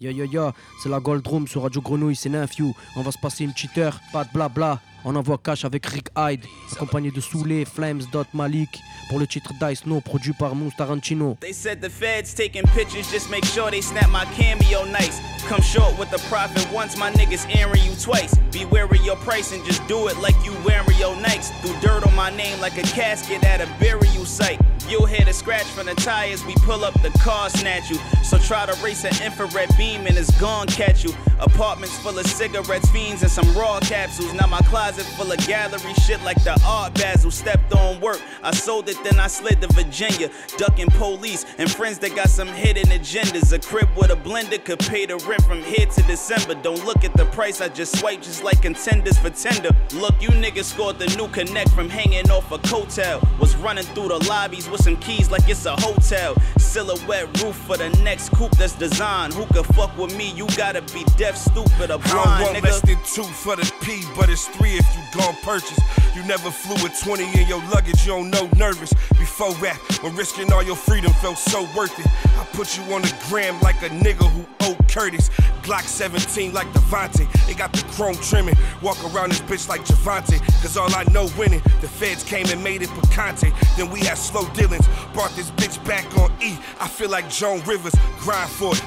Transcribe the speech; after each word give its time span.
Yo 0.00 0.12
yo 0.12 0.24
yo, 0.26 0.52
c'est 0.80 0.88
la 0.88 1.00
Gold 1.00 1.26
Room 1.26 1.48
sur 1.48 1.62
Radio 1.62 1.80
Grenouille, 1.80 2.14
c'est 2.14 2.28
Nephew. 2.28 2.72
On 2.94 3.02
va 3.02 3.10
se 3.10 3.18
passer 3.18 3.42
une 3.42 3.52
petite 3.52 3.76
heure, 3.78 3.98
pas 4.12 4.22
de 4.22 4.30
blabla. 4.32 4.78
On 5.04 5.16
envoie 5.16 5.38
cash 5.38 5.64
avec 5.64 5.86
Rick 5.86 6.08
Hyde, 6.16 6.44
accompagné 6.70 7.10
de 7.10 7.20
Soulé, 7.20 7.64
Flames, 7.64 8.02
Dot 8.12 8.26
Malik, 8.32 8.80
pour 9.08 9.18
le 9.18 9.26
titre 9.26 9.52
Dice 9.60 9.86
No, 9.86 10.00
produit 10.00 10.34
par 10.34 10.54
Moose 10.54 10.76
Tarantino. 10.76 11.36
They 11.40 11.52
said 11.52 11.80
the 11.80 11.90
feds 11.90 12.32
taking 12.32 12.62
pictures, 12.76 13.10
just 13.10 13.28
make 13.28 13.44
sure 13.44 13.72
they 13.72 13.80
snap 13.80 14.08
my 14.10 14.24
cameo 14.36 14.84
nice. 14.84 15.20
Come 15.48 15.62
short 15.62 15.98
with 15.98 16.10
the 16.10 16.22
profit 16.28 16.66
once 16.72 16.96
my 16.96 17.10
niggas 17.10 17.44
airing 17.52 17.82
you 17.82 17.96
twice. 18.00 18.36
Be 18.52 18.66
wary 18.66 19.00
your 19.04 19.16
price 19.16 19.52
and 19.52 19.64
just 19.64 19.84
do 19.88 20.06
it 20.06 20.16
like 20.18 20.36
you 20.44 20.52
wearing 20.64 20.96
your 20.98 21.16
Nikes. 21.16 21.50
Do 21.62 21.74
dirt 21.80 22.06
on 22.06 22.14
my 22.14 22.30
name 22.36 22.60
like 22.60 22.78
a 22.78 22.82
casket 22.82 23.42
at 23.44 23.60
a 23.60 23.68
burial 23.80 24.26
site. 24.26 24.60
You'll 24.88 25.04
hear 25.04 25.24
the 25.24 25.34
scratch 25.34 25.66
from 25.66 25.84
the 25.84 25.94
tires, 25.94 26.42
we 26.46 26.54
pull 26.54 26.82
up 26.82 26.94
the 27.02 27.10
car, 27.18 27.50
snatch 27.50 27.90
you. 27.90 27.98
So 28.24 28.38
try 28.38 28.64
to 28.64 28.72
race 28.82 29.04
an 29.04 29.12
infrared 29.22 29.76
beam 29.76 30.06
and 30.06 30.16
it's 30.16 30.30
gone 30.40 30.66
catch 30.66 31.04
you. 31.04 31.12
Apartments 31.40 31.96
full 31.98 32.18
of 32.18 32.26
cigarettes, 32.26 32.90
fiends, 32.90 33.22
and 33.22 33.30
some 33.30 33.56
raw 33.56 33.78
capsules. 33.80 34.32
Now 34.34 34.46
my 34.46 34.60
closet 34.62 35.06
full 35.16 35.30
of 35.30 35.38
gallery 35.46 35.94
shit 35.94 36.22
like 36.22 36.42
the 36.42 36.60
art 36.66 36.94
Basel. 36.94 37.30
Stepped 37.30 37.72
on 37.72 38.00
work, 38.00 38.20
I 38.42 38.52
sold 38.52 38.88
it, 38.88 38.96
then 39.04 39.20
I 39.20 39.28
slid 39.28 39.60
to 39.60 39.68
Virginia. 39.68 40.30
Ducking 40.56 40.90
police 40.90 41.46
and 41.58 41.70
friends 41.70 41.98
that 42.00 42.16
got 42.16 42.28
some 42.28 42.48
hidden 42.48 42.86
agendas. 42.86 43.52
A 43.52 43.58
crib 43.58 43.88
with 43.96 44.10
a 44.10 44.16
blender 44.16 44.62
could 44.62 44.80
pay 44.80 45.06
the 45.06 45.16
rent 45.28 45.42
from 45.42 45.62
here 45.62 45.86
to 45.86 46.02
December. 46.02 46.54
Don't 46.54 46.84
look 46.84 47.04
at 47.04 47.14
the 47.14 47.26
price, 47.26 47.60
I 47.60 47.68
just 47.68 47.98
swipe 47.98 48.22
just 48.22 48.42
like 48.42 48.60
contenders 48.62 49.18
for 49.18 49.30
tender. 49.30 49.70
Look, 49.94 50.20
you 50.20 50.30
niggas 50.30 50.64
scored 50.64 50.98
the 50.98 51.06
new 51.16 51.28
connect 51.28 51.70
from 51.70 51.88
hanging 51.88 52.30
off 52.30 52.50
a 52.50 52.58
coattail. 52.58 53.22
Was 53.38 53.54
running 53.56 53.84
through 53.84 54.08
the 54.08 54.18
lobbies 54.28 54.68
with 54.68 54.82
some 54.82 54.96
keys 54.96 55.30
like 55.30 55.48
it's 55.48 55.66
a 55.66 55.76
hotel. 55.76 56.34
Silhouette 56.58 57.42
roof 57.42 57.56
for 57.56 57.76
the 57.76 57.90
next 58.02 58.30
coupe 58.30 58.52
that's 58.52 58.74
designed. 58.74 59.34
Who 59.34 59.46
could 59.46 59.66
fuck 59.74 59.96
with 59.96 60.16
me? 60.16 60.32
You 60.32 60.46
gotta 60.56 60.82
be 60.82 61.04
deaf, 61.28 61.36
stupid, 61.36 61.90
or 61.90 62.00
I 62.04 62.12
blind, 62.12 62.44
want 62.44 62.56
nigga. 62.56 62.62
less 62.62 62.80
than 62.80 62.96
two 63.04 63.22
for 63.22 63.54
the 63.56 63.70
P, 63.82 64.02
but 64.16 64.30
it's 64.30 64.46
three 64.48 64.72
if 64.72 64.86
you 64.96 65.02
gon' 65.20 65.34
purchase. 65.42 65.78
You 66.14 66.22
never 66.24 66.50
flew 66.50 66.82
with 66.82 66.98
20 67.00 67.24
in 67.38 67.46
your 67.46 67.62
luggage, 67.68 68.06
you 68.06 68.12
don't 68.12 68.30
know 68.30 68.48
nervous. 68.56 68.92
Before 69.10 69.52
rap, 69.56 69.76
when 70.02 70.16
risking 70.16 70.50
all 70.52 70.62
your 70.62 70.76
freedom 70.76 71.12
felt 71.14 71.36
so 71.38 71.68
worth 71.76 71.98
it. 71.98 72.06
I 72.38 72.44
put 72.52 72.76
you 72.76 72.82
on 72.94 73.02
the 73.02 73.14
gram 73.28 73.60
like 73.60 73.82
a 73.82 73.90
nigga 73.90 74.26
who 74.30 74.46
owed 74.66 74.78
Curtis. 74.88 75.28
Glock 75.62 75.82
17 75.82 76.52
like 76.52 76.66
Devontae. 76.68 77.28
They 77.46 77.54
got 77.54 77.72
the 77.72 77.84
chrome 77.92 78.16
trimming. 78.16 78.56
Walk 78.82 78.98
around 79.12 79.30
this 79.30 79.40
bitch 79.42 79.68
like 79.68 79.82
Javante. 79.84 80.40
Cause 80.62 80.76
all 80.76 80.92
I 80.94 81.04
know 81.12 81.28
winning. 81.36 81.60
The 81.82 81.88
feds 81.88 82.24
came 82.24 82.46
and 82.46 82.64
made 82.64 82.82
it 82.82 82.88
Picante. 82.90 83.52
Then 83.76 83.90
we 83.90 84.00
had 84.00 84.16
slow 84.16 84.48
dealings. 84.54 84.88
Brought 85.12 85.30
this 85.36 85.50
bitch 85.52 85.84
back 85.86 86.06
on 86.16 86.32
E. 86.42 86.56
I 86.80 86.88
feel 86.88 87.10
like 87.10 87.28
Joan 87.28 87.60
Rivers. 87.64 87.94
Grind 88.18 88.50
for 88.50 88.74
it. 88.74 88.82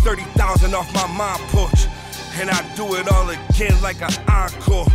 30,000 0.00 0.74
off 0.74 0.92
my 0.94 1.06
mom 1.06 1.40
porch. 1.48 1.86
And 2.40 2.50
I 2.50 2.60
do 2.74 2.94
it 2.94 3.08
all 3.08 3.28
again 3.30 3.80
like 3.82 4.02
an 4.02 4.12
encore. 4.28 4.86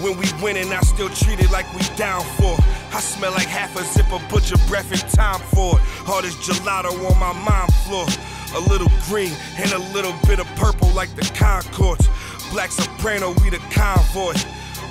When 0.00 0.16
we 0.18 0.26
winning, 0.42 0.72
I 0.72 0.80
still 0.80 1.08
treat 1.08 1.40
it 1.40 1.50
like 1.50 1.66
we 1.74 1.82
down 1.96 2.22
for. 2.36 2.56
I 2.92 3.00
smell 3.00 3.32
like 3.32 3.46
half 3.46 3.76
a 3.76 3.84
zip 3.84 4.12
of 4.12 4.22
butcher 4.28 4.56
breath 4.68 4.90
and 4.90 5.00
time 5.12 5.40
for 5.54 5.78
it. 5.78 6.08
All 6.08 6.22
this 6.22 6.34
gelato 6.36 6.92
on 7.10 7.18
my 7.18 7.32
mom 7.32 7.68
floor. 7.86 8.06
A 8.54 8.60
little 8.68 8.90
green 9.08 9.32
and 9.56 9.72
a 9.72 9.78
little 9.94 10.14
bit 10.26 10.38
of 10.40 10.46
purple 10.56 10.88
like 10.90 11.14
the 11.16 11.22
Concords. 11.34 12.08
Black 12.50 12.70
soprano, 12.70 13.32
we 13.42 13.48
the 13.48 13.58
convoy. 13.70 14.34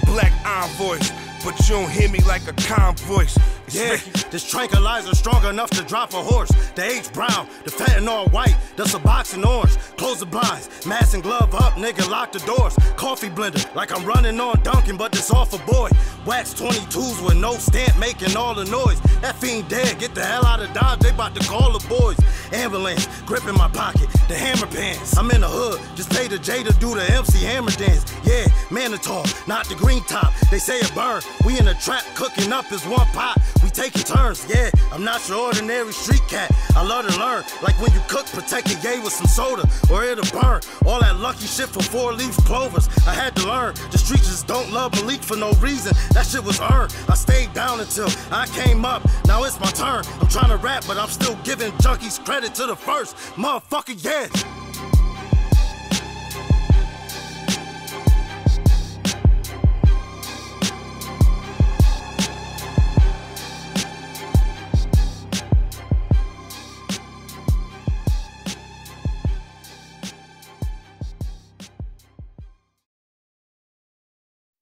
Black 0.06 0.34
envoys, 0.46 1.12
but 1.46 1.60
you 1.70 1.76
don't 1.76 1.90
hear 1.92 2.10
me 2.10 2.20
like 2.22 2.48
a 2.48 2.54
convoy. 2.54 3.28
Yeah, 3.72 3.98
this 4.32 4.50
tranquilizer 4.50 5.16
strong 5.16 5.46
enough 5.46 5.70
to 5.72 5.84
drop 5.84 6.14
a 6.14 6.22
horse. 6.22 6.52
The 6.76 6.84
H 6.84 7.14
brown, 7.14 7.48
the 7.64 7.72
fentanyl 7.72 8.30
white, 8.34 8.58
the 8.76 8.84
Suboxone 8.84 9.46
orange. 9.46 9.78
Close 9.96 10.20
the 10.20 10.26
blinds, 10.26 10.86
mask 10.86 11.14
and 11.14 11.24
glove 11.24 11.56
up, 11.56 11.74
nigga, 11.74 12.10
lock 12.10 12.34
the 12.34 12.40
doors. 12.40 12.76
Coffee 12.98 13.30
blender, 13.30 13.64
like 13.74 13.96
I'm 13.96 14.06
running 14.06 14.40
on 14.42 14.62
Dunkin', 14.64 14.98
but 14.98 15.14
this 15.14 15.32
off 15.32 15.54
a 15.54 15.72
boy. 15.72 15.90
Wax 16.26 16.54
22s 16.54 17.26
with 17.26 17.38
no 17.38 17.54
stamp, 17.54 17.98
making 17.98 18.36
all 18.36 18.54
the 18.54 18.66
noise. 18.66 19.00
That 19.22 19.38
fiend 19.38 19.70
dead, 19.70 20.00
get 20.00 20.14
the 20.16 20.26
hell 20.26 20.46
out 20.46 20.60
of 20.60 20.74
Dodge, 20.74 21.00
they 21.00 21.10
about 21.10 21.34
to 21.36 21.48
call 21.48 21.78
the 21.78 21.88
boys. 21.88 22.18
Ambulance, 22.52 23.08
grip 23.26 23.48
in 23.48 23.56
my 23.56 23.70
pocket, 23.70 24.10
the 24.28 24.36
hammer 24.36 24.68
pants. 24.68 25.18
I'm 25.18 25.32
in 25.32 25.42
the 25.42 25.48
hood, 25.48 25.80
just 25.96 26.10
pay 26.10 26.28
the 26.28 26.40
J 26.40 26.64
to 26.64 26.74
do 26.74 26.94
the 26.94 27.10
MC 27.10 27.46
hammer 27.46 27.72
dance. 27.72 28.04
Yeah, 28.26 28.48
Manitou, 28.70 29.24
not 29.48 29.66
the 29.68 29.76
green 29.76 30.04
top. 30.04 30.34
They 30.52 30.60
say 30.60 30.80
it 30.80 30.94
burn. 30.94 31.22
We 31.46 31.58
in 31.58 31.66
the 31.66 31.76
trap, 31.76 32.04
cooking 32.16 32.52
up 32.52 32.70
as 32.74 32.86
one 32.86 33.08
pot. 33.08 33.38
Taking 33.74 34.04
turns, 34.04 34.46
yeah. 34.50 34.70
I'm 34.92 35.04
not 35.04 35.28
your 35.30 35.38
ordinary 35.40 35.94
street 35.94 36.22
cat. 36.28 36.52
I 36.76 36.86
love 36.86 37.08
to 37.08 37.20
learn, 37.20 37.44
like 37.64 37.80
when 37.82 37.92
you 37.94 38.02
cook, 38.08 38.26
protect 38.28 38.70
your 38.70 38.80
yay 38.82 39.00
with 39.00 39.14
some 39.14 39.28
soda, 39.28 39.68
or 39.92 40.04
it'll 40.04 40.30
burn. 40.40 40.62
All 40.86 41.00
that 41.00 41.18
lucky 41.20 41.48
shit 41.48 41.70
for 41.70 41.82
four 41.82 42.14
leaf 42.14 42.36
clovers. 42.46 42.90
I 43.08 43.14
had 43.14 43.36
to 43.38 43.48
learn. 43.48 43.74
The 43.92 43.98
streets 43.98 44.28
just 44.28 44.48
don't 44.48 44.72
love 44.72 44.94
Malik 44.96 45.24
for 45.24 45.38
no 45.38 45.54
reason. 45.54 45.94
That 46.12 46.26
shit 46.26 46.44
was 46.44 46.60
earned. 46.60 46.94
I 47.08 47.16
stayed 47.16 47.54
down 47.54 47.80
until 47.80 48.10
I 48.32 48.46
came 48.48 48.84
up. 48.86 49.08
Now 49.26 49.44
it's 49.44 49.60
my 49.60 49.72
turn. 49.72 50.04
I'm 50.20 50.28
trying 50.28 50.50
to 50.50 50.58
rap, 50.58 50.84
but 50.86 50.98
I'm 50.98 51.10
still 51.10 51.38
giving 51.44 51.72
junkies 51.74 52.24
credit 52.24 52.54
to 52.56 52.66
the 52.66 52.76
first. 52.76 53.16
Motherfucker, 53.36 54.04
yeah. 54.04 54.61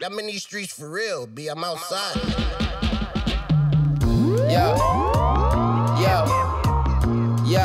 I'm 0.02 0.18
in 0.18 0.28
these 0.28 0.44
streets 0.44 0.72
for 0.72 0.90
real, 0.90 1.28
B. 1.28 1.50
I'm 1.50 1.62
outside. 1.62 2.16
Yo. 4.02 4.78
Yo. 6.00 6.26
Yo. 7.46 7.60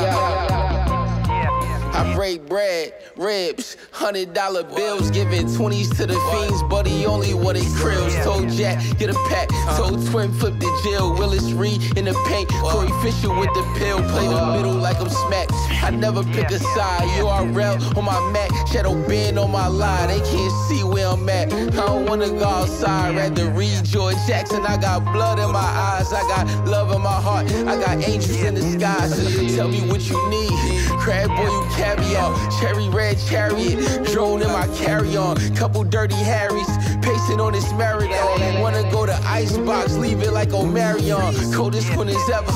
I 1.97 2.13
break 2.17 2.49
bread, 2.49 2.93
ribs, 3.17 3.77
hundred 3.93 4.33
dollar 4.33 4.63
bills, 4.63 5.11
giving 5.11 5.53
twenties 5.55 5.91
to 5.97 6.07
the 6.07 6.19
fiends, 6.33 6.63
but 6.65 6.87
he 6.87 7.07
only 7.07 7.35
wanted 7.35 7.65
krills. 7.79 8.13
Told 8.25 8.49
Jack, 8.51 8.83
get 8.99 9.11
a 9.11 9.15
pack. 9.29 9.49
Uh. 9.53 9.79
Told 9.79 10.07
Twin, 10.07 10.33
flip 10.33 10.59
the 10.59 10.81
jail. 10.85 11.15
Willis 11.15 11.53
Reed 11.53 11.81
in 11.97 12.07
the 12.07 12.15
paint. 12.27 12.49
Corey 12.49 12.91
Fisher 13.03 13.33
with 13.33 13.53
the 13.55 13.63
pill, 13.79 13.99
play 14.11 14.27
the 14.27 14.57
middle 14.57 14.75
like 14.75 15.01
I'm 15.01 15.09
smacked. 15.09 15.53
I 15.83 15.91
never 15.91 16.23
pick 16.25 16.51
a 16.51 16.59
side. 16.59 17.03
URL 17.21 17.97
on 17.97 18.05
my 18.05 18.21
Mac, 18.33 18.51
shadow 18.69 18.95
band 19.07 19.39
on 19.39 19.51
my 19.51 19.67
line. 19.67 20.09
They 20.09 20.21
can't 20.21 20.53
see 20.69 20.83
where 20.83 21.09
I'm 21.09 21.29
at. 21.29 21.53
I 21.53 21.69
don't 21.71 22.07
wanna 22.07 22.29
go 22.29 22.47
outside, 22.47 23.17
rather 23.17 23.49
read 23.51 23.85
George 23.85 24.17
Jackson. 24.27 24.65
I 24.67 24.77
got 24.77 25.05
blood 25.13 25.39
in 25.39 25.53
my 25.53 25.59
eyes, 25.61 26.13
I 26.13 26.23
got 26.23 26.47
love 26.67 26.91
in 26.93 27.03
my 27.03 27.21
heart, 27.21 27.51
I 27.53 27.77
got 27.77 28.03
angels 28.03 28.43
in 28.43 28.55
the 28.55 28.63
sky. 28.63 29.07
So 29.09 29.29
you 29.29 29.55
tell 29.55 29.69
me 29.69 29.81
what 29.89 30.09
you 30.09 30.19
need. 30.31 30.51
Crab 30.99 31.29
boy, 31.29 31.45
you 31.45 31.67
caviar, 31.77 32.35
cherry 32.61 32.89
red 32.89 33.04
chariot, 33.13 34.05
drone 34.07 34.41
in 34.41 34.49
my 34.49 34.67
carry 34.79 35.17
on, 35.17 35.37
couple 35.55 35.85
dirty 35.85 36.15
Harrys, 36.15 36.69
pacing 37.03 37.41
on 37.41 37.53
this 37.53 37.71
marathon. 37.73 38.61
Wanna 38.61 38.83
go 38.91 39.05
to 39.05 39.15
icebox, 39.27 39.97
leave 39.97 40.23
it 40.23 40.33
like 40.33 40.51
Omarion. 40.51 41.53
Coldest 41.55 41.95
one 41.97 42.09
is 42.09 42.31
ever. 42.31 42.53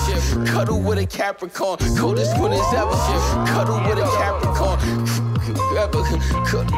Cuddle 0.46 0.80
with 0.80 0.98
a 0.98 1.06
Capricorn, 1.06 1.78
coldest 1.96 2.38
one 2.38 2.52
is 2.52 2.72
ever. 2.72 2.96
Cuddle 3.46 3.80
with 3.88 3.98
a 3.98 4.08
Capricorn. 4.16 5.07
Ever, 5.78 6.02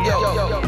yo, 0.04 0.34
yo, 0.34 0.60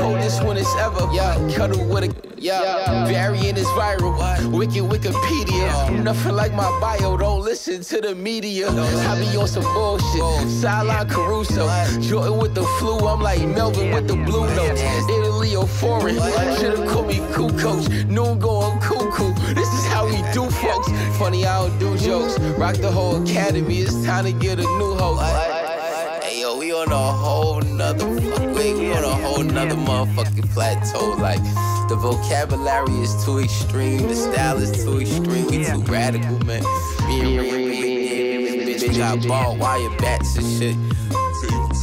coldest 0.00 0.42
one 0.42 0.56
is 0.56 0.66
ever. 0.80 1.06
Yeah, 1.12 1.36
cuddle 1.54 1.84
with 1.84 2.04
a 2.04 2.34
yeah, 2.38 3.06
variant 3.06 3.58
is 3.58 3.66
viral. 3.68 4.14
Wicked 4.50 4.84
Wikipedia. 4.84 6.02
Nothing 6.02 6.34
like 6.34 6.54
my 6.54 6.68
bio. 6.80 7.18
Don't 7.18 7.42
listen 7.42 7.82
to 7.82 8.00
the 8.00 8.14
media. 8.14 8.70
I 8.70 9.20
be 9.20 9.36
on 9.36 9.46
some 9.48 9.64
bullshit. 9.74 10.48
Sideline 10.48 11.08
Caruso. 11.10 11.68
Jordan 12.00 12.38
with 12.38 12.54
the 12.54 12.64
flu. 12.78 12.98
I'm 13.06 13.20
like 13.20 13.40
Melvin 13.40 13.90
with 13.92 14.08
the 14.08 14.16
blue 14.16 14.46
notes. 14.56 14.80
Italy 15.10 15.54
or 15.54 15.66
foreign. 15.66 16.16
Should've 16.58 16.88
called 16.88 17.08
me 17.08 17.20
cool 17.32 17.50
coach. 17.50 17.86
Noon 18.06 18.38
going 18.38 18.80
cuckoo. 18.80 19.34
This 19.54 19.68
is 19.74 19.86
how 19.86 20.06
we 20.06 20.16
do, 20.32 20.48
folks. 20.48 20.88
Funny, 21.18 21.44
I 21.44 21.68
don't 21.68 21.78
do 21.78 21.98
jokes. 21.98 22.38
Rock 22.58 22.76
the 22.76 22.90
whole 22.90 23.22
academy. 23.22 23.80
It's 23.80 24.04
time 24.06 24.24
to 24.24 24.32
get 24.32 24.58
a 24.58 24.62
new 24.62 24.94
host. 24.94 25.53
On 26.74 26.90
a 26.90 27.12
whole 27.12 27.60
nother 27.60 28.20
fuck, 28.20 28.56
we 28.56 28.92
on 28.92 29.04
a 29.04 29.14
whole 29.22 29.44
nother 29.44 29.76
motherfucking 29.76 30.50
plateau. 30.52 31.14
Like 31.16 31.42
the 31.88 31.94
vocabulary 31.94 32.92
is 33.00 33.24
too 33.24 33.38
extreme, 33.38 34.08
the 34.08 34.16
style 34.16 34.58
is 34.58 34.84
too 34.84 35.00
extreme, 35.00 35.46
we 35.46 35.64
too 35.64 35.78
radical, 35.90 36.36
man. 36.44 36.64
Me 37.06 37.38
and 37.38 37.68
me, 37.68 38.74
bitch 38.74 38.98
got 38.98 39.26
ball 39.28 39.56
wire 39.56 39.88
bats 39.98 40.36
and 40.36 40.46
shit. 40.58 41.23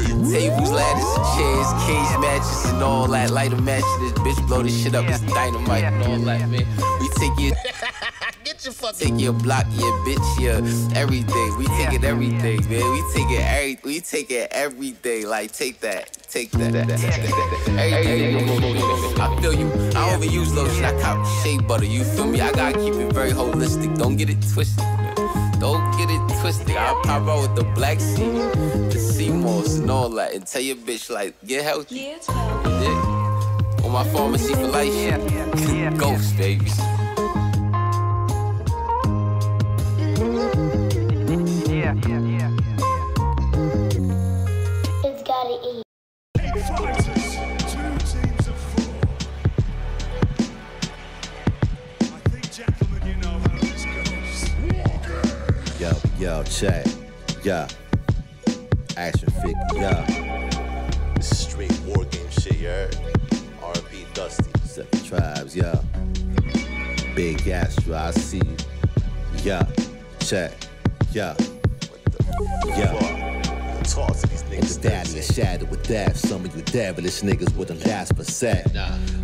Tables, 0.07 0.71
ladders, 0.71 1.05
and 1.15 1.25
chairs, 1.35 1.69
cage 1.85 2.19
matches, 2.19 2.65
and 2.71 2.81
all 2.83 3.07
that. 3.07 3.29
Light 3.31 3.53
a 3.53 3.61
match, 3.61 3.83
this 3.99 4.13
bitch 4.13 4.47
blow 4.47 4.63
this 4.63 4.83
shit 4.83 4.95
up. 4.95 5.05
It's 5.07 5.21
dynamite 5.21 5.83
and 5.83 6.03
all 6.03 6.19
that, 6.19 6.49
man. 6.49 6.65
We 6.99 7.09
take 7.17 7.37
it. 7.39 7.57
Get 8.43 8.65
your 8.65 8.73
fucking. 8.73 9.07
Take 9.07 9.19
your 9.21 9.33
block, 9.33 9.65
your 9.73 9.93
bitch, 10.05 10.39
your 10.39 10.57
everything. 10.97 11.57
We 11.57 11.65
taking 11.67 12.03
everything, 12.03 12.59
man. 12.69 12.91
We 12.91 13.03
taking 13.13 13.37
every, 13.37 13.79
we 13.83 13.99
taking 13.99 14.47
everything. 14.51 15.27
Like 15.27 15.51
take 15.51 15.79
that, 15.81 16.11
take 16.29 16.51
that. 16.51 16.73
that, 16.73 16.87
that, 16.87 17.03
Everything. 17.77 19.19
I 19.19 19.41
feel 19.41 19.53
you. 19.53 19.71
I 19.71 20.09
don't 20.09 20.23
even 20.23 20.33
use 20.33 20.53
lotion. 20.53 20.85
I 20.85 20.99
cop 21.01 21.25
shea 21.43 21.59
butter. 21.59 21.85
You 21.85 22.03
feel 22.03 22.25
me? 22.25 22.41
I 22.41 22.51
gotta 22.51 22.79
keep 22.79 22.95
it 22.95 23.13
very 23.13 23.31
holistic. 23.31 23.97
Don't 23.97 24.15
get 24.15 24.29
it 24.29 24.41
twisted. 24.53 24.83
Don't 25.61 25.95
get 25.95 26.09
it 26.09 26.19
twisted. 26.41 26.75
I 26.75 26.99
pop 27.03 27.27
out 27.27 27.41
with 27.43 27.55
the 27.55 27.63
black 27.75 27.99
seed, 27.99 28.33
the 28.91 28.97
sea 28.97 29.29
moss 29.29 29.77
and 29.77 29.91
all 29.91 30.09
that, 30.09 30.33
and 30.33 30.43
tell 30.47 30.59
your 30.59 30.75
bitch 30.75 31.11
like 31.11 31.35
get 31.45 31.63
healthy. 31.63 31.97
Yeah. 31.97 32.17
On 33.83 33.91
my 33.91 34.03
pharmacy 34.05 34.55
for 34.55 34.67
life. 34.69 34.91
Yeah. 34.91 35.93
Ghost 35.97 36.35
baby. 36.35 36.65
It's 45.05 45.21
gotta 45.21 45.57
eat. 45.69 45.83
Two 47.69 47.91
teams 48.09 48.47
of 48.47 48.57
four. 48.57 48.93
I 52.01 52.03
think, 52.29 52.45
gentlemen, 52.51 52.90
Yo, 55.81 55.91
yo, 56.19 56.43
check. 56.43 56.85
Yeah. 57.43 57.67
Action 58.97 59.31
figure, 59.41 59.57
yeah. 59.73 60.05
This 61.15 61.31
is 61.31 61.39
straight 61.39 61.75
war 61.87 62.05
game 62.05 62.29
shit, 62.29 62.59
you 62.59 62.67
heard? 62.67 62.95
R&B 63.63 64.05
Dusty. 64.13 64.43
Seven 64.63 65.03
tribes, 65.03 65.55
yeah. 65.55 65.81
Big 67.15 67.47
Astro, 67.47 67.95
I 67.95 68.11
see 68.11 68.37
you. 68.37 68.57
Yeah. 69.37 69.65
Check. 70.19 70.51
Yeah. 71.13 71.35
Yeah. 72.67 72.99
Fuck. 72.99 73.83
Talk 73.83 74.15
to 74.17 74.27
these 74.27 74.43
niggas. 74.43 74.79
the 74.79 74.87
daddy 74.87 75.17
is 75.17 75.33
shattered 75.33 75.71
with 75.71 75.81
death. 75.87 76.15
Some 76.15 76.45
of 76.45 76.55
you 76.55 76.61
devilish 76.61 77.21
niggas 77.21 77.55
wouldn't 77.55 77.83
last 77.87 78.15
per 78.15 78.23
set. 78.23 78.71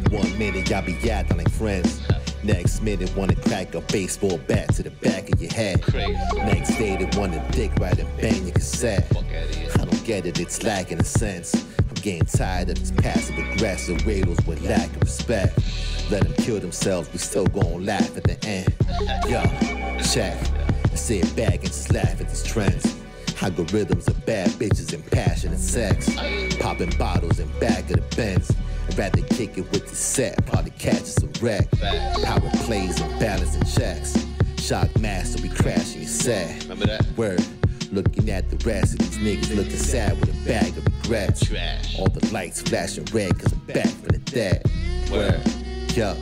One 0.09 0.35
minute 0.39 0.67
y'all 0.71 0.81
be 0.81 0.97
like 1.03 1.51
friends. 1.51 2.01
Next 2.47 2.81
minute 2.81 3.13
wanna 3.13 3.35
crack 3.35 3.75
a 3.75 3.81
baseball 3.81 4.37
bat 4.47 4.73
to 4.75 4.83
the 4.83 4.89
back 4.89 5.29
of 5.33 5.41
your 5.41 5.51
head. 5.51 5.83
Next 6.33 6.77
day 6.77 6.95
they 6.95 7.19
wanna 7.19 7.45
dick 7.51 7.71
right 7.77 7.99
and 7.99 8.21
bang 8.21 8.41
your 8.45 8.53
cassette. 8.53 9.05
I 9.17 9.83
don't 9.83 10.05
get 10.05 10.25
it, 10.25 10.39
it's 10.39 10.63
lacking 10.63 11.01
a 11.01 11.03
sense. 11.03 11.53
I'm 11.77 11.93
getting 11.95 12.23
tired 12.23 12.69
of 12.69 12.79
these 12.79 12.93
passive 12.93 13.37
aggressive 13.37 14.07
riddles 14.07 14.39
with 14.47 14.61
lack 14.61 14.89
of 14.95 15.01
respect. 15.01 15.59
Let 16.09 16.23
them 16.23 16.33
kill 16.35 16.61
themselves, 16.61 17.11
we 17.11 17.17
still 17.19 17.47
gon' 17.47 17.85
laugh 17.85 18.15
at 18.15 18.23
the 18.23 18.37
end. 18.47 18.73
Yo, 19.27 19.43
check. 20.01 20.37
I 20.89 20.95
sit 20.95 21.35
back 21.35 21.55
and 21.55 21.65
just 21.65 21.91
laugh 21.91 22.21
at 22.21 22.29
these 22.29 22.43
trends. 22.43 22.95
Algorithms 23.41 24.07
of 24.07 24.25
bad 24.25 24.47
bitches 24.51 24.93
and 24.93 25.05
passionate 25.11 25.59
sex. 25.59 26.15
Popping 26.59 26.93
bottles 26.97 27.39
in 27.39 27.49
back 27.59 27.91
of 27.91 27.97
the 27.97 28.15
Benz. 28.15 28.53
I'd 28.87 28.97
rather 28.97 29.21
kick 29.21 29.57
it 29.57 29.69
with 29.71 29.89
the 29.89 29.95
set, 29.95 30.45
probably 30.45 30.71
catch 30.71 31.01
us 31.01 31.21
a 31.23 31.27
wreck. 31.43 31.69
Power 32.23 32.49
plays 32.65 32.99
and 33.01 33.19
balancing 33.19 33.63
checks. 33.63 34.25
Shock 34.57 34.97
master, 34.99 35.41
we 35.41 35.49
crashing 35.49 36.01
your 36.01 36.09
set. 36.09 36.63
Remember 36.63 36.85
that? 36.87 37.05
Word. 37.15 37.45
Looking 37.91 38.29
at 38.29 38.49
the 38.49 38.57
rest 38.69 38.93
of 38.93 38.99
these 38.99 39.17
niggas 39.17 39.55
looking 39.55 39.71
sad 39.77 40.19
with 40.19 40.29
a 40.29 40.45
bag 40.47 40.77
of 40.77 40.85
regrets. 40.85 41.49
All 41.97 42.09
the 42.09 42.27
lights 42.33 42.61
flashing 42.61 43.05
red 43.13 43.37
cause 43.39 43.53
I'm 43.53 43.59
back 43.59 43.87
for 43.87 44.11
the 44.11 44.19
dead. 44.19 44.63
Word. 45.11 45.41
Yo. 45.95 46.15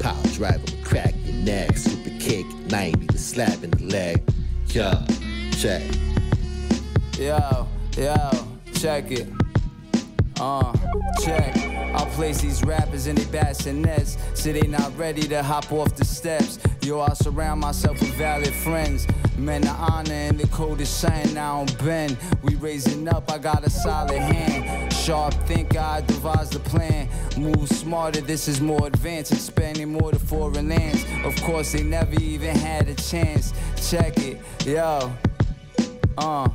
Power 0.00 0.22
driver 0.34 0.60
will 0.60 0.84
crack 0.84 1.14
your 1.24 1.36
neck. 1.36 1.76
Super 1.76 2.10
kick, 2.18 2.46
90 2.70 3.06
to 3.08 3.18
slap 3.18 3.62
in 3.62 3.70
the 3.70 3.84
leg. 3.84 4.22
Yo. 4.68 4.92
Check. 5.52 5.82
Yo, 7.18 7.68
yo, 7.96 8.30
check 8.74 9.10
it. 9.10 9.28
Uh, 10.40 10.72
check. 11.22 11.73
I'll 11.94 12.06
place 12.06 12.40
these 12.40 12.64
rappers 12.64 13.06
in 13.06 13.16
their 13.16 13.26
bassinets, 13.26 14.16
so 14.34 14.52
they 14.52 14.66
not 14.66 14.96
ready 14.98 15.22
to 15.28 15.42
hop 15.42 15.70
off 15.72 15.94
the 15.94 16.04
steps. 16.04 16.58
Yo, 16.82 17.00
I 17.00 17.12
surround 17.14 17.60
myself 17.60 18.00
with 18.00 18.14
valid 18.14 18.52
friends. 18.52 19.06
Men 19.38 19.62
of 19.66 19.76
honor 19.78 20.12
and 20.12 20.38
the 20.38 20.46
code 20.48 20.80
is 20.80 20.88
saying 20.88 21.36
I 21.36 21.56
don't 21.56 21.84
bend. 21.84 22.16
We 22.42 22.56
raising 22.56 23.08
up, 23.08 23.30
I 23.30 23.38
got 23.38 23.64
a 23.64 23.70
solid 23.70 24.18
hand. 24.18 24.92
Sharp 24.92 25.34
thinker, 25.46 25.78
I 25.78 26.02
devise 26.02 26.50
the 26.50 26.60
plan. 26.60 27.08
Move 27.36 27.68
smarter, 27.68 28.20
this 28.20 28.48
is 28.48 28.60
more 28.60 28.86
advanced. 28.86 29.32
Expanding 29.32 29.92
more 29.92 30.12
to 30.12 30.18
foreign 30.18 30.68
lands. 30.68 31.04
Of 31.24 31.40
course, 31.42 31.72
they 31.72 31.82
never 31.82 32.14
even 32.20 32.56
had 32.56 32.88
a 32.88 32.94
chance. 32.94 33.52
Check 33.76 34.18
it, 34.18 34.40
yo. 34.64 35.12
Uh, 36.16 36.48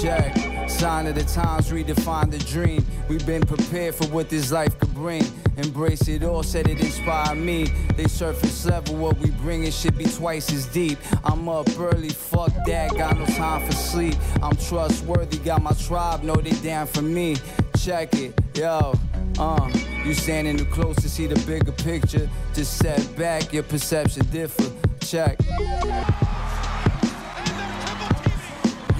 check. 0.00 0.36
Sign 0.68 1.06
of 1.06 1.14
the 1.14 1.24
times, 1.24 1.70
redefine 1.70 2.30
the 2.30 2.38
dream. 2.38 2.84
We've 3.08 3.24
been 3.26 3.42
prepared 3.42 3.94
for 3.94 4.06
what 4.08 4.28
this 4.28 4.52
life 4.52 4.78
could 4.78 4.94
bring. 4.94 5.24
Embrace 5.56 6.08
it 6.08 6.22
all, 6.22 6.42
said 6.42 6.68
it 6.68 6.80
inspired 6.80 7.36
me. 7.36 7.64
They 7.96 8.06
surface 8.06 8.64
level, 8.66 8.96
what 8.96 9.18
we 9.18 9.30
bring 9.30 9.64
it 9.64 9.74
should 9.74 9.98
be 9.98 10.04
twice 10.04 10.52
as 10.52 10.66
deep. 10.66 10.98
I'm 11.24 11.48
up 11.48 11.68
early, 11.78 12.10
fuck 12.10 12.52
that, 12.66 12.96
got 12.96 13.18
no 13.18 13.26
time 13.26 13.66
for 13.66 13.72
sleep. 13.72 14.14
I'm 14.42 14.56
trustworthy, 14.56 15.38
got 15.38 15.62
my 15.62 15.72
tribe, 15.72 16.22
know 16.22 16.36
they 16.36 16.52
down 16.62 16.86
for 16.86 17.02
me. 17.02 17.36
Check 17.76 18.14
it, 18.14 18.38
yo. 18.54 18.94
Uh, 19.38 19.70
you 20.04 20.14
standing 20.14 20.58
too 20.58 20.66
close 20.66 20.96
to 20.96 21.08
see 21.08 21.26
the 21.26 21.38
bigger 21.46 21.72
picture. 21.72 22.28
Just 22.54 22.78
set 22.78 23.16
back, 23.16 23.52
your 23.52 23.62
perception 23.62 24.26
differ. 24.30 24.70
Check. 25.00 25.38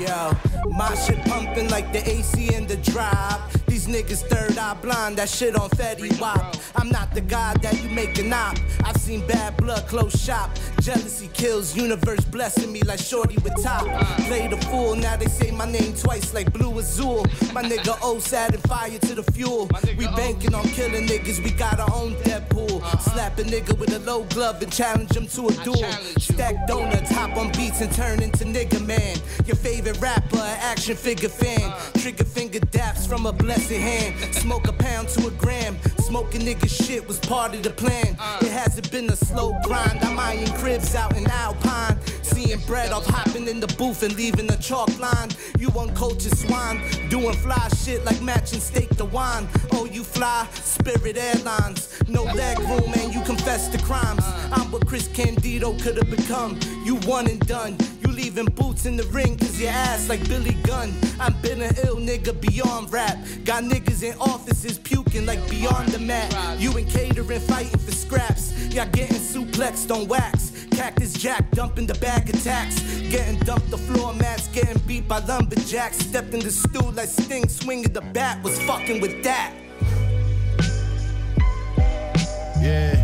Yo, 0.00 0.32
my 0.70 0.94
shit 0.94 1.22
pumping 1.26 1.68
like 1.68 1.92
the 1.92 2.00
AC 2.08 2.54
in 2.54 2.66
the 2.66 2.76
drive. 2.78 3.59
These 3.70 3.86
niggas 3.86 4.26
third 4.28 4.58
eye 4.58 4.74
blind, 4.82 5.16
that 5.18 5.28
shit 5.28 5.54
on 5.54 5.70
Fetty 5.70 6.20
Wap. 6.20 6.56
I'm 6.74 6.88
not 6.88 7.14
the 7.14 7.20
guy 7.20 7.54
that 7.62 7.80
you 7.80 7.88
make 7.88 8.18
an 8.18 8.32
op. 8.32 8.56
I've 8.84 8.96
seen 8.96 9.24
bad 9.28 9.56
blood 9.56 9.86
close 9.86 10.20
shop. 10.20 10.50
Jealousy 10.80 11.28
kills, 11.32 11.76
universe 11.76 12.24
blessing 12.24 12.72
me 12.72 12.82
like 12.82 12.98
Shorty 12.98 13.36
with 13.44 13.54
top. 13.62 13.84
Play 14.26 14.48
the 14.48 14.56
fool, 14.56 14.96
now 14.96 15.16
they 15.16 15.26
say 15.26 15.52
my 15.52 15.70
name 15.70 15.94
twice 15.94 16.34
like 16.34 16.52
Blue 16.52 16.76
Azul. 16.80 17.24
My 17.52 17.62
nigga 17.62 17.96
O 18.02 18.18
sad 18.18 18.54
and 18.54 18.62
fire 18.64 18.98
to 18.98 19.14
the 19.14 19.22
fuel. 19.22 19.70
We 19.96 20.06
banking 20.16 20.52
on 20.52 20.64
killing 20.70 21.06
niggas, 21.06 21.38
we 21.44 21.52
got 21.52 21.78
our 21.78 21.94
own 21.94 22.14
Deadpool. 22.24 22.82
Slap 23.00 23.38
a 23.38 23.44
nigga 23.44 23.78
with 23.78 23.94
a 23.94 24.00
low 24.00 24.24
glove 24.24 24.60
and 24.62 24.72
challenge 24.72 25.12
him 25.12 25.28
to 25.28 25.46
a 25.46 25.52
duel. 25.62 25.92
Stack 26.18 26.66
donuts, 26.66 27.12
hop 27.12 27.36
on 27.36 27.52
beats 27.52 27.80
and 27.80 27.92
turn 27.92 28.20
into 28.20 28.44
nigga 28.44 28.84
man. 28.84 29.16
Your 29.46 29.54
favorite 29.54 30.00
rapper, 30.00 30.42
action 30.60 30.96
figure 30.96 31.28
fan. 31.28 31.72
Trigger 32.00 32.24
finger 32.24 32.58
daps 32.58 33.06
from 33.06 33.26
a 33.26 33.32
blessed 33.32 33.59
hand. 33.68 34.34
Smoke 34.34 34.68
a 34.68 34.72
pound 34.72 35.08
to 35.10 35.26
a 35.26 35.30
gram. 35.32 35.76
Smoking 35.98 36.42
nigga 36.42 36.68
shit 36.68 37.06
was 37.06 37.18
part 37.20 37.54
of 37.54 37.62
the 37.62 37.70
plan. 37.70 38.16
Uh. 38.18 38.38
It 38.42 38.50
hasn't 38.50 38.90
been 38.90 39.08
a 39.10 39.16
slow 39.16 39.56
grind. 39.64 39.98
I'm 40.02 40.18
eyeing 40.18 40.52
cribs 40.54 40.94
out 40.94 41.16
in 41.16 41.26
Alpine. 41.30 41.98
Seeing 42.22 42.60
bread 42.66 42.92
off 42.92 43.06
hopping 43.06 43.48
in 43.48 43.60
the 43.60 43.66
booth 43.78 44.02
and 44.02 44.14
leaving 44.16 44.46
the 44.46 44.56
chalk 44.56 44.90
line. 44.98 45.30
You 45.58 45.68
uncultured 45.78 46.36
swine. 46.36 46.80
Doing 47.08 47.36
fly 47.36 47.68
shit 47.84 48.04
like 48.04 48.20
matching 48.22 48.60
steak 48.60 48.88
to 48.96 49.04
wine. 49.04 49.48
Oh, 49.72 49.84
you 49.84 50.02
fly, 50.02 50.46
Spirit 50.54 51.16
Airlines. 51.16 51.88
No 52.08 52.24
leg 52.24 52.58
room 52.60 52.92
and 52.96 53.14
you 53.14 53.20
confess 53.22 53.68
the 53.68 53.78
crimes. 53.78 54.22
Uh. 54.24 54.48
I'm 54.52 54.70
what 54.72 54.86
Chris 54.86 55.08
Candido 55.08 55.72
could 55.78 55.96
have 55.96 56.10
become. 56.10 56.58
You 56.84 56.96
one 57.06 57.28
and 57.28 57.40
done. 57.46 57.76
You 58.00 58.12
leaving 58.12 58.46
boots 58.46 58.86
in 58.86 58.96
the 58.96 59.04
ring 59.04 59.36
cause 59.36 59.60
your 59.60 59.70
ass 59.70 60.08
like 60.08 60.26
Billy 60.28 60.54
Gunn. 60.62 60.92
I've 61.20 61.40
been 61.42 61.62
an 61.62 61.74
ill 61.84 61.96
nigga 61.96 62.38
beyond 62.40 62.92
rap. 62.92 63.18
Got 63.50 63.64
niggas 63.64 64.04
in 64.04 64.16
offices 64.20 64.78
puking 64.78 65.26
like 65.26 65.40
beyond 65.50 65.88
the 65.88 65.98
mat. 65.98 66.60
You 66.60 66.76
in 66.76 66.86
catering 66.86 67.40
fighting 67.40 67.80
for 67.80 67.90
scraps. 67.90 68.52
Y'all 68.72 68.86
getting 68.86 69.16
suplexed 69.16 69.92
on 69.92 70.06
wax. 70.06 70.52
Cactus 70.70 71.12
Jack 71.14 71.50
dumping 71.50 71.88
the 71.88 71.94
bag 71.94 72.30
attacks. 72.30 72.80
Getting 73.10 73.40
dumped 73.40 73.68
the 73.72 73.76
floor 73.76 74.14
mats. 74.14 74.46
Getting 74.46 74.78
beat 74.86 75.08
by 75.08 75.18
lumberjacks. 75.18 75.98
Stepped 75.98 76.32
in 76.32 76.38
the 76.38 76.52
stool 76.52 76.92
like 76.92 77.08
Sting 77.08 77.48
swinging 77.48 77.92
the 77.92 78.02
bat. 78.02 78.40
Was 78.44 78.56
fucking 78.62 79.00
with 79.00 79.24
that. 79.24 79.52
Yeah. 82.62 82.99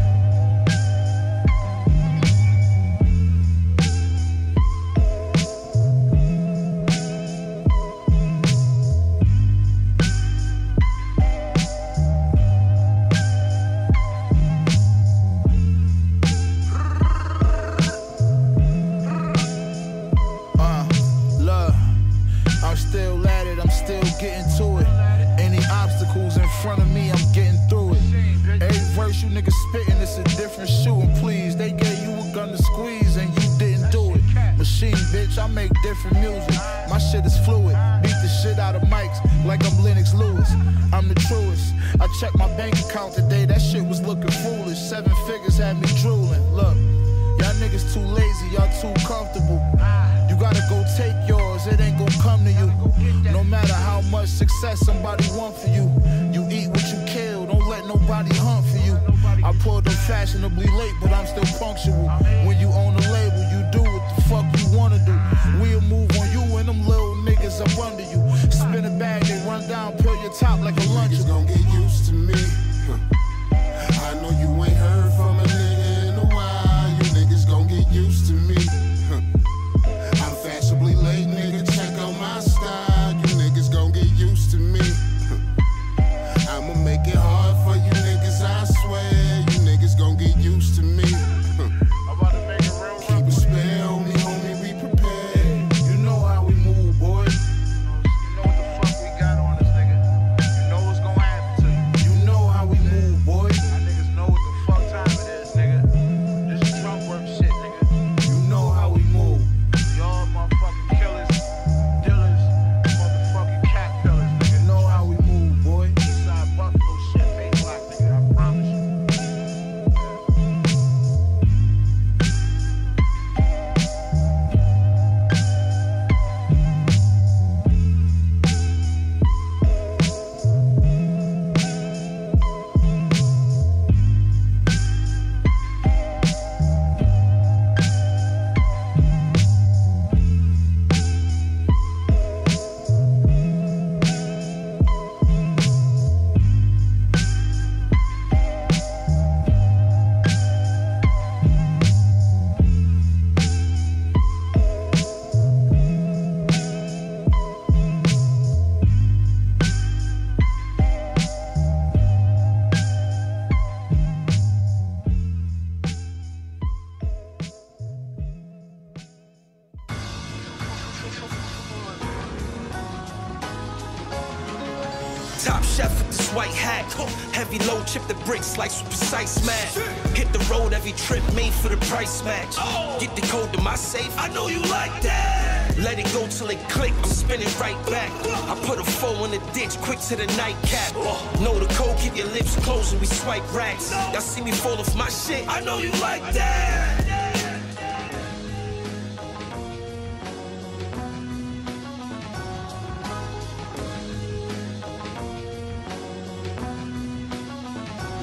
Chip 177.96 178.08
the 178.08 178.24
bricks, 178.24 178.46
slice 178.46 178.82
with 178.82 178.90
precise 178.90 179.44
match. 179.46 179.74
Hit 180.16 180.30
the 180.32 180.38
road 180.50 180.72
every 180.74 180.92
trip, 180.92 181.22
made 181.34 181.52
for 181.52 181.68
the 181.68 181.78
price 181.86 182.22
match. 182.24 182.56
Oh. 182.58 182.98
Get 183.00 183.14
the 183.16 183.22
code 183.28 183.52
to 183.54 183.60
my 183.62 183.74
safe, 183.74 184.12
I 184.18 184.28
know 184.28 184.48
you 184.48 184.60
like 184.62 185.00
that. 185.02 185.74
Let 185.78 185.98
it 185.98 186.04
go 186.12 186.26
till 186.28 186.50
it 186.50 186.58
click, 186.68 186.92
I'm 187.02 187.04
spinning 187.04 187.48
right 187.58 187.78
back. 187.86 188.10
I 188.50 188.54
put 188.66 188.78
a 188.78 188.84
four 188.84 189.24
in 189.24 189.30
the 189.30 189.42
ditch, 189.54 189.78
quick 189.78 190.00
to 190.08 190.16
the 190.16 190.26
nightcap. 190.36 190.92
Oh. 190.96 191.40
Know 191.42 191.58
the 191.58 191.72
code, 191.74 191.96
keep 191.98 192.16
your 192.16 192.28
lips 192.28 192.56
closed 192.56 192.92
and 192.92 193.00
we 193.00 193.06
swipe 193.06 193.46
racks. 193.54 193.90
Y'all 194.12 194.20
see 194.20 194.42
me 194.42 194.52
fall 194.52 194.78
off 194.78 194.94
my 194.94 195.08
shit, 195.08 195.48
I 195.48 195.60
know 195.60 195.78
you 195.78 195.92
like 195.92 196.22
that. 196.34 196.85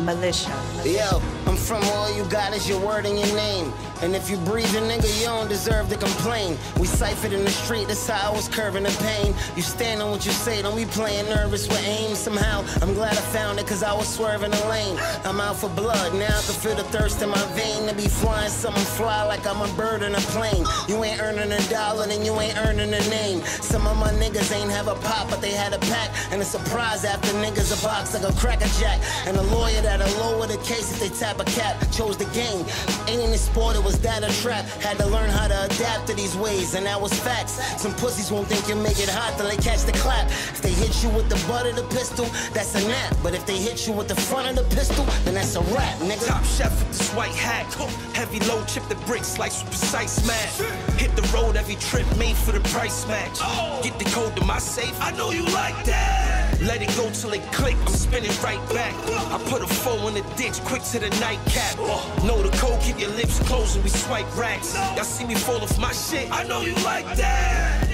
Militia. 0.05 0.51
Yo, 0.83 1.21
I'm 1.47 1.55
from 1.55 1.83
all 1.85 2.13
you 2.15 2.25
got 2.25 2.53
is 2.53 2.67
your 2.67 2.79
word 2.85 3.05
and 3.05 3.17
your 3.17 3.35
name. 3.35 3.71
And 4.01 4.15
if 4.15 4.29
you 4.29 4.37
breathe 4.37 4.75
a 4.75 4.81
nigga, 4.81 5.07
you 5.19 5.25
don't 5.25 5.47
deserve 5.47 5.89
to 5.89 5.97
complain. 5.97 6.57
We 6.79 6.87
ciphered 6.87 7.33
in 7.33 7.43
the 7.43 7.51
street, 7.51 7.87
that's 7.87 8.07
how 8.07 8.31
I 8.31 8.35
was 8.35 8.47
curving 8.47 8.83
the 8.83 8.95
pain. 9.01 9.33
You 9.55 9.61
stand 9.61 10.01
on 10.01 10.11
what 10.11 10.25
you 10.25 10.31
say, 10.31 10.61
don't 10.61 10.75
be 10.75 10.85
playing 10.85 11.25
nervous 11.29 11.67
with 11.67 11.85
aim. 11.87 12.15
Somehow, 12.15 12.65
I'm 12.81 12.93
glad 12.93 13.13
I 13.13 13.21
found 13.21 13.59
it, 13.59 13.67
cause 13.67 13.83
I 13.83 13.93
was 13.93 14.07
swerving 14.07 14.51
the 14.51 14.65
lane. 14.67 14.97
I'm 15.23 15.39
out 15.39 15.57
for 15.57 15.69
blood, 15.69 16.13
now 16.13 16.27
I 16.27 16.41
can 16.41 16.55
feel 16.55 16.75
the 16.75 16.83
thirst 16.85 17.21
in 17.21 17.29
my 17.29 17.45
vein. 17.53 17.87
To 17.87 17.93
be 17.95 18.07
flying 18.07 18.49
something 18.49 18.83
fly 18.83 19.23
like 19.23 19.45
I'm 19.45 19.61
a 19.61 19.73
bird 19.75 20.03
in 20.03 20.15
a 20.15 20.23
plane. 20.35 20.65
You 20.87 21.03
ain't 21.03 21.21
earning 21.21 21.51
a 21.51 21.61
dollar, 21.69 22.07
then 22.07 22.25
you 22.25 22.39
ain't 22.39 22.57
earning 22.57 22.93
a 22.93 23.09
name. 23.09 23.41
Some 23.43 23.87
of 23.87 23.97
my 23.97 24.11
niggas 24.13 24.51
ain't 24.53 24.71
have 24.71 24.87
a 24.87 24.95
pop, 24.95 25.29
but 25.29 25.41
they 25.41 25.51
had 25.51 25.73
a 25.73 25.79
pack. 25.79 26.09
And 26.31 26.41
a 26.41 26.45
surprise 26.45 27.05
after 27.05 27.29
niggas 27.43 27.77
a 27.77 27.83
box 27.83 28.13
like 28.13 28.23
a 28.23 28.33
cracker 28.37 28.69
jack. 28.79 28.99
And 29.27 29.37
a 29.37 29.43
lawyer 29.43 29.81
that'll 29.81 30.09
lower 30.19 30.47
the 30.47 30.57
case 30.57 30.91
if 30.91 30.99
they 30.99 31.09
tap 31.09 31.39
a 31.39 31.45
cap. 31.45 31.75
Chose 31.91 32.17
the 32.17 32.25
game. 32.25 32.65
Ain't 33.07 33.21
in 33.21 33.31
the 33.31 33.37
sport, 33.37 33.75
it 33.75 33.83
was 33.83 33.92
that 33.99 34.23
a 34.23 34.41
trap. 34.41 34.65
Had 34.81 34.97
to 34.97 35.05
learn 35.07 35.29
how 35.29 35.47
to 35.47 35.65
adapt 35.65 36.07
to 36.07 36.15
these 36.15 36.35
ways, 36.35 36.73
and 36.75 36.85
that 36.85 36.99
was 36.99 37.13
facts. 37.13 37.53
Some 37.81 37.93
pussies 37.95 38.31
won't 38.31 38.47
think 38.47 38.67
you 38.67 38.75
make 38.75 38.99
it 38.99 39.09
hot 39.09 39.37
till 39.37 39.47
they 39.47 39.57
catch 39.57 39.83
the 39.83 39.91
clap. 39.93 40.29
If 40.29 40.61
they 40.61 40.71
hit 40.71 41.03
you 41.03 41.09
with 41.09 41.29
the 41.29 41.35
butt 41.47 41.65
of 41.65 41.75
the 41.75 41.83
pistol, 41.95 42.25
that's 42.53 42.75
a 42.75 42.87
nap. 42.87 43.15
But 43.21 43.33
if 43.33 43.45
they 43.45 43.57
hit 43.57 43.87
you 43.87 43.93
with 43.93 44.07
the 44.07 44.15
front 44.15 44.47
of 44.49 44.55
the 44.55 44.75
pistol, 44.75 45.05
then 45.25 45.35
that's 45.35 45.55
a 45.55 45.61
rap, 45.75 45.97
nigga. 45.99 46.27
Top 46.27 46.43
chef 46.43 46.71
with 46.79 46.97
this 46.97 47.11
white 47.13 47.35
hat. 47.35 47.71
Heavy 48.13 48.39
load, 48.47 48.67
chip 48.67 48.87
the 48.89 48.95
bricks, 49.07 49.27
slice 49.27 49.63
with 49.63 49.71
precise 49.71 50.25
match. 50.27 50.99
Hit 50.99 51.15
the 51.15 51.23
road 51.33 51.55
every 51.55 51.75
trip, 51.75 52.05
made 52.17 52.35
for 52.35 52.51
the 52.51 52.61
price 52.69 53.07
match. 53.07 53.39
Oh. 53.41 53.79
Get 53.83 53.97
the 53.99 54.05
code 54.05 54.35
to 54.35 54.45
my 54.45 54.59
safe, 54.59 54.97
I 55.01 55.11
know 55.11 55.31
you 55.31 55.43
like 55.45 55.85
that. 55.85 56.42
Let 56.61 56.81
it 56.81 56.95
go 56.95 57.09
till 57.11 57.33
it 57.33 57.41
click, 57.51 57.75
I'm 57.81 57.87
spinning 57.87 58.31
right 58.41 58.59
back. 58.73 58.93
I 59.31 59.37
put 59.49 59.61
a 59.61 59.67
four 59.67 60.07
in 60.09 60.15
the 60.15 60.23
ditch, 60.37 60.59
quick 60.61 60.83
to 60.83 60.99
the 60.99 61.09
nightcap. 61.19 61.77
Know 62.23 62.41
the 62.41 62.55
code, 62.57 62.81
keep 62.81 62.99
your 62.99 63.11
lips 63.11 63.39
closed 63.47 63.75
and 63.75 63.83
we 63.83 63.89
swipe 63.89 64.37
racks. 64.37 64.75
Y'all 64.95 65.03
see 65.03 65.25
me 65.25 65.35
fall 65.35 65.61
off 65.61 65.77
my 65.79 65.91
shit, 65.91 66.31
I 66.31 66.43
know 66.43 66.61
you 66.61 66.73
like 66.83 67.05
that. 67.15 67.89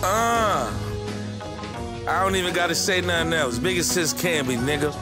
Uh, 0.00 0.72
I 2.06 2.22
don't 2.22 2.36
even 2.36 2.54
gotta 2.54 2.74
say 2.74 3.00
nothing 3.00 3.32
else. 3.32 3.58
Big 3.58 3.78
as 3.78 3.90
sis 3.90 4.12
can 4.12 4.46
be, 4.46 4.54
nigga. 4.56 4.94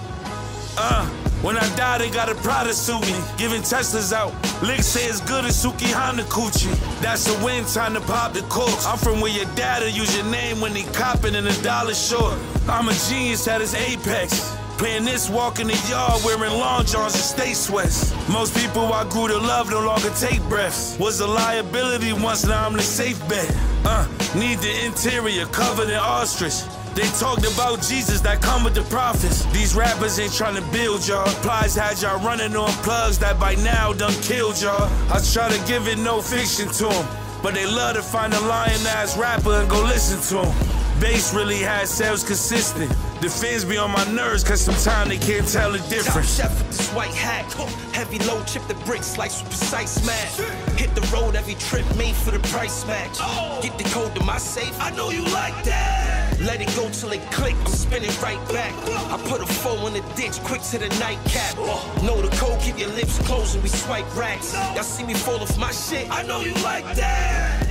Uh, 0.79 1.26
when 1.47 1.57
I 1.57 1.77
die, 1.77 1.99
they 1.99 2.11
got 2.11 2.29
a 2.29 2.35
Prada 2.35 2.75
suit 2.75 3.01
me. 3.03 3.15
Giving 3.39 3.63
Teslas 3.63 4.13
out. 4.13 4.33
Lick 4.65 4.83
say 4.83 5.07
it's 5.07 5.21
good 5.21 5.45
as 5.45 5.55
Suki 5.55 5.87
Hanakuchi. 5.87 6.75
That's 7.01 7.29
a 7.33 7.45
win, 7.45 7.65
time 7.67 7.95
to 7.95 8.01
pop 8.01 8.33
the 8.33 8.43
corks. 8.49 8.85
I'm 8.85 8.99
from 8.99 9.21
where 9.21 9.31
your 9.31 9.45
dad'll 9.55 9.89
use 9.89 10.17
your 10.17 10.27
name 10.27 10.61
when 10.61 10.75
he 10.75 10.83
copping 10.93 11.37
and 11.37 11.47
a 11.47 11.63
dollar 11.63 11.95
short. 11.95 12.37
I'm 12.69 12.89
a 12.89 12.95
genius 13.09 13.47
at 13.47 13.61
his 13.61 13.77
apex. 13.77 14.57
Playing 14.77 15.05
this, 15.05 15.31
walking 15.31 15.69
the 15.69 15.87
yard, 15.89 16.21
wearing 16.25 16.53
long 16.53 16.85
johns 16.85 17.15
and 17.15 17.23
stay 17.23 17.55
sweats. 17.55 18.13
Most 18.29 18.55
people 18.57 18.93
I 18.93 19.09
grew 19.09 19.29
to 19.29 19.39
love 19.39 19.71
no 19.71 19.81
longer 19.81 20.11
take 20.19 20.43
breaths. 20.49 20.99
Was 20.99 21.21
a 21.21 21.29
liability 21.29 22.13
once, 22.13 22.45
now 22.45 22.67
I'm 22.67 22.73
the 22.73 22.83
safe 22.83 23.21
bet. 23.29 23.49
Uh, 23.85 24.07
need 24.35 24.59
the 24.59 24.85
interior 24.85 25.47
covered 25.47 25.91
in 25.91 25.95
ostrich. 25.95 26.55
They 26.97 27.07
talked 27.21 27.45
about 27.47 27.83
Jesus 27.83 28.23
that 28.23 28.41
come 28.41 28.65
with 28.65 28.75
the 28.75 28.81
prophets. 28.85 29.45
These 29.53 29.75
rappers 29.75 30.19
ain't 30.19 30.33
trying 30.33 30.55
to 30.57 30.63
build 30.73 31.07
y'all. 31.07 31.27
Plies 31.43 31.75
had 31.75 32.01
y'all 32.01 32.19
running 32.25 32.57
on 32.57 32.71
plugs 32.83 33.19
that 33.19 33.39
by 33.39 33.55
now 33.57 33.93
done 33.93 34.15
killed 34.23 34.59
y'all. 34.63 34.89
I 35.13 35.21
try 35.21 35.51
to 35.51 35.69
give 35.69 35.89
it 35.89 35.99
no 35.99 36.23
fiction 36.23 36.69
to 36.69 36.85
them. 36.89 37.07
But 37.43 37.53
they 37.53 37.67
love 37.67 37.97
to 37.97 38.03
find 38.03 38.33
a 38.33 38.41
lying 38.41 38.81
ass 38.87 39.19
rapper 39.19 39.61
and 39.61 39.69
go 39.69 39.83
listen 39.83 40.21
to 40.31 40.49
him. 40.49 40.71
Bass 40.99 41.35
really 41.35 41.59
had 41.59 41.87
sales 41.87 42.25
consistent. 42.25 42.89
The 43.21 43.29
fans 43.29 43.67
be 43.67 43.77
on 43.77 43.91
my 43.91 44.11
nerves, 44.11 44.43
cause 44.43 44.63
sometimes 44.63 45.11
they 45.11 45.19
can't 45.19 45.47
tell 45.47 45.73
the 45.73 45.79
Top 45.79 45.89
difference. 45.91 46.35
chef 46.35 46.57
with 46.59 46.69
this 46.69 46.89
white 46.95 47.13
hat. 47.13 47.45
Heavy 47.93 48.19
load, 48.21 48.47
chip 48.47 48.67
the 48.69 48.75
bricks, 48.87 49.09
slice 49.09 49.43
with 49.43 49.51
precise 49.51 50.05
match. 50.07 50.49
Hit 50.79 50.95
the 50.95 51.07
road 51.15 51.37
every 51.37 51.55
trip, 51.57 51.85
made 51.97 52.15
for 52.15 52.31
the 52.31 52.41
price 52.49 52.87
match. 52.87 53.19
Oh. 53.21 53.61
Get 53.63 53.77
the 53.77 53.85
code 53.91 54.15
to 54.17 54.25
my 54.25 54.39
safe, 54.39 54.75
I 54.81 54.91
know 54.97 55.11
you 55.11 55.25
like 55.25 55.63
that. 55.65 56.26
Let 56.41 56.61
it 56.61 56.69
go 56.77 56.89
till 56.91 57.13
it 57.13 57.23
click, 57.33 57.57
I'm 57.65 57.73
spinning 57.73 58.11
right 58.23 58.41
back. 58.53 58.73
I 59.11 59.19
put 59.29 59.41
a 59.41 59.47
foe 59.47 59.87
in 59.87 59.95
the 59.95 60.03
ditch, 60.15 60.39
quick 60.45 60.63
to 60.71 60.79
the 60.79 60.89
nightcap. 61.01 61.57
Know 62.03 62.21
the 62.21 62.29
code, 62.37 62.61
keep 62.61 62.79
your 62.79 62.91
lips 62.91 63.19
closed 63.27 63.55
and 63.55 63.63
we 63.63 63.71
swipe 63.71 64.05
racks. 64.17 64.55
Y'all 64.75 64.83
see 64.83 65.05
me 65.05 65.15
fall 65.15 65.41
off 65.41 65.59
my 65.59 65.73
shit, 65.73 66.07
I 66.11 66.23
know 66.25 66.41
you 66.41 66.53
like 66.63 66.85
that. 66.97 67.67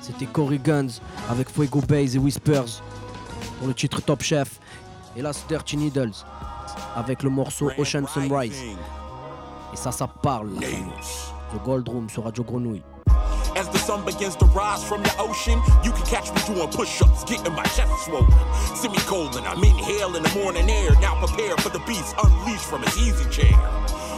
C'était 0.00 0.26
Cory 0.26 0.58
Guns 0.58 1.00
avec 1.28 1.48
Fuego 1.48 1.80
Bass 1.80 2.14
et 2.14 2.18
Whispers 2.18 2.82
pour 3.58 3.68
le 3.68 3.74
titre 3.74 4.00
Top 4.00 4.22
Chef. 4.22 4.60
Et 5.16 5.22
là, 5.22 5.32
c'est 5.32 5.46
Dirty 5.48 5.76
Needles 5.76 6.12
avec 6.96 7.22
le 7.22 7.30
morceau 7.30 7.70
Ocean 7.78 8.06
Sunrise. 8.06 8.62
Et 9.72 9.76
ça, 9.76 9.92
ça 9.92 10.06
parle. 10.06 10.50
The 10.50 11.64
Gold 11.64 11.88
Room 11.88 12.08
sur 12.08 12.24
Radio 12.24 12.44
Grenouille. 12.44 12.82
As 13.54 13.68
the 13.68 13.78
sun 13.78 14.02
begins 14.04 14.34
to 14.36 14.46
rise 14.46 14.82
from 14.82 15.02
the 15.02 15.12
ocean, 15.18 15.60
you 15.84 15.92
can 15.92 16.04
catch 16.06 16.32
me 16.32 16.54
doing 16.54 16.68
push-ups, 16.70 17.24
getting 17.24 17.52
my 17.54 17.64
chest 17.64 17.92
swollen. 18.06 18.26
Semicolon, 18.74 19.44
I'm 19.46 19.62
inhaling 19.62 20.22
the 20.22 20.32
morning 20.40 20.70
air, 20.70 20.92
now 21.02 21.14
prepare 21.20 21.56
for 21.58 21.68
the 21.68 21.80
beast 21.86 22.14
unleashed 22.24 22.64
from 22.64 22.82
his 22.82 22.96
easy 22.96 23.28
chair. 23.28 23.54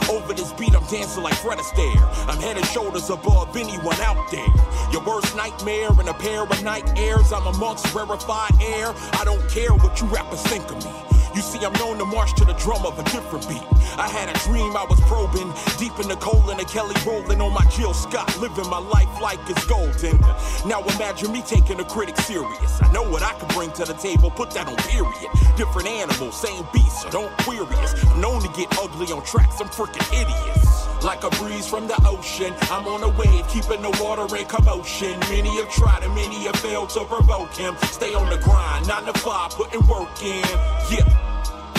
Over 0.09 0.33
this 0.33 0.53
beat, 0.53 0.73
I'm 0.73 0.85
dancing 0.87 1.23
like 1.23 1.33
Fred 1.35 1.57
Astaire. 1.57 2.29
I'm 2.29 2.39
head 2.39 2.55
and 2.57 2.65
shoulders 2.67 3.09
above 3.09 3.57
anyone 3.57 3.99
out 4.01 4.31
there. 4.31 4.47
Your 4.93 5.03
worst 5.03 5.35
nightmare 5.35 5.89
in 5.99 6.07
a 6.07 6.13
pair 6.13 6.43
of 6.43 6.63
night 6.63 6.87
airs. 6.97 7.33
I'm 7.33 7.47
amongst 7.47 7.93
rarefied 7.93 8.53
air. 8.61 8.93
I 9.13 9.23
don't 9.25 9.49
care 9.49 9.73
what 9.73 9.99
you 9.99 10.07
rappers 10.07 10.43
think 10.43 10.63
of 10.71 10.77
me. 10.85 11.14
You 11.35 11.41
see, 11.41 11.59
I'm 11.65 11.73
known 11.73 11.97
to 11.97 12.05
march 12.05 12.33
to 12.35 12.45
the 12.45 12.53
drum 12.53 12.85
of 12.85 12.97
a 12.97 13.03
different 13.11 13.45
beat. 13.49 13.61
I 13.99 14.07
had 14.07 14.29
a 14.29 14.39
dream 14.47 14.71
I 14.77 14.85
was 14.89 15.01
probing 15.01 15.51
deep 15.77 15.99
in 15.99 16.07
the 16.07 16.15
coal 16.15 16.49
and 16.49 16.57
the 16.57 16.63
Kelly 16.63 16.95
rolling 17.05 17.41
on 17.41 17.51
my 17.53 17.65
Jill 17.65 17.93
Scott, 17.93 18.39
living 18.39 18.69
my 18.69 18.79
life 18.79 19.19
like 19.19 19.39
it's 19.49 19.65
golden. 19.65 20.17
Now 20.65 20.79
imagine 20.95 21.33
me 21.33 21.41
taking 21.41 21.77
a 21.81 21.83
critic 21.83 22.15
serious. 22.17 22.81
I 22.81 22.89
know 22.93 23.03
what 23.03 23.21
I 23.21 23.33
can 23.33 23.49
bring 23.49 23.69
to 23.73 23.83
the 23.83 23.95
table, 23.95 24.31
put 24.31 24.51
that 24.51 24.67
on 24.67 24.77
period. 24.87 25.29
Different 25.57 25.89
animals, 25.89 26.39
same 26.39 26.65
beast, 26.71 27.01
so 27.01 27.09
don't 27.09 27.37
query 27.39 27.67
us. 27.83 27.91
I'm 28.05 28.21
known 28.21 28.41
to 28.41 28.49
get 28.55 28.71
ugly 28.79 29.11
on 29.11 29.21
tracks, 29.25 29.59
I'm 29.59 29.67
freaking 29.67 30.07
idiots. 30.15 30.87
Like 31.03 31.25
a 31.25 31.29
breeze 31.31 31.67
from 31.67 31.87
the 31.87 31.99
ocean, 32.07 32.53
I'm 32.71 32.87
on 32.87 33.03
a 33.03 33.09
wave, 33.09 33.45
keeping 33.49 33.81
the 33.81 33.91
water 34.01 34.23
in 34.37 34.45
commotion. 34.45 35.19
Many 35.27 35.51
have 35.59 35.69
tried 35.69 36.03
and 36.03 36.15
many 36.15 36.45
have 36.45 36.55
failed 36.55 36.91
to 36.91 37.03
provoke 37.03 37.53
him. 37.53 37.75
Stay 37.91 38.15
on 38.15 38.29
the 38.29 38.37
grind, 38.37 38.87
nine 38.87 39.03
to 39.03 39.13
five, 39.19 39.51
putting 39.51 39.85
work 39.87 40.23
in. 40.23 40.41
Yeah. 40.89 41.24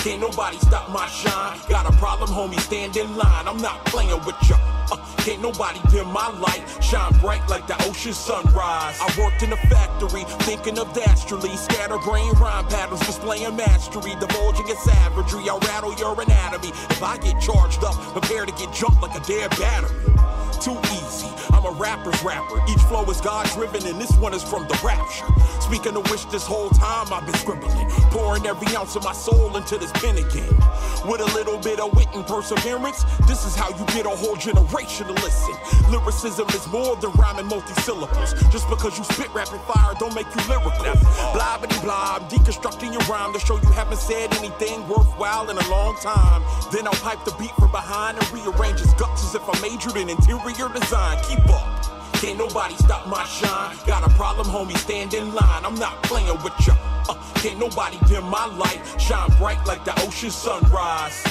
Can't 0.06 0.20
nobody 0.20 0.56
stop 0.58 0.88
my 0.90 1.04
shine. 1.08 1.58
Got 1.68 1.92
a 1.92 1.96
problem, 1.98 2.30
homie, 2.30 2.60
stand 2.60 2.96
in 2.96 3.16
line. 3.16 3.48
I'm 3.48 3.60
not 3.60 3.84
playing 3.86 4.24
with 4.24 4.36
ya. 4.48 4.56
Uh, 4.88 4.96
can't 5.16 5.42
nobody 5.42 5.80
dim 5.90 6.06
my 6.12 6.28
light. 6.38 6.62
Shine 6.80 7.12
bright 7.18 7.42
like 7.48 7.66
the 7.66 7.74
ocean 7.88 8.12
sunrise. 8.12 8.96
I 9.00 9.12
worked 9.18 9.42
in 9.42 9.52
a 9.52 9.56
factory, 9.56 10.22
thinking 10.46 10.78
of 10.78 10.92
dastardly. 10.92 11.56
Scatterbrain 11.56 12.30
rhyme 12.34 12.68
patterns, 12.68 13.00
displaying 13.00 13.56
mastery. 13.56 14.14
Divulging 14.20 14.68
its 14.68 14.84
savagery, 14.84 15.50
I'll 15.50 15.58
rattle 15.58 15.92
your 15.94 16.14
anatomy. 16.22 16.68
If 16.68 17.02
I 17.02 17.18
get 17.18 17.40
charged 17.40 17.82
up, 17.82 17.96
prepare 18.12 18.46
to 18.46 18.52
get 18.52 18.72
jumped 18.72 19.02
like 19.02 19.20
a 19.20 19.26
dead 19.26 19.50
battery. 19.58 19.90
Too 20.62 20.78
easy. 20.94 21.05
A 21.66 21.70
rapper's 21.72 22.22
rapper. 22.22 22.62
Each 22.68 22.80
flow 22.82 23.04
is 23.10 23.20
God 23.20 23.44
driven, 23.50 23.84
and 23.88 24.00
this 24.00 24.12
one 24.18 24.32
is 24.32 24.42
from 24.42 24.68
the 24.68 24.78
rapture. 24.84 25.26
Speaking 25.60 25.96
of 25.96 26.08
which, 26.12 26.24
this 26.30 26.46
whole 26.46 26.70
time 26.70 27.12
I've 27.12 27.26
been 27.26 27.34
scribbling, 27.34 27.90
pouring 28.14 28.46
every 28.46 28.76
ounce 28.76 28.94
of 28.94 29.02
my 29.02 29.12
soul 29.12 29.56
into 29.56 29.76
this 29.76 29.90
pen 29.98 30.16
again. 30.16 30.54
With 31.10 31.20
a 31.20 31.30
little 31.34 31.58
bit 31.58 31.80
of 31.80 31.92
wit 31.96 32.06
and 32.14 32.24
perseverance, 32.24 33.02
this 33.26 33.44
is 33.44 33.56
how 33.56 33.70
you 33.70 33.84
get 33.86 34.06
a 34.06 34.10
whole 34.10 34.36
generation 34.36 35.08
to 35.08 35.12
listen. 35.14 35.54
Lyricism 35.90 36.46
is 36.50 36.68
more 36.68 36.94
than 36.96 37.10
rhyming 37.12 37.46
multi-syllables. 37.46 38.34
Just 38.52 38.70
because 38.70 38.96
you 38.96 39.02
spit 39.02 39.32
rapid 39.34 39.60
fire 39.62 39.94
don't 39.98 40.14
make 40.14 40.26
you 40.36 40.42
lyrical. 40.46 40.94
Blah 41.34 41.58
blah 41.58 41.82
blah. 41.82 42.18
I'm 42.20 42.28
deconstructing 42.30 42.92
your 42.92 43.02
rhyme 43.10 43.32
to 43.32 43.40
show 43.40 43.56
you 43.56 43.70
haven't 43.72 43.98
said 43.98 44.32
anything 44.34 44.86
worthwhile 44.86 45.50
in 45.50 45.58
a 45.58 45.68
long 45.68 45.96
time. 45.96 46.42
Then 46.70 46.86
I'll 46.86 47.02
pipe 47.02 47.24
the 47.24 47.34
beat 47.40 47.54
from 47.56 47.72
behind 47.72 48.18
and 48.18 48.30
rearrange 48.30 48.78
his 48.78 48.94
guts 48.94 49.24
as 49.24 49.34
if 49.34 49.42
I 49.48 49.58
majored 49.60 49.96
in 49.96 50.08
interior 50.08 50.68
design. 50.68 51.18
Keep 51.24 51.48
up. 51.50 51.55
Can't 52.14 52.38
nobody 52.38 52.74
stop 52.76 53.06
my 53.06 53.24
shine. 53.24 53.76
Got 53.86 54.10
a 54.10 54.14
problem, 54.14 54.46
homie, 54.46 54.76
stand 54.78 55.14
in 55.14 55.34
line. 55.34 55.64
I'm 55.64 55.74
not 55.74 56.02
playing 56.02 56.42
with 56.42 56.54
ya. 56.66 56.74
Uh, 57.08 57.14
can't 57.36 57.58
nobody 57.58 57.98
dim 58.08 58.24
my 58.24 58.46
light. 58.46 58.80
Shine 58.98 59.30
bright 59.38 59.64
like 59.66 59.84
the 59.84 59.92
ocean 60.02 60.30
sunrise. 60.30 61.24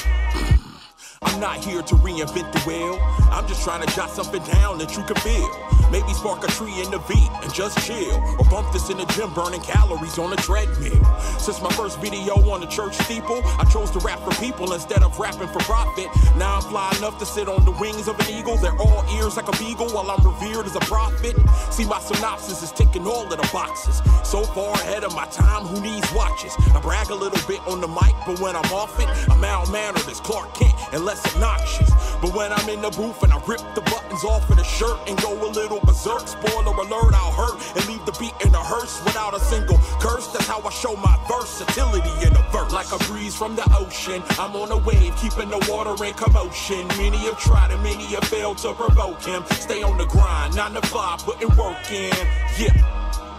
I'm 1.25 1.39
not 1.39 1.57
here 1.57 1.81
to 1.81 1.95
reinvent 1.95 2.51
the 2.53 2.59
wheel. 2.61 2.99
I'm 3.31 3.47
just 3.47 3.63
trying 3.63 3.85
to 3.85 3.95
jot 3.95 4.09
something 4.11 4.43
down 4.43 4.77
that 4.77 4.95
you 4.95 5.03
can 5.03 5.15
feel. 5.17 5.49
Maybe 5.91 6.13
spark 6.13 6.43
a 6.43 6.47
tree 6.47 6.81
in 6.81 6.89
the 6.91 6.99
beat 7.07 7.29
and 7.43 7.53
just 7.53 7.77
chill. 7.85 8.15
Or 8.39 8.45
bump 8.45 8.71
this 8.71 8.89
in 8.89 8.97
the 8.97 9.05
gym, 9.05 9.33
burning 9.33 9.61
calories 9.61 10.17
on 10.17 10.33
a 10.33 10.35
treadmill. 10.35 11.03
Since 11.39 11.61
my 11.61 11.69
first 11.71 11.99
video 11.99 12.33
on 12.49 12.61
the 12.61 12.67
church 12.67 12.93
steeple, 12.93 13.41
I 13.59 13.65
chose 13.65 13.91
to 13.91 13.99
rap 13.99 14.19
for 14.19 14.33
people 14.41 14.73
instead 14.73 15.03
of 15.03 15.17
rapping 15.17 15.47
for 15.47 15.59
profit. 15.59 16.07
Now 16.37 16.57
I'm 16.57 16.61
fly 16.61 16.93
enough 16.97 17.17
to 17.19 17.25
sit 17.25 17.47
on 17.47 17.65
the 17.65 17.71
wings 17.71 18.07
of 18.07 18.19
an 18.19 18.29
eagle. 18.29 18.57
They're 18.57 18.77
all 18.77 19.03
ears 19.17 19.37
like 19.37 19.47
a 19.47 19.57
beagle 19.57 19.89
while 19.89 20.09
I'm 20.09 20.25
revered 20.25 20.65
as 20.65 20.75
a 20.75 20.81
prophet. 20.81 21.35
See, 21.71 21.85
my 21.85 21.99
synopsis 21.99 22.61
is 22.63 22.71
ticking 22.71 23.05
all 23.07 23.23
of 23.23 23.29
the 23.29 23.49
boxes. 23.51 24.01
So 24.23 24.43
far 24.43 24.73
ahead 24.75 25.03
of 25.03 25.13
my 25.15 25.25
time, 25.27 25.65
who 25.65 25.81
needs 25.81 26.11
watches? 26.13 26.53
I 26.73 26.79
brag 26.81 27.09
a 27.09 27.15
little 27.15 27.41
bit 27.47 27.61
on 27.67 27.81
the 27.81 27.87
mic, 27.87 28.15
but 28.25 28.39
when 28.39 28.55
I'm 28.55 28.71
off 28.73 28.99
it, 28.99 29.07
I'm 29.29 29.41
malmannered 29.41 30.09
as 30.09 30.19
Clark 30.19 30.53
Kent 30.53 30.73
and 30.91 31.03
less 31.15 31.35
obnoxious. 31.35 31.89
But 32.21 32.33
when 32.35 32.51
I'm 32.51 32.69
in 32.69 32.81
the 32.81 32.89
booth 32.89 33.23
and 33.23 33.31
I 33.31 33.37
rip 33.45 33.61
the 33.75 33.81
buttons 33.81 34.23
off 34.23 34.49
of 34.49 34.57
the 34.57 34.63
shirt 34.63 34.97
and 35.07 35.19
go 35.21 35.33
a 35.33 35.49
little 35.49 35.79
berserk, 35.81 36.27
spoiler 36.27 36.75
alert, 36.75 37.13
I'll 37.13 37.31
hurt 37.31 37.59
and 37.75 37.87
leave 37.87 38.05
the 38.05 38.15
beat 38.19 38.33
in 38.45 38.53
a 38.53 38.63
hearse 38.63 39.03
without 39.03 39.35
a 39.35 39.39
single 39.39 39.77
curse. 39.99 40.27
That's 40.27 40.47
how 40.47 40.61
I 40.61 40.69
show 40.71 40.95
my 40.95 41.17
versatility 41.27 42.11
in 42.25 42.35
a 42.35 42.43
verse. 42.51 42.71
Like 42.73 42.91
a 42.91 42.97
breeze 43.05 43.35
from 43.35 43.55
the 43.55 43.65
ocean, 43.77 44.21
I'm 44.39 44.55
on 44.55 44.71
a 44.71 44.77
wave, 44.77 45.15
keeping 45.17 45.49
the 45.49 45.65
water 45.69 45.95
in 46.03 46.13
commotion. 46.13 46.87
Many 46.99 47.17
have 47.29 47.39
tried 47.39 47.71
and 47.71 47.81
many 47.83 48.05
have 48.15 48.25
failed 48.25 48.57
to 48.59 48.73
provoke 48.73 49.23
him. 49.23 49.43
Stay 49.51 49.83
on 49.83 49.97
the 49.97 50.05
grind, 50.05 50.55
nine 50.55 50.73
to 50.73 50.81
five, 50.87 51.19
putting 51.19 51.55
work 51.55 51.91
in. 51.91 52.13
Yeah. 52.57 52.73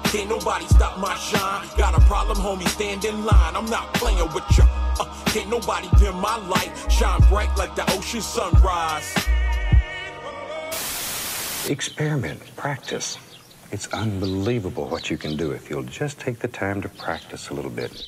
Can't 0.05 0.31
nobody 0.31 0.67
stop 0.69 0.99
my 0.99 1.15
shine. 1.17 1.67
Got 1.77 1.99
a 1.99 2.01
problem, 2.07 2.39
homie, 2.39 2.69
stand 2.69 3.05
in 3.05 3.25
line. 3.25 3.57
I'm 3.57 3.67
not 3.67 3.93
playing 3.95 4.33
with 4.33 4.45
ya. 4.57 4.65
Uh, 4.99 5.05
can't 5.37 5.51
nobody 5.51 5.87
dim 5.99 6.15
my 6.15 6.37
light. 6.49 6.73
Shine 6.91 7.21
bright 7.29 7.55
like 7.59 7.77
the 7.77 7.85
ocean 7.93 8.23
sunrise. 8.23 9.15
Experiment, 11.69 12.41
practice. 12.57 13.19
It's 13.71 13.87
unbelievable 13.93 14.89
what 14.89 15.11
you 15.11 15.19
can 15.19 15.37
do 15.37 15.51
if 15.51 15.69
you'll 15.69 15.83
just 15.83 16.19
take 16.19 16.39
the 16.39 16.49
time 16.49 16.81
to 16.81 16.89
practice 16.89 17.51
a 17.51 17.55
little 17.55 17.71
bit. 17.71 18.07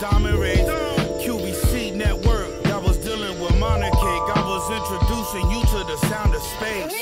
Diamond 0.00 0.38
rays. 0.38 0.58
QBC 1.22 1.94
network, 1.94 2.66
I 2.66 2.78
was 2.78 2.96
dealing 2.98 3.38
with 3.40 3.56
monarchic. 3.58 4.36
I 4.36 4.42
was 4.42 4.64
introducing 4.70 5.50
you 5.50 5.60
to 5.62 5.84
the 5.86 5.96
sound 6.08 6.34
of 6.34 6.42
space. 6.42 6.92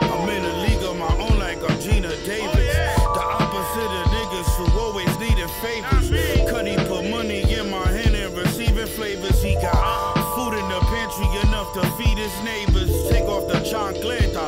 I'm 0.00 0.28
in 0.28 0.44
a 0.44 0.56
league 0.62 0.82
of 0.84 0.96
my 0.96 1.12
own 1.18 1.38
like 1.38 1.58
I'm 1.58 1.76
Geena 1.78 2.14
Davis. 2.24 2.76
Oh, 2.98 3.12
the 3.14 3.24
opposite 3.42 3.92
of 3.98 4.06
niggas 4.14 4.50
who 4.56 4.78
always 4.78 5.10
needed 5.18 5.50
favors. 5.60 6.50
Cuddy 6.50 6.76
put 6.88 7.10
money 7.10 7.42
in 7.52 7.70
my 7.70 7.86
hand 7.88 8.14
and 8.14 8.36
receiving 8.36 8.86
flavors. 8.86 9.42
He 9.42 9.54
got 9.54 10.14
food 10.36 10.54
in 10.56 10.68
the 10.68 10.80
pantry. 10.92 11.26
Enough 11.48 11.72
to 11.74 11.82
feed 11.98 12.18
his 12.18 12.34
neighbors. 12.44 12.90
Take 13.10 13.24
off 13.24 13.48
the 13.48 13.58
chancleta. 13.66 14.46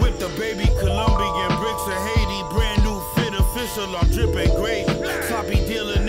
Whip 0.00 0.18
the 0.18 0.28
baby 0.40 0.66
Colombian 0.80 1.52
bricks 1.60 1.86
of 1.86 2.00
Haiti. 2.08 2.40
Brand 2.54 2.82
new 2.82 2.98
fit 3.14 3.34
official, 3.34 3.94
I'm 3.96 4.08
dripping 4.10 4.54
great. 4.56 4.86
Sloppy 5.28 5.56
dealer 5.66 6.00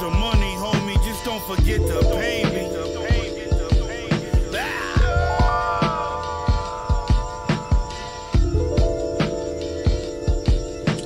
please 0.00 0.08
your 0.08 0.18
money, 0.18 0.54
homie. 0.56 0.94
Just 1.04 1.24
don't 1.24 1.42
forget 1.44 1.80
to 1.80 2.00
pay 2.16 2.44
me. 2.44 2.62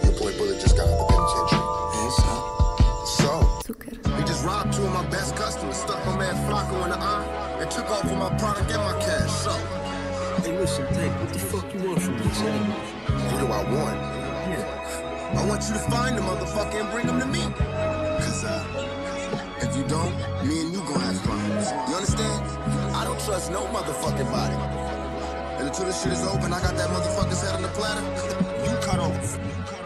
Your 0.03 0.13
boy 0.19 0.33
Bullet 0.39 0.61
just 0.61 0.77
got 0.77 0.89
out 0.89 0.99
the 0.99 1.07
penitentiary. 1.11 1.63
So? 3.07 3.31
He 4.17 4.23
just 4.25 4.45
robbed 4.45 4.73
two 4.73 4.83
of 4.83 4.93
my 4.93 5.07
best 5.07 5.37
customers, 5.37 5.77
stuck 5.77 6.05
my 6.07 6.19
man 6.19 6.35
Flacco 6.49 6.85
in 6.85 6.91
the 6.91 6.99
eye, 6.99 7.59
and 7.61 7.71
took 7.71 7.91
off 7.91 8.05
with 8.05 8.19
my 8.19 8.31
product 8.39 8.71
and 8.71 8.83
my 8.83 8.99
cash. 9.01 9.31
So? 9.31 9.53
Hey, 10.43 10.57
listen, 10.59 10.87
Tank, 10.95 11.13
what 11.21 11.33
the 11.33 11.39
fuck 11.39 11.75
you 11.75 11.89
want 11.89 12.03
from 12.03 12.17
me, 12.19 12.29
son? 12.35 12.71
What 13.31 13.41
do 13.41 13.47
I 13.47 13.63
want? 13.73 13.99
Yeah. 14.51 15.41
I 15.41 15.47
want 15.47 15.63
you 15.67 15.75
to 15.75 15.81
find 15.91 16.17
the 16.17 16.23
motherfucker 16.23 16.81
and 16.81 16.91
bring 16.91 17.09
him 17.09 17.19
to 17.19 17.27
me. 17.27 17.64
Me 20.45 20.61
and 20.61 20.73
you 20.73 20.81
gonna 20.81 21.01
have 21.01 21.23
problems. 21.23 21.71
You 21.89 21.95
understand? 21.97 22.45
I 22.95 23.05
don't 23.05 23.21
trust 23.21 23.51
no 23.51 23.67
motherfucking 23.67 24.31
body. 24.31 24.57
And 25.59 25.69
until 25.69 25.87
this 25.87 26.03
shit 26.03 26.13
is 26.13 26.25
open, 26.27 26.53
I 26.53 26.61
got 26.61 26.77
that 26.77 26.91
motherfucker's 26.91 27.43
head 27.43 27.55
on 27.55 27.63
the 27.63 27.69
platter. 27.69 28.03
you 28.71 28.77
cut 28.87 28.99
off. 28.99 29.84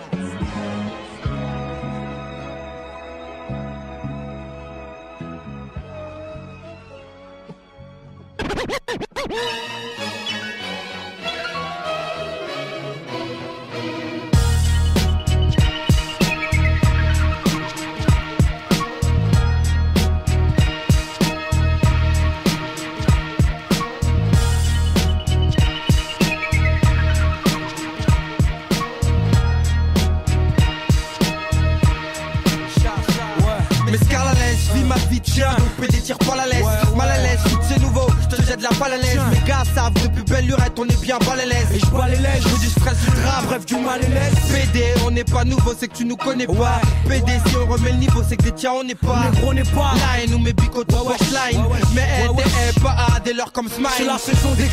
C'est 45.79 45.89
que 45.89 45.97
tu 45.97 46.05
nous 46.05 46.17
connais 46.17 46.47
pas. 46.47 46.81
PD, 47.09 47.33
si 47.47 47.57
on 47.57 47.71
remet 47.71 47.93
le 47.93 47.99
niveau, 47.99 48.23
c'est 48.29 48.37
que 48.37 48.43
des 48.43 48.53
tiens, 48.53 48.73
on 48.81 48.85
n'est 48.85 48.95
pas. 48.95 49.31
on 49.45 49.53
n'est 49.53 49.63
pas. 49.63 49.93
Line 50.19 50.35
ou 50.35 50.39
mes 50.39 50.53
bicots, 50.53 50.85
toi, 50.85 51.15
line. 51.21 51.63
Mais 51.95 52.07
elle, 52.23 52.83
pas 52.83 52.97
A, 53.15 53.21
dès 53.21 53.33
lors 53.33 53.53
comme 53.53 53.69
smile. 53.69 53.89
C'est 53.97 54.05
la 54.05 54.19
saison 54.19 54.55
des 54.55 54.69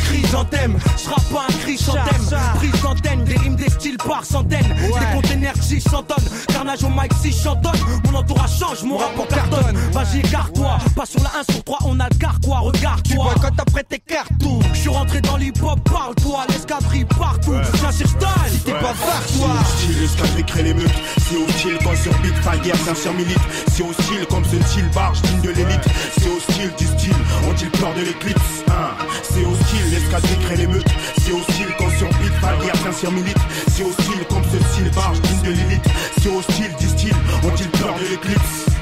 thème. 0.50 0.78
J'rappe 1.02 1.24
pas 1.32 1.46
un 1.48 1.52
cri 1.60 1.78
sans 1.78 1.92
thème. 1.92 2.38
Prise 2.56 2.82
d'antenne, 2.82 3.24
des 3.24 3.36
rimes, 3.36 3.56
des 3.56 3.70
styles 3.70 3.96
par 3.98 4.24
centaines. 4.24 4.74
Des 4.76 5.14
containers 5.14 5.62
600 5.62 6.02
tonnes. 6.02 6.24
Carnage 6.48 6.82
au 6.84 6.88
mic 6.88 7.12
si 7.22 7.32
chantonne. 7.32 7.78
Mon 8.04 8.18
entourage 8.18 8.58
change, 8.58 8.82
mon 8.82 8.96
rapport 8.96 9.28
cartonne. 9.28 9.76
Vas-y, 9.92 10.20
écarte-toi. 10.20 10.78
Pas 10.94 11.06
sur 11.06 11.22
la 11.22 11.30
1 11.40 11.52
sur 11.52 11.64
3, 11.64 11.78
on 11.84 12.00
a 12.00 12.08
le 12.08 12.18
carquois. 12.18 12.58
Regarde-toi. 12.58 13.32
Tu 13.34 13.40
quand 13.40 13.60
après 13.60 13.84
tes 13.84 13.98
cartons. 13.98 14.60
Rentré 15.06 15.20
dans 15.20 15.36
l'hip-hop, 15.36 15.78
parle-toi. 15.88 16.46
L'escadrille 16.48 17.04
partout. 17.04 17.54
Viens 17.74 17.92
sur 17.92 18.08
style. 18.08 18.28
Si 18.50 18.58
t'es 18.58 18.72
pas 18.72 18.92
toi. 18.92 19.48
Hostile, 19.60 20.00
l'escadrille 20.00 20.44
crée 20.44 20.62
les 20.64 20.74
meutes. 20.74 20.90
C'est 21.18 21.36
hostile 21.36 21.78
quand 21.84 21.96
sur 21.96 22.12
Big 22.20 22.34
Fire, 22.42 22.76
sincère 22.84 23.14
milite. 23.14 23.38
C'est 23.68 23.84
hostile 23.84 24.26
comme 24.28 24.44
ce 24.44 24.60
style 24.68 24.88
barge, 24.92 25.22
digne 25.22 25.40
de 25.42 25.50
l'élite. 25.50 25.84
C'est 26.18 26.28
hostile 26.28 26.72
style, 26.76 27.14
ont-ils 27.48 27.70
peur 27.70 27.94
de 27.94 28.00
l'éclipse 28.00 28.64
hein 28.68 28.90
C'est 29.22 29.44
hostile, 29.44 29.90
l'escadrille 29.92 30.38
crée 30.44 30.56
les 30.56 30.66
meutes. 30.66 30.90
C'est 31.18 31.32
hostile 31.32 31.68
quand 31.78 31.90
sur 31.98 32.08
Big 32.18 32.32
Fire, 32.40 32.76
sincère 32.82 33.12
milite. 33.12 33.38
C'est 33.68 33.84
hostile 33.84 34.24
comme 34.28 34.42
ce 34.44 34.58
style 34.72 34.90
barge, 34.90 35.20
digne 35.20 35.42
de 35.42 35.50
l'élite. 35.50 35.86
C'est 36.20 36.34
hostile, 36.36 36.74
disent-ils, 36.80 37.14
ont-ils 37.46 37.70
peur 37.70 37.94
de 37.94 38.10
l'éclipse 38.10 38.75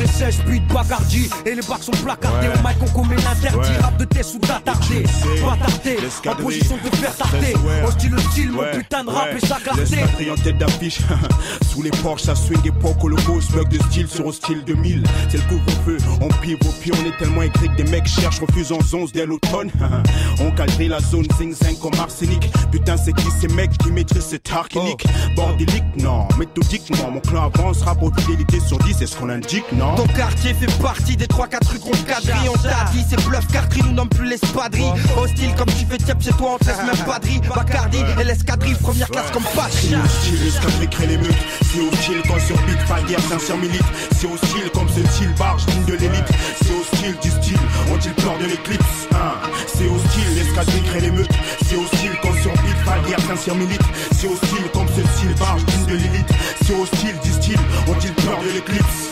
13 0.00 0.08
et 0.08 0.32
16, 0.32 0.42
puis 0.46 0.60
de 0.60 0.72
Bacardi 0.72 1.30
Et 1.44 1.54
les 1.54 1.62
bacs 1.62 1.82
sont 1.82 1.92
placardés. 1.92 2.48
Ouais. 2.48 2.54
Au 2.54 2.68
mic 2.68 2.76
on 2.82 3.00
commet 3.00 3.16
l'interdit. 3.16 3.76
Rap 3.80 3.96
de 3.98 4.04
test 4.04 4.34
ou 4.34 4.38
d'attardé 4.38 5.04
Pas 5.42 5.56
tardé 5.56 5.98
En 6.28 6.42
position 6.42 6.76
de 6.76 6.96
faire 6.96 7.16
tarder. 7.16 7.54
Hostile 7.84 8.10
le 8.12 8.18
style, 8.18 8.52
mon 8.52 8.62
putain 8.72 9.04
de 9.04 9.10
rap 9.10 9.28
et 9.36 9.46
sa 9.46 9.56
clarté 9.56 10.30
en 10.30 10.34
tête 10.36 10.58
d'affiche. 10.58 11.00
Sous 11.70 11.82
les 11.82 11.90
Porsche 11.90 12.24
ça 12.24 12.34
swing 12.34 12.66
époque 12.66 13.02
holocauste 13.02 13.52
Bug 13.52 13.68
de 13.68 13.78
style 13.84 14.08
sur 14.08 14.26
hostile 14.26 14.62
2000 14.64 15.02
C'est 15.28 15.38
le 15.38 15.42
couvre-feu. 15.44 15.98
On 16.20 16.28
pive 16.40 16.58
au 16.62 16.72
pied 16.80 16.92
on 17.00 17.06
est 17.06 17.16
tellement 17.18 17.42
écrit 17.42 17.68
que 17.68 17.82
des 17.82 17.90
mecs 17.90 18.06
cherchent 18.06 18.40
Refusent 18.40 18.72
en 18.72 18.78
11 18.78 19.12
dès 19.12 19.26
l'automne. 19.26 19.70
On 20.40 20.50
calcule 20.52 20.88
la 20.88 21.00
zone 21.00 21.26
zing 21.38 21.54
zing 21.54 21.78
comme 21.78 21.94
arsenic. 22.00 22.50
Putain 22.70 22.96
c'est 22.96 23.12
qui 23.12 23.30
ces 23.40 23.48
mecs 23.48 23.76
qui 23.78 23.90
maîtrisent 23.90 24.24
cet 24.24 24.50
archénique 24.52 25.04
Bordélique 25.36 25.84
non. 25.96 26.26
Méthodiquement 26.38 27.10
mon 27.10 27.20
clan 27.20 27.50
pour 27.50 28.14
fidélité 28.20 28.60
sur 28.60 28.78
10 28.78 28.96
C'est 28.98 29.06
ce 29.06 29.16
qu'on 29.16 29.28
indique 29.28 29.70
non? 29.72 29.89
Ton 29.96 30.06
quartier 30.06 30.54
fait 30.54 30.70
partie 30.80 31.16
des 31.16 31.26
3-4 31.26 31.68
rues 31.68 31.78
qu'on 31.78 31.90
quadrille. 31.90 32.48
On 32.48 32.58
t'a 32.58 32.90
dit, 32.92 33.04
c'est 33.08 33.22
bluff, 33.24 33.46
carterie, 33.48 33.82
nous 33.82 33.92
nomme 33.92 34.08
plus 34.08 34.28
l'espadrille. 34.28 34.92
Hostile 35.16 35.54
comme 35.56 35.68
tu 35.68 35.86
fais 35.86 35.98
tiep 35.98 36.22
chez 36.22 36.32
toi, 36.32 36.52
on 36.54 36.58
te 36.58 36.66
laisse 36.66 36.78
même 36.78 37.04
pas 37.04 37.18
de 37.18 37.26
riz. 37.26 37.40
Bacardi 37.54 37.98
et 38.20 38.24
l'escadrille, 38.24 38.74
première 38.74 39.08
classe 39.08 39.30
comme 39.32 39.44
patrie. 39.54 39.94
C'est 40.22 40.66
hostile, 40.66 40.88
crée 40.90 41.06
les 41.06 41.18
meutes. 41.18 41.34
C'est 41.62 41.80
hostile 41.80 42.22
quand 42.26 42.40
sur 42.40 42.56
Big 42.62 42.78
Fire, 42.86 43.20
sincère 43.28 43.56
milite. 43.56 43.84
C'est 44.12 44.26
hostile 44.26 44.70
comme 44.72 44.88
ce 44.88 45.06
style 45.12 45.32
barge, 45.38 45.66
digne 45.66 45.84
de 45.84 45.94
l'élite. 45.94 46.28
C'est 46.62 46.72
hostile 46.72 47.16
du 47.22 47.30
style, 47.30 47.58
ont-ils 47.92 48.14
peur 48.14 48.38
de 48.38 48.46
l'éclipse 48.46 49.08
hein? 49.12 49.32
C'est 49.66 49.88
hostile, 49.88 50.34
l'escadrille 50.36 50.82
crée 50.82 51.00
les 51.00 51.10
meutes. 51.10 51.32
C'est 51.66 51.76
hostile 51.76 52.12
quand 52.22 52.34
sur 52.42 52.52
Big 52.62 52.76
Fire, 52.84 53.20
sincère 53.26 53.54
milite. 53.54 53.82
C'est 54.12 54.28
hostile 54.28 54.68
comme 54.72 54.88
ce 54.88 55.02
style 55.16 55.34
barge, 55.38 55.64
digne 55.64 55.86
de 55.86 55.94
l'élite. 55.94 56.28
C'est 56.64 56.74
hostile, 56.74 57.14
disent-ils, 57.22 57.58
ont-ils 57.90 58.12
peur 58.14 58.38
de 58.40 58.54
l'éclipse? 58.54 59.10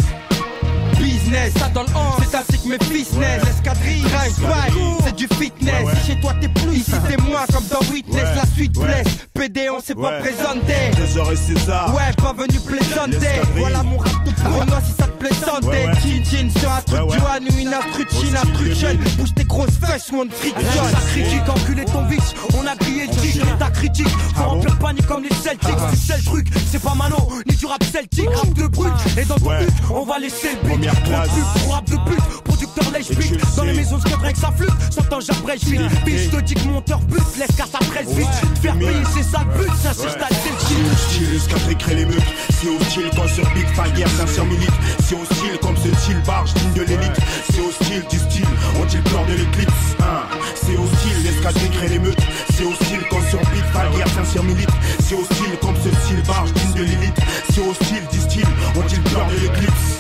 Business, 0.99 1.53
ça 1.59 1.69
dans 1.69 1.83
le 1.83 1.89
hand, 1.95 2.23
c'est 2.29 2.37
ainsi 2.37 2.59
que 2.63 2.69
mes 2.69 2.79
business. 2.79 3.43
L'escadrille, 3.45 4.03
drive 4.03 4.39
by, 4.41 5.05
c'est 5.05 5.15
du 5.17 5.29
fitness. 5.29 5.87
Si 6.03 6.13
chez 6.13 6.21
toi 6.21 6.33
t'es 6.41 6.49
plus, 6.49 6.77
ici 6.79 6.93
t'es 7.09 7.17
moins 7.19 7.45
comme 7.53 7.65
dans 7.71 7.93
Witness. 7.93 8.23
Ouais. 8.23 8.35
La 8.35 8.47
suite 8.55 8.77
Ouais. 8.79 8.85
blesse, 8.87 9.15
PD 9.35 9.69
on 9.71 9.81
s'est 9.81 9.95
pas 9.95 10.19
présenté. 10.21 10.75
Trésor 10.93 11.33
et 11.33 11.37
César. 11.37 11.95
Ouais, 11.95 12.13
pas 12.23 12.33
venu 12.33 12.59
plaisanter. 12.61 13.11
L'escadrille. 13.13 13.41
Voilà 13.57 13.83
mon 13.83 13.99
rap 13.99 14.25
de 14.25 14.31
pour 14.33 14.67
moi 14.67 14.79
si 14.85 14.93
ça 14.93 15.07
te 15.07 15.19
ouais. 15.67 15.85
Chin 16.03 16.23
chin 16.25 16.49
sur 16.61 16.71
un 16.71 16.81
truc 16.83 17.11
du 17.11 17.19
Han 17.19 17.45
ou 17.51 17.59
une 17.59 17.75
instru 17.75 18.05
de 18.05 18.11
Chine, 18.11 18.37
un 18.37 18.55
truc 18.55 18.73
jeune. 18.75 18.97
Bouge 19.19 19.35
tes 19.35 19.45
grosses 19.45 19.71
fesses 19.85 20.11
ou 20.13 20.21
on 20.21 20.27
te 20.27 20.35
frictionne. 20.35 20.65
Ça 20.91 21.01
critique, 21.13 21.49
enculé 21.49 21.85
ton 21.85 22.05
vice, 22.07 22.35
on 22.57 22.67
a 22.67 22.75
grillé 22.77 23.07
le 23.07 23.13
titre 23.17 23.59
ta 23.59 23.71
critique. 23.71 24.09
Faut 24.37 24.43
remplir 24.45 24.73
le 24.75 24.79
panier 24.79 25.03
comme 25.03 25.23
les 25.25 25.35
Celtics, 25.35 25.75
Ah. 25.79 25.91
sais 25.95 26.17
le 26.19 26.25
truc, 26.25 26.49
c'est 26.71 26.83
pas 26.83 26.95
Mano, 26.95 27.17
ni 27.49 27.55
du 27.57 27.67
rap 27.67 27.83
celtique, 27.85 28.29
rap 28.35 28.53
de 28.55 28.67
brut. 28.67 28.93
Et 29.17 29.25
dans 29.25 29.37
ton 29.37 29.51
but, 29.59 29.69
on 29.91 30.05
va 30.05 30.19
laisser 30.19 30.49
le 30.63 30.77
beat. 30.77 30.88
Première 30.89 31.03
classe. 31.03 31.29
Trop 31.57 31.81
de 31.81 31.91
de 31.91 32.11
pute, 32.11 32.43
producteur 32.45 32.91
lèche 32.93 33.11
le 33.11 33.57
Dans 33.57 33.65
les 33.65 33.75
maisons, 33.75 33.99
ce 34.01 34.15
avec 34.15 34.37
sa 34.37 34.51
flûte, 34.53 34.71
s'entend 34.91 35.21
j'abrège 35.21 35.65
vite. 35.65 35.81
Biche 36.05 36.31
te 36.31 36.41
dit 36.41 36.55
que 36.55 36.67
monteur 36.67 37.01
but, 37.01 37.23
laisse 37.39 37.55
qu'à 37.57 37.67
sa 37.67 37.79
presse 37.79 38.09
vite. 38.09 38.29
Faire 38.63 38.79
payer, 38.79 39.03
c'est 39.15 39.23
ça 39.23 39.45
le 39.45 39.59
but, 39.59 39.73
ça 39.83 39.93
c'est 39.93 40.09
style, 40.09 40.25
c'est 40.31 40.51
le 40.51 40.59
C'est 40.59 40.75
shit. 40.75 40.93
hostile, 40.93 41.33
l'escadrille 41.33 41.77
crée 41.77 41.95
les 41.95 42.07
meutes. 42.07 42.23
C'est 42.51 42.69
hostile 42.69 43.11
quand 43.15 43.29
sur 43.29 43.45
Big 43.55 43.67
Fire, 43.75 44.09
sincère 44.09 44.45
milite. 44.47 44.73
C'est 45.05 45.15
hostile 45.15 45.59
comme 45.61 45.77
ce 45.77 45.95
style 46.01 46.23
barge, 46.27 46.55
digne 46.55 46.73
de 46.73 46.83
l'élite. 46.83 47.19
C'est 47.53 47.61
hostile 47.61 48.03
du 48.11 48.19
style, 48.19 48.49
ont-ils 48.81 49.03
peur 49.03 49.27
de 49.27 49.33
l'éclipse 49.33 49.97
hein? 50.01 50.23
C'est 50.55 50.77
hostile, 50.77 51.23
l'escadrille 51.23 51.71
crée 51.71 51.89
les 51.89 51.99
meutes. 51.99 52.23
C'est 52.57 52.65
hostile 52.65 53.01
quand 53.11 53.23
sur 53.29 53.41
Big 53.51 53.65
Fire, 53.73 54.09
sincère 54.15 54.43
milite. 54.43 54.71
C'est 55.01 55.15
hostile 55.15 55.53
comme 55.61 55.77
ce 55.77 55.91
style 56.01 56.23
barge, 56.27 56.53
digne 56.55 56.75
de 56.75 56.83
l'élite. 56.85 57.19
C'est 57.53 57.61
hostile, 57.61 58.03
disent-ils, 58.11 58.47
ont-ils 58.79 59.03
peur 59.03 59.27
de 59.27 59.35
l'éclipse 59.43 59.98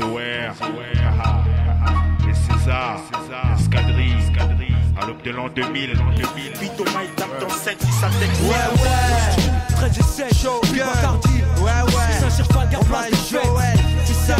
Zouer, 0.00 0.48
les 2.26 2.34
Césars, 2.34 3.02
Escadrille, 3.58 4.16
à 5.00 5.06
l'aube 5.06 5.22
de 5.22 5.30
l'an 5.30 5.48
2000, 5.54 5.92
l'an 5.92 6.10
2000. 6.16 6.52
Vito 6.58 6.84
dans 6.84 7.48
7. 7.50 7.76
Ouais, 8.42 8.48
ouais. 8.48 9.76
13 9.76 9.98
et 9.98 10.02
7, 10.02 10.34
show, 10.34 10.60
bien 10.72 10.86
tardi. 11.02 11.42
Ouais, 11.58 11.82
ouais. 11.86 12.30
Saint-Germain, 12.30 12.66
place 12.88 13.10
de 13.10 13.16
Joël, 13.30 13.78
tu 14.06 14.14
sais. 14.14 14.34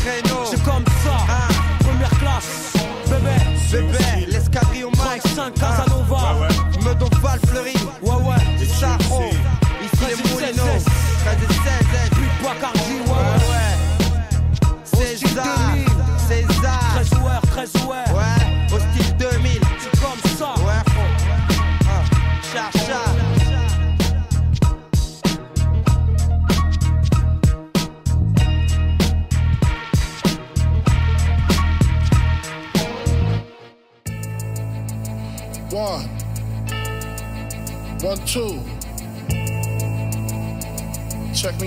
Créneau, 0.00 0.44
c'est 0.44 0.62
comme 0.62 0.84
ça. 1.04 1.16
Ah. 1.28 1.48
Première 1.80 2.10
classe, 2.18 2.72
bébé. 3.72 4.26
L'escadrille 4.28 4.84
au 4.84 4.90
Mike, 4.90 5.26
5 5.26 5.54
cases 5.54 5.91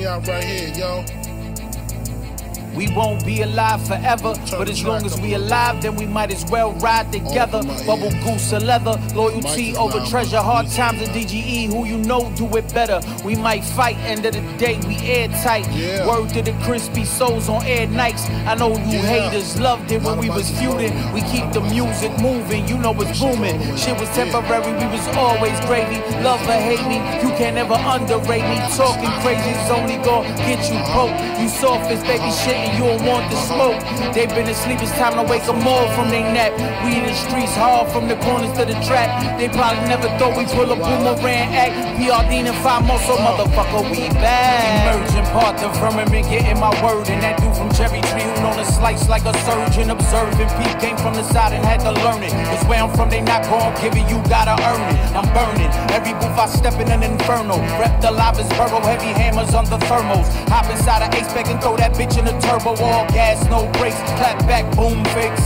out 0.06 0.28
right 0.28 0.44
here, 0.44 0.74
yo. 0.76 1.25
We 2.76 2.94
won't 2.94 3.26
be 3.26 3.42
alive 3.42 3.88
forever, 3.88 4.36
but 4.52 4.70
as 4.70 4.84
long 4.84 5.06
as 5.06 5.20
we 5.22 5.34
alive, 5.36 5.82
then 5.82 5.96
we 5.96 6.06
might 6.06 6.32
as 6.32 6.44
well 6.52 6.74
ride 6.74 7.10
together. 7.12 7.62
Bubble 7.86 8.12
goose 8.24 8.52
or 8.52 8.60
leather, 8.60 9.00
loyalty 9.16 9.76
over 9.78 10.04
treasure. 10.06 10.42
Hard 10.42 10.68
times 10.70 11.02
in 11.02 11.10
DGE, 11.10 11.68
who 11.68 11.86
you 11.86 11.98
know 11.98 12.32
do 12.36 12.46
it 12.58 12.74
better. 12.74 13.00
We 13.24 13.36
might 13.36 13.64
fight, 13.64 13.98
end 14.00 14.26
of 14.26 14.34
the 14.34 14.42
day, 14.58 14.78
we 14.88 14.98
airtight. 14.98 15.66
Word 16.06 16.30
to 16.32 16.42
the 16.42 16.52
crispy 16.64 17.06
souls 17.06 17.48
on 17.48 17.64
air 17.64 17.88
nights. 17.88 18.28
I 18.46 18.56
know 18.56 18.70
you 18.70 19.00
haters 19.00 19.58
loved 19.60 19.92
it 19.92 20.02
when 20.02 20.18
we 20.20 20.30
was 20.30 20.52
feuding. 20.60 20.94
We 21.14 21.22
keep 21.22 21.50
the 21.54 21.62
music 21.62 22.12
moving, 22.20 22.68
you 22.68 22.78
know 22.78 22.94
it's 23.00 23.20
booming. 23.20 23.58
Shit 23.78 23.98
was 24.00 24.10
temporary, 24.10 24.74
we 24.74 24.88
was 24.88 25.08
always 25.16 25.58
gravy. 25.62 26.02
Love 26.24 26.42
or 26.44 26.60
hate 26.60 26.86
me, 26.88 26.98
you 27.24 27.34
can't 27.38 27.56
ever 27.56 27.76
underrate 27.76 28.44
me. 28.44 28.58
Talking 28.76 29.12
crazy 29.24 29.52
is 29.52 29.72
only 29.72 29.96
gonna 30.04 30.36
get 30.44 30.60
you 30.68 30.80
broke. 30.92 31.16
You 31.40 31.48
soft 31.48 31.90
as 31.90 32.04
baby 32.04 32.32
shit 32.44 32.65
you 32.74 32.90
don't 32.90 33.06
want 33.06 33.30
the 33.30 33.38
smoke. 33.46 33.80
They've 34.14 34.30
been 34.30 34.48
asleep, 34.50 34.82
it's 34.82 34.92
time 34.98 35.14
to 35.20 35.24
wake 35.30 35.46
them 35.46 35.62
all 35.68 35.88
from 35.94 36.10
their 36.10 36.26
nap. 36.34 36.54
We 36.84 36.98
in 36.98 37.06
the 37.06 37.14
streets 37.14 37.56
hard 37.56 37.92
from 37.92 38.08
the 38.08 38.16
corners 38.26 38.52
to 38.58 38.66
the 38.66 38.78
trap. 38.86 39.10
They 39.38 39.50
probably 39.50 39.86
never 39.88 40.10
thought 40.18 40.38
we 40.38 40.46
pull 40.46 40.72
a 40.72 40.76
boomerang 40.76 41.54
act. 41.54 41.76
PRD 42.00 42.46
and 42.46 42.58
five 42.64 42.86
more, 42.86 43.00
so 43.06 43.16
motherfucker, 43.18 43.90
we 43.92 44.10
back. 44.18 44.88
Emerging 44.88 45.28
part 45.32 45.56
of 45.62 45.74
the 45.74 45.80
firmament, 45.80 46.26
getting 46.30 46.60
my 46.60 46.72
word. 46.82 47.08
And 47.10 47.22
that 47.22 47.40
dude 47.40 47.56
from 47.56 47.70
Cherry 47.72 48.02
Tree 48.10 48.24
who 48.24 48.34
known 48.42 48.58
to 48.58 48.66
slice 48.66 49.08
like 49.10 49.26
a 49.26 49.34
surgeon. 49.46 49.90
Observing 49.92 50.50
peep 50.58 50.76
came 50.80 50.98
from 50.98 51.14
the 51.14 51.24
side 51.24 51.54
and 51.54 51.64
had 51.64 51.82
to 51.82 51.92
learn 52.04 52.24
it. 52.24 52.32
Cause 52.50 52.64
where 52.66 52.82
I'm 52.82 52.92
from, 52.96 53.10
they 53.10 53.22
not 53.22 53.44
gon' 53.50 53.74
give 53.82 53.94
it, 53.94 54.06
you 54.10 54.18
gotta 54.30 54.56
earn 54.56 54.84
it. 54.94 55.00
I'm 55.16 55.28
burning. 55.34 55.72
Every 55.92 56.14
booth 56.14 56.38
I 56.38 56.48
step 56.48 56.80
in 56.80 56.90
an 56.92 57.04
inferno. 57.04 57.58
Rep 57.80 58.02
the 58.02 58.12
lava's 58.12 58.50
burrow, 58.58 58.82
heavy 58.82 59.12
hammers 59.12 59.54
on 59.54 59.66
the 59.66 59.78
thermals. 59.90 60.28
Hop 60.50 60.70
inside 60.72 61.04
a 61.04 61.10
ace 61.18 61.30
spec 61.30 61.48
and 61.48 61.62
throw 61.62 61.76
that 61.78 61.94
bitch 61.94 62.18
in 62.18 62.26
the 62.26 62.36
turbo. 62.60 62.84
All 62.84 63.06
gas, 63.08 63.44
no 63.50 63.68
brakes. 63.74 64.00
Clap 64.18 64.40
back, 64.48 64.64
boom 64.76 65.04
fix. 65.16 65.42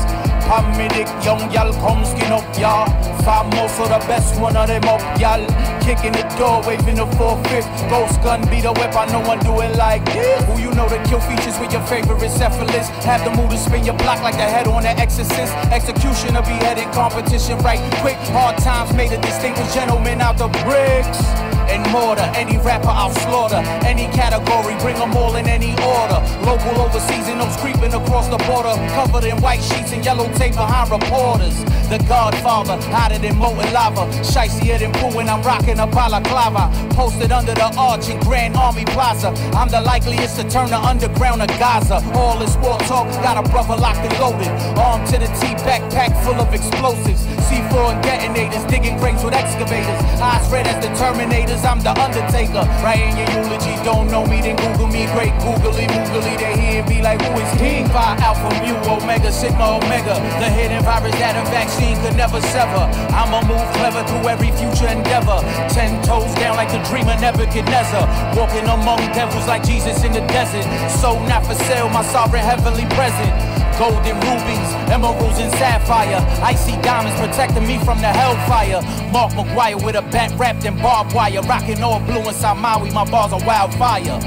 Paramedic, 0.46 1.08
young 1.24 1.40
y'all 1.52 1.72
come 1.74 2.04
skin 2.06 2.32
up, 2.32 2.44
y'all. 2.58 2.88
Famoso, 3.22 3.86
the 3.86 4.00
best 4.08 4.40
one 4.42 4.58
of 4.58 4.68
them 4.68 4.84
up, 4.86 5.02
y'all. 5.20 5.46
Kicking 5.82 6.12
the 6.12 6.26
door, 6.38 6.62
waving 6.66 6.96
the 6.96 7.06
four-fifth. 7.18 7.70
Ghost 7.90 8.22
gun, 8.24 8.42
beat 8.50 8.66
a 8.66 8.74
whip, 8.74 8.96
I 8.96 9.06
know 9.12 9.22
I 9.22 9.38
do 9.38 9.62
it 9.62 9.78
like 9.78 10.04
this. 10.06 10.44
Who 10.46 10.60
you 10.60 10.72
know 10.74 10.90
the 10.90 10.98
kill 11.08 11.20
features 11.22 11.58
with 11.60 11.72
your 11.72 11.86
favorite 11.86 12.32
cephalus. 12.32 12.90
Have 13.06 13.24
the 13.26 13.32
mood 13.38 13.52
to 13.52 13.58
spin 13.58 13.86
your 13.86 13.98
block 13.98 14.22
like 14.24 14.36
the 14.36 14.50
head 14.50 14.68
on 14.68 14.86
an 14.86 14.98
exorcist. 14.98 15.54
Execution 15.70 16.36
of 16.36 16.46
beheaded 16.46 16.92
competition, 16.94 17.58
right 17.60 17.80
quick. 18.02 18.18
Hard 18.34 18.58
times 18.58 18.94
made 18.94 19.12
a 19.12 19.22
distinguished 19.22 19.74
gentleman 19.74 20.20
out 20.22 20.38
the 20.38 20.48
bricks 20.66 21.59
and 21.70 21.86
mortar. 21.92 22.28
Any 22.36 22.58
rapper 22.58 22.90
I'll 22.90 23.14
slaughter. 23.26 23.62
Any 23.86 24.08
category, 24.08 24.76
bring 24.80 24.98
them 24.98 25.16
all 25.16 25.36
in 25.36 25.48
any 25.48 25.72
order. 25.82 26.20
Local 26.44 26.82
overseas 26.82 27.28
and 27.28 27.40
those 27.40 27.56
creeping 27.58 27.94
across 27.94 28.28
the 28.28 28.38
border. 28.50 28.74
Covered 28.98 29.26
in 29.26 29.38
white 29.42 29.62
sheets 29.62 29.94
and 29.94 30.04
yellow 30.04 30.28
tape 30.34 30.54
behind 30.54 30.92
reporters. 30.92 31.56
The 31.90 31.98
Godfather, 32.08 32.78
hotter 32.94 33.18
than 33.20 33.38
molten 33.38 33.72
lava. 33.74 34.06
Shicier 34.24 34.80
than 34.80 34.92
poo 34.94 35.16
when 35.16 35.30
I'm 35.30 35.42
rocking 35.42 35.80
a 35.80 35.88
balaclava. 35.88 36.70
Posted 36.96 37.32
under 37.32 37.54
the 37.54 37.70
arch 37.78 38.10
in 38.10 38.20
Grand 38.22 38.56
Army 38.56 38.86
Plaza. 38.86 39.30
I'm 39.54 39.70
the 39.70 39.82
likeliest 39.82 40.38
to 40.38 40.50
turn 40.50 40.70
the 40.70 40.78
underground 40.78 41.42
to 41.42 41.48
Gaza. 41.58 42.02
All 42.14 42.38
this 42.38 42.56
war 42.58 42.78
talk, 42.80 43.08
got 43.24 43.38
a 43.44 43.50
brother 43.50 43.76
locked 43.76 44.00
and 44.00 44.20
loaded. 44.20 44.50
Armed 44.78 45.08
to 45.08 45.18
the 45.18 45.28
T, 45.40 45.54
backpack 45.66 46.12
full 46.24 46.36
of 46.36 46.54
explosives. 46.54 47.26
C4 47.50 47.98
and 47.98 48.02
detonators, 48.06 48.66
digging 48.70 48.98
graves 49.02 49.24
with 49.26 49.34
excavators. 49.34 50.00
Eyes 50.22 50.46
red 50.54 50.68
as 50.70 50.78
the 50.86 50.94
Terminators, 50.94 51.66
I'm 51.66 51.82
the 51.82 51.90
Undertaker. 51.98 52.62
In 52.94 53.18
your 53.18 53.30
eulogy, 53.34 53.74
don't 53.84 54.06
know 54.14 54.22
me, 54.26 54.42
then 54.42 54.56
Google 54.56 54.86
me. 54.88 55.10
Great 55.18 55.34
googly 55.42 55.90
moogly, 55.90 56.38
they 56.38 56.54
hear 56.54 56.86
me 56.86 57.02
like, 57.02 57.22
who 57.26 57.34
is 57.42 57.52
he? 57.58 57.82
Phi 57.90 58.16
Alpha 58.22 58.54
Mu 58.62 58.78
Omega 58.86 59.32
Sigma 59.32 59.82
Omega. 59.82 60.14
The 60.38 60.50
hidden 60.54 60.84
virus 60.86 61.16
that 61.18 61.34
a 61.34 61.44
vaccine 61.50 61.98
could 62.06 62.16
never 62.16 62.40
sever. 62.54 62.86
I'ma 63.18 63.42
move 63.50 63.66
clever 63.82 64.06
through 64.06 64.30
every 64.30 64.52
future 64.54 64.88
endeavor. 64.88 65.42
Ten 65.74 65.98
toes 66.06 66.30
down 66.38 66.56
like 66.56 66.70
the 66.70 66.82
dreamer 66.86 67.18
Nebuchadnezzar. 67.18 68.06
Walking 68.38 68.70
among 68.70 69.02
devils 69.18 69.48
like 69.48 69.66
Jesus 69.66 70.04
in 70.04 70.14
the 70.14 70.22
desert. 70.30 70.70
Soul 71.02 71.18
not 71.26 71.46
for 71.46 71.56
sale, 71.66 71.90
my 71.90 72.04
sovereign 72.04 72.46
heavenly 72.46 72.86
present. 72.94 73.34
Golden 73.80 74.20
rubies, 74.20 74.70
emeralds 74.92 75.40
and 75.40 75.50
sapphire. 75.54 76.20
Icy 76.44 76.74
diamonds 76.82 77.18
protecting 77.18 77.66
me 77.66 77.78
from 77.86 78.02
the 78.02 78.08
hellfire. 78.08 78.82
Mark 79.10 79.32
McGwire 79.32 79.82
with 79.82 79.96
a 79.96 80.02
bat 80.02 80.38
wrapped 80.38 80.66
in 80.66 80.76
barbed 80.76 81.14
wire. 81.14 81.42
Rocking 81.44 81.82
all 81.82 82.02
blue 82.02 82.28
inside 82.28 82.58
Maui, 82.58 82.92
my 82.92 83.10
bars 83.10 83.32
are 83.32 83.42
wildfire. 83.46 84.20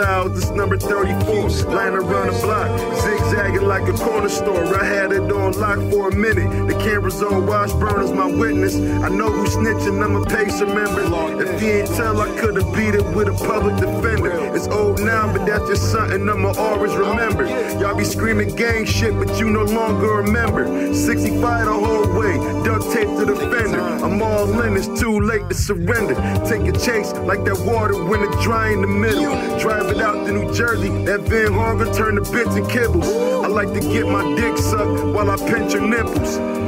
All. 0.00 0.28
This 0.28 0.50
number 0.50 0.76
34. 0.76 1.48
Lying 1.72 1.94
around 1.94 2.32
the 2.32 2.40
block, 2.42 2.68
zigzagging 3.00 3.62
like 3.62 3.88
a 3.88 3.92
corner 3.92 4.28
store. 4.28 4.64
I 4.76 4.84
had 4.84 5.12
it 5.12 5.30
on 5.32 5.52
lock 5.52 5.78
for 5.90 6.08
a 6.08 6.14
minute. 6.14 6.71
The 7.18 7.28
Washburn 7.28 8.02
is 8.02 8.10
my 8.10 8.26
witness. 8.26 8.74
I 8.74 9.08
know 9.08 9.30
who's 9.30 9.54
snitching, 9.54 10.02
I'm 10.02 10.16
a 10.16 10.24
pacer 10.24 10.66
member. 10.66 11.02
If 11.42 11.60
he 11.60 11.70
ain't 11.70 11.88
tell, 11.88 12.20
I 12.20 12.28
could've 12.40 12.74
beat 12.74 12.94
it 12.94 13.04
with 13.14 13.28
a 13.28 13.32
public 13.32 13.76
defender. 13.76 14.32
It's 14.56 14.66
old 14.66 15.00
now, 15.00 15.32
but 15.32 15.46
that's 15.46 15.68
just 15.68 15.92
something 15.92 16.28
I'ma 16.28 16.52
always 16.58 16.94
remember. 16.94 17.46
Y'all 17.78 17.94
be 17.94 18.04
screaming 18.04 18.56
gang 18.56 18.84
shit, 18.86 19.14
but 19.14 19.38
you 19.38 19.50
no 19.50 19.62
longer 19.62 20.08
remember. 20.16 20.92
65 20.94 21.66
the 21.66 21.72
whole 21.72 22.18
way, 22.18 22.36
duct 22.64 22.90
tape 22.92 23.08
to 23.08 23.24
the 23.24 23.36
fender. 23.36 23.80
I'm 23.80 24.20
all 24.20 24.60
in, 24.62 24.76
it's 24.76 25.00
too 25.00 25.20
late 25.20 25.48
to 25.48 25.54
surrender. 25.54 26.14
Take 26.48 26.66
a 26.66 26.72
chase 26.72 27.12
like 27.12 27.44
that 27.44 27.60
water 27.60 28.02
when 28.04 28.22
it 28.22 28.32
dry 28.40 28.72
in 28.72 28.80
the 28.80 28.88
middle. 28.88 29.32
Drive 29.60 29.86
it 29.90 30.00
out 30.00 30.26
to 30.26 30.32
New 30.32 30.52
Jersey, 30.52 30.88
that 31.04 31.20
Van 31.20 31.52
Hunger 31.52 31.92
turn 31.94 32.16
to 32.16 32.22
bits 32.32 32.56
and 32.56 32.66
kibbles. 32.66 33.06
I 33.44 33.46
like 33.46 33.72
to 33.74 33.80
get 33.80 34.06
my 34.06 34.34
dick 34.34 34.58
sucked 34.58 35.04
while 35.14 35.30
I 35.30 35.36
pinch 35.36 35.72
your 35.72 35.86
nipples. 35.86 36.61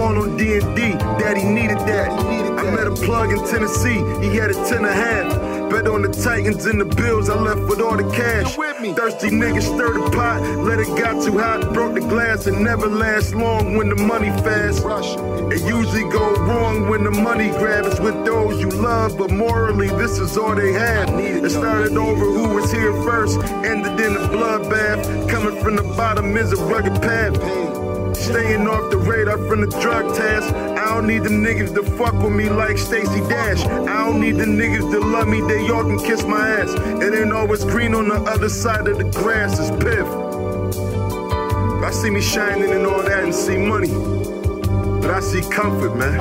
Fall 0.00 0.16
on 0.16 0.34
D&D, 0.38 0.94
daddy 1.20 1.44
needed 1.44 1.76
that. 1.80 2.08
I 2.10 2.62
met 2.74 2.86
a 2.86 2.90
plug 2.90 3.32
in 3.32 3.46
Tennessee, 3.46 3.98
he 4.26 4.34
had 4.34 4.50
a 4.50 4.54
ten 4.54 4.78
and 4.78 4.86
a 4.86 4.92
half. 4.94 5.70
Bet 5.70 5.86
on 5.86 6.00
the 6.00 6.08
Titans 6.08 6.64
and 6.64 6.80
the 6.80 6.86
Bills, 6.86 7.28
I 7.28 7.38
left 7.38 7.60
with 7.68 7.82
all 7.82 7.98
the 7.98 8.10
cash. 8.10 8.56
Thirsty 8.56 9.28
niggas 9.28 9.64
stir 9.74 9.92
the 9.92 10.10
pot, 10.16 10.40
let 10.64 10.80
it 10.80 10.88
got 10.96 11.22
too 11.22 11.36
hot, 11.36 11.74
broke 11.74 11.92
the 11.92 12.00
glass. 12.00 12.46
It 12.46 12.58
never 12.58 12.86
lasts 12.86 13.34
long 13.34 13.76
when 13.76 13.90
the 13.90 13.96
money 13.96 14.30
fast. 14.40 14.82
It 15.52 15.60
usually 15.68 16.08
go 16.10 16.34
wrong 16.46 16.88
when 16.88 17.04
the 17.04 17.10
money 17.10 17.50
grab 17.50 17.84
is 17.84 18.00
with 18.00 18.24
those 18.24 18.58
you 18.58 18.70
love, 18.70 19.18
but 19.18 19.30
morally 19.30 19.88
this 19.88 20.18
is 20.18 20.38
all 20.38 20.54
they 20.54 20.72
had. 20.72 21.10
It 21.10 21.50
started 21.50 21.94
over 21.98 22.24
who 22.24 22.54
was 22.54 22.72
here 22.72 22.94
first, 23.02 23.38
ended 23.68 24.00
in 24.00 24.16
a 24.16 24.28
bloodbath. 24.28 25.28
Coming 25.28 25.62
from 25.62 25.76
the 25.76 25.82
bottom 25.82 26.34
is 26.38 26.52
a 26.54 26.56
rugged 26.56 27.02
path. 27.02 27.36
Staying 28.30 28.68
off 28.68 28.92
the 28.92 28.96
radar 28.96 29.38
from 29.48 29.60
the 29.60 29.66
drug 29.80 30.14
test. 30.14 30.54
I 30.54 30.94
don't 30.94 31.08
need 31.08 31.24
the 31.24 31.30
niggas 31.30 31.74
to 31.74 31.82
fuck 31.96 32.14
with 32.22 32.32
me 32.32 32.48
like 32.48 32.78
Stacey 32.78 33.18
Dash. 33.28 33.66
I 33.66 34.06
don't 34.06 34.20
need 34.20 34.36
the 34.36 34.44
niggas 34.44 34.88
to 34.92 35.00
love 35.00 35.26
me, 35.26 35.40
they 35.40 35.68
all 35.68 35.82
can 35.82 35.98
kiss 35.98 36.22
my 36.22 36.48
ass. 36.48 36.72
It 37.02 37.12
ain't 37.12 37.32
always 37.32 37.64
green 37.64 37.92
on 37.92 38.06
the 38.06 38.14
other 38.14 38.48
side 38.48 38.86
of 38.86 38.98
the 38.98 39.04
grass, 39.04 39.58
it's 39.58 39.70
piff. 39.82 40.06
I 41.82 41.90
see 41.90 42.10
me 42.10 42.20
shining 42.20 42.70
and 42.70 42.86
all 42.86 43.02
that 43.02 43.24
and 43.24 43.34
see 43.34 43.56
money. 43.56 43.88
But 45.00 45.10
I 45.10 45.18
see 45.18 45.40
comfort, 45.50 45.96
man. 45.96 46.20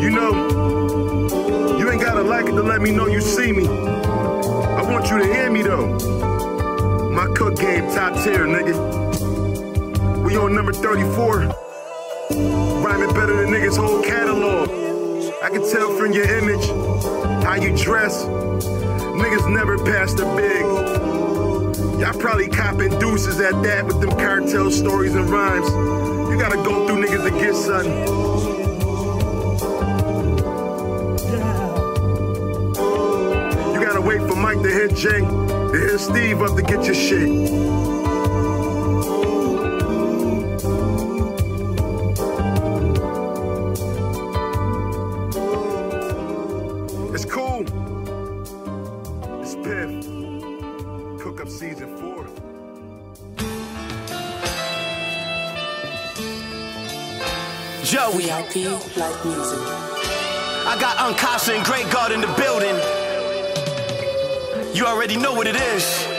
You 0.00 0.08
know, 0.08 1.76
you 1.78 1.90
ain't 1.90 2.00
gotta 2.00 2.22
like 2.22 2.46
it 2.46 2.52
to 2.52 2.62
let 2.62 2.80
me 2.80 2.92
know 2.92 3.08
you 3.08 3.20
see 3.20 3.52
me. 3.52 3.68
I 3.68 4.80
want 4.90 5.10
you 5.10 5.18
to 5.18 5.26
hear 5.26 5.50
me 5.50 5.60
though. 5.60 7.10
My 7.10 7.26
cook 7.26 7.58
game 7.60 7.90
top 7.90 8.14
tier, 8.24 8.46
nigga. 8.46 9.03
We 10.24 10.38
on 10.38 10.54
number 10.54 10.72
34. 10.72 11.40
Rhyming 12.82 13.12
better 13.14 13.36
than 13.36 13.52
niggas' 13.52 13.76
whole 13.76 14.02
catalog. 14.02 14.70
I 15.42 15.50
can 15.50 15.60
tell 15.70 15.94
from 15.98 16.12
your 16.12 16.24
image, 16.24 16.66
how 17.44 17.56
you 17.56 17.76
dress. 17.76 18.24
Niggas 18.24 19.52
never 19.52 19.76
passed 19.84 20.16
the 20.16 20.24
big. 20.34 20.62
Y'all 22.00 22.18
probably 22.18 22.48
copping 22.48 22.98
deuces 22.98 23.38
at 23.38 23.62
that 23.64 23.84
with 23.84 24.00
them 24.00 24.12
cartel 24.12 24.70
stories 24.70 25.14
and 25.14 25.28
rhymes. 25.28 25.68
You 26.30 26.38
gotta 26.40 26.56
go 26.56 26.86
through 26.86 27.04
niggas 27.04 27.24
to 27.24 27.30
get 27.30 27.54
something. 27.54 27.92
You 33.74 33.86
gotta 33.86 34.00
wait 34.00 34.20
for 34.22 34.36
Mike 34.36 34.62
to 34.62 34.70
hit 34.70 34.94
Jay, 34.96 35.20
to 35.20 35.72
hit 35.72 35.98
Steve 36.00 36.40
up 36.40 36.56
to 36.56 36.62
get 36.62 36.86
your 36.86 36.94
shit. 36.94 37.93
Joey. 58.54 58.78
I 60.66 60.76
got 60.78 60.96
Uncasa 60.98 61.54
and 61.54 61.64
Great 61.64 61.90
God 61.90 62.12
in 62.12 62.20
the 62.20 62.28
building. 62.38 62.76
You 64.76 64.86
already 64.86 65.16
know 65.16 65.34
what 65.34 65.48
it 65.48 65.56
is. 65.56 66.13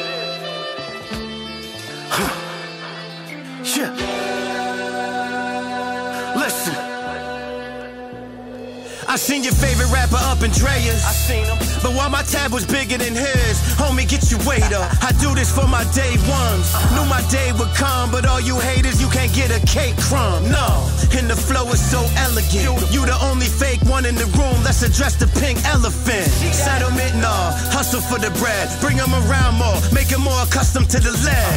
Rapper 9.96 10.20
up 10.28 10.44
in 10.44 10.52
Dreas. 10.52 11.00
I 11.08 11.14
seen 11.16 11.48
him. 11.48 11.58
But 11.80 11.96
while 11.96 12.12
my 12.12 12.24
tab 12.28 12.52
was 12.52 12.68
bigger 12.68 13.00
than 13.00 13.16
his, 13.16 13.56
homie, 13.80 14.04
get 14.04 14.28
your 14.28 14.44
weight 14.44 14.68
up. 14.76 14.92
I 15.00 15.16
do 15.24 15.32
this 15.34 15.48
for 15.48 15.68
my 15.68 15.88
day 15.96 16.20
ones. 16.28 16.68
Knew 16.92 17.08
my 17.08 17.24
day 17.32 17.56
would 17.56 17.72
come, 17.80 18.12
but 18.12 18.28
all 18.28 18.44
you 18.44 18.60
haters, 18.60 19.00
you 19.00 19.08
can't 19.08 19.32
get 19.32 19.50
a 19.56 19.62
cake 19.66 19.96
crumb. 20.08 20.44
No. 20.52 20.68
And 21.16 21.32
the 21.32 21.40
flow 21.40 21.64
is 21.72 21.80
so 21.80 22.04
elegant. 22.28 22.68
You 22.92 23.08
the 23.08 23.18
only 23.24 23.48
fake 23.48 23.82
one 23.88 24.06
in 24.06 24.16
the 24.16 24.28
room. 24.36 24.58
Let's 24.68 24.84
address 24.84 25.16
the 25.16 25.28
pink 25.40 25.64
elephant. 25.64 26.28
Settlement, 26.52 27.16
nah. 27.24 27.56
Hustle 27.72 28.02
for 28.02 28.20
the 28.20 28.32
bread. 28.42 28.68
Bring 28.82 28.98
them 28.98 29.14
around 29.16 29.56
more. 29.56 29.80
Make 29.96 30.10
them 30.10 30.22
more 30.28 30.42
accustomed 30.44 30.90
to 30.92 31.00
the 31.00 31.14
lead. 31.24 31.56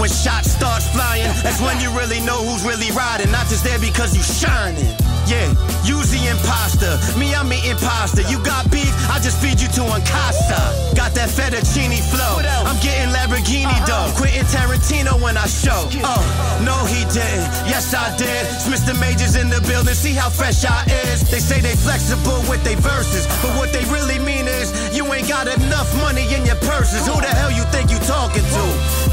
When 0.00 0.08
shots 0.08 0.56
starts 0.56 0.88
flying, 0.88 1.28
that's 1.44 1.60
when 1.60 1.76
you 1.84 1.90
really 1.92 2.20
know 2.24 2.40
who's 2.40 2.64
really 2.64 2.90
riding. 2.96 3.30
Not 3.30 3.46
just 3.52 3.64
there 3.64 3.78
because 3.78 4.16
you 4.16 4.22
shining. 4.22 5.11
Yeah, 5.26 5.48
use 5.84 6.10
the 6.10 6.28
imposter. 6.28 6.98
Me, 7.18 7.34
I'm 7.34 7.48
the 7.48 7.60
imposter. 7.70 8.22
You 8.22 8.42
got 8.44 8.70
beef, 8.70 8.92
I 9.08 9.18
just 9.20 9.40
feed 9.40 9.60
you 9.60 9.68
to 9.68 9.82
Uncasa. 9.82 10.91
Got 10.94 11.14
that 11.14 11.28
fettuccine 11.28 11.96
flow. 12.12 12.44
I'm 12.68 12.78
getting 12.84 13.12
Lamborghini 13.12 13.72
though. 13.88 14.12
Quentin 14.16 14.44
Tarantino 14.46 15.20
when 15.20 15.36
I 15.36 15.46
show. 15.46 15.88
Oh, 16.04 16.22
no, 16.64 16.76
he 16.84 17.04
didn't. 17.08 17.48
Yes, 17.64 17.94
I 17.94 18.12
did. 18.16 18.44
It's 18.52 18.68
Mr. 18.68 18.92
Majors 19.00 19.36
in 19.36 19.48
the 19.48 19.60
building. 19.64 19.94
See 19.94 20.12
how 20.12 20.28
fresh 20.28 20.64
I 20.64 20.84
is. 21.08 21.24
They 21.30 21.40
say 21.40 21.60
they 21.60 21.76
flexible 21.76 22.44
with 22.48 22.62
their 22.64 22.76
verses, 22.76 23.26
but 23.40 23.56
what 23.56 23.72
they 23.72 23.84
really 23.88 24.18
mean 24.20 24.46
is 24.46 24.72
you 24.94 25.08
ain't 25.12 25.28
got 25.28 25.48
enough 25.48 25.88
money 25.96 26.28
in 26.34 26.44
your 26.44 26.60
purses. 26.60 27.06
Who 27.08 27.16
the 27.20 27.32
hell 27.32 27.50
you 27.50 27.64
think 27.72 27.90
you 27.90 27.98
talking 28.04 28.44
to? 28.44 28.64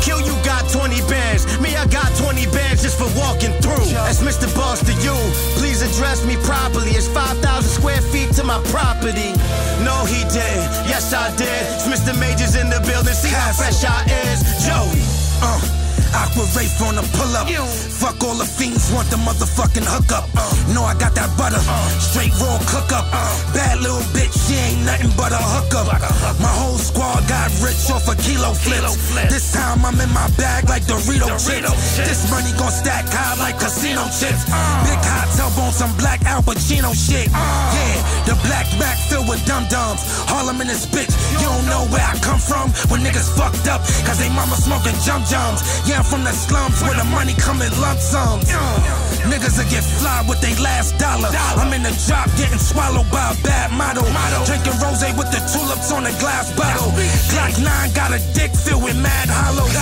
Kill 0.03 0.19
you 0.19 0.35
got 0.43 0.67
20 0.69 0.99
bands. 1.07 1.47
Me, 1.59 1.75
I 1.75 1.87
got 1.87 2.11
20 2.19 2.45
bands 2.51 2.83
just 2.83 2.97
for 2.97 3.07
walking 3.15 3.53
through. 3.63 3.87
That's 4.03 4.19
Mr. 4.19 4.51
Boss 4.55 4.83
to 4.83 4.93
you. 4.99 5.15
Please 5.55 5.81
address 5.81 6.25
me 6.25 6.35
properly. 6.43 6.91
It's 6.91 7.07
5,000 7.07 7.39
square 7.63 8.01
feet 8.11 8.31
to 8.35 8.43
my 8.43 8.59
property. 8.67 9.31
No, 9.87 10.03
he 10.05 10.27
didn't. 10.27 10.67
Yes, 10.91 11.13
I 11.13 11.31
did. 11.35 11.68
Mr. 11.87 12.17
Majors 12.19 12.55
in 12.55 12.69
the 12.69 12.79
building. 12.81 13.13
See 13.13 13.29
how 13.29 13.51
fresh 13.53 13.83
I 13.83 14.03
is. 14.31 14.41
Joey. 14.65 15.01
Uh. 15.41 15.78
Aqua 16.13 16.45
Wraith 16.55 16.81
on 16.81 16.95
the 16.95 17.05
pull 17.15 17.31
up. 17.35 17.47
Fuck 17.99 18.23
all 18.23 18.35
the 18.35 18.45
fiends, 18.45 18.91
want 18.91 19.09
the 19.09 19.17
motherfucking 19.17 19.85
hookup. 19.85 20.29
Uh, 20.35 20.47
know 20.73 20.83
I 20.83 20.95
got 20.97 21.13
that 21.15 21.29
butter. 21.37 21.59
Straight 21.99 22.33
raw 22.39 22.57
cook 22.67 22.91
up. 22.91 23.05
Bad 23.53 23.79
little 23.81 24.03
bitch, 24.15 24.31
she 24.47 24.55
ain't 24.55 24.85
nothing 24.85 25.11
but 25.17 25.31
a 25.31 25.41
hookup. 25.41 25.87
My 26.39 26.51
whole 26.51 26.77
squad 26.77 27.27
got 27.27 27.51
rich 27.59 27.89
off 27.91 28.07
a 28.07 28.15
kilo 28.15 28.53
flips. 28.53 28.95
This 29.29 29.51
time 29.51 29.83
I'm 29.85 29.99
in 29.99 30.11
my 30.13 30.29
bag 30.39 30.69
like 30.69 30.83
Dorito, 30.83 31.35
chips. 31.35 31.97
This 31.97 32.29
money 32.31 32.51
gon' 32.57 32.71
stack 32.71 33.05
high 33.09 33.35
like 33.39 33.59
casino 33.59 34.07
chips. 34.15 34.47
Big 34.87 35.01
hot 35.03 35.27
tub 35.35 35.53
on 35.59 35.71
some 35.71 35.91
black 35.97 36.23
Al 36.25 36.41
Pacino 36.41 36.95
shit. 36.95 37.27
Yeah, 37.29 37.95
the 38.25 38.35
black 38.47 38.67
back 38.79 38.97
filled 39.09 39.27
with 39.27 39.43
dum 39.45 39.67
dums. 39.67 40.01
Harlem 40.29 40.61
in 40.61 40.67
this 40.67 40.85
bitch. 40.85 41.11
You 41.39 41.47
don't 41.47 41.67
know 41.67 41.83
where 41.91 42.03
I 42.03 42.15
come 42.23 42.39
from 42.39 42.71
when 42.87 43.01
niggas 43.03 43.29
fucked 43.35 43.67
up. 43.67 43.81
Cause 44.07 44.19
they 44.19 44.29
mama 44.31 44.55
smoking 44.55 44.95
jump 45.03 45.25
jums. 45.25 45.61
Yeah, 45.87 45.98
I'm 45.99 46.07
from 46.07 46.23
the 46.23 46.31
slums 46.31 46.79
where 46.79 46.95
the 46.95 47.03
money 47.11 47.35
come 47.35 47.59
in 47.59 47.67
lump 47.83 47.99
sums. 47.99 48.47
Uh, 48.47 48.79
niggas 49.27 49.59
will 49.59 49.67
get 49.67 49.83
fly 49.83 50.23
with 50.31 50.39
their 50.39 50.55
last 50.63 50.95
dollar. 50.95 51.27
I'm 51.59 51.75
in 51.75 51.83
the 51.83 51.91
drop 52.07 52.31
getting 52.39 52.55
swallowed 52.55 53.11
by 53.11 53.19
a 53.19 53.35
bad 53.43 53.67
model. 53.75 54.07
Drinking 54.47 54.79
rose 54.79 55.03
with 55.19 55.27
the 55.27 55.43
tulips 55.51 55.91
on 55.91 56.07
a 56.07 56.15
glass 56.23 56.55
bottle. 56.55 56.95
Glock 57.35 57.51
9 57.59 57.91
got 57.91 58.15
a 58.15 58.19
dick 58.31 58.55
filled 58.55 58.87
with 58.87 58.95
mad 58.95 59.27
hollows. 59.27 59.75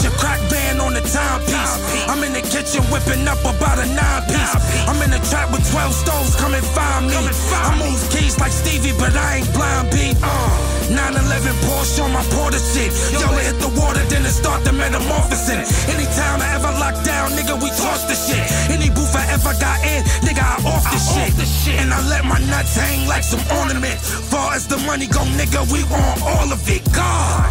Your 0.00 0.16
crack 0.16 0.40
band 0.48 0.80
on 0.80 0.96
the 0.96 1.04
timepiece. 1.04 1.84
I'm 2.08 2.24
in 2.24 2.32
the 2.32 2.40
kitchen 2.40 2.80
whipping 2.88 3.28
up 3.28 3.44
about 3.44 3.76
a 3.76 3.84
nine 3.92 4.24
piece. 4.32 4.56
I'm 4.88 4.96
in 5.04 5.12
the 5.12 5.20
trap 5.28 5.52
with 5.52 5.68
12 5.68 5.92
stoves, 5.92 6.32
come 6.40 6.56
and 6.56 6.64
find 6.64 7.12
me. 7.12 7.12
I 7.12 7.76
move 7.76 8.00
keys 8.08 8.40
like 8.40 8.56
Stevie, 8.56 8.96
but 8.96 9.12
I 9.12 9.44
ain't 9.44 9.52
blind 9.52 9.92
beat. 9.92 10.16
Uh. 10.24 10.85
911 10.90 11.50
Porsche 11.66 12.04
on 12.04 12.12
my 12.12 12.22
Porter 12.30 12.62
shit. 12.62 12.94
Yo, 13.10 13.26
it 13.38 13.50
hit 13.50 13.58
the 13.58 13.70
water, 13.74 14.02
then 14.06 14.22
it 14.22 14.34
start 14.34 14.62
the 14.62 14.72
metamorphosing. 14.72 15.62
Anytime 15.90 16.38
I 16.42 16.54
ever 16.54 16.70
lock 16.78 16.94
down, 17.02 17.32
nigga, 17.34 17.58
we 17.58 17.70
toss 17.74 18.06
the 18.06 18.14
shit. 18.14 18.42
Any 18.70 18.90
booth 18.90 19.14
I 19.14 19.26
ever 19.34 19.52
got 19.58 19.82
in, 19.82 20.02
nigga, 20.22 20.42
I 20.42 20.56
off 20.62 20.84
the, 20.86 20.98
shit. 20.98 21.78
And 21.80 21.92
I 21.92 22.00
let 22.08 22.24
my 22.24 22.38
nuts 22.46 22.76
hang 22.76 23.08
like 23.08 23.24
some 23.24 23.42
ornament. 23.58 23.98
Far 24.00 24.54
as 24.54 24.66
the 24.66 24.78
money 24.86 25.06
go, 25.06 25.22
nigga, 25.34 25.66
we 25.72 25.82
want 25.90 26.22
all 26.22 26.52
of 26.52 26.62
it. 26.68 26.84
God. 26.94 27.46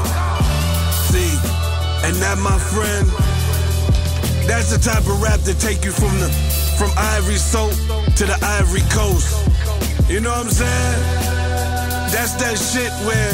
See, 1.12 1.36
and 2.08 2.16
that, 2.24 2.38
my 2.40 2.58
friend, 2.60 3.08
that's 4.48 4.72
the 4.72 4.80
type 4.80 5.04
of 5.10 5.22
rap 5.22 5.40
that 5.42 5.60
take 5.60 5.84
you 5.84 5.92
from 5.92 6.14
the 6.20 6.30
from 6.78 6.92
Ivory 6.98 7.36
Soap 7.36 7.72
to 8.16 8.26
the 8.26 8.38
Ivory 8.44 8.84
Coast. 8.92 9.48
You 10.10 10.20
know 10.20 10.30
what 10.32 10.46
I'm 10.46 10.52
saying? 10.52 11.15
That's 12.16 12.32
that 12.40 12.56
shit 12.56 12.92
where 13.04 13.32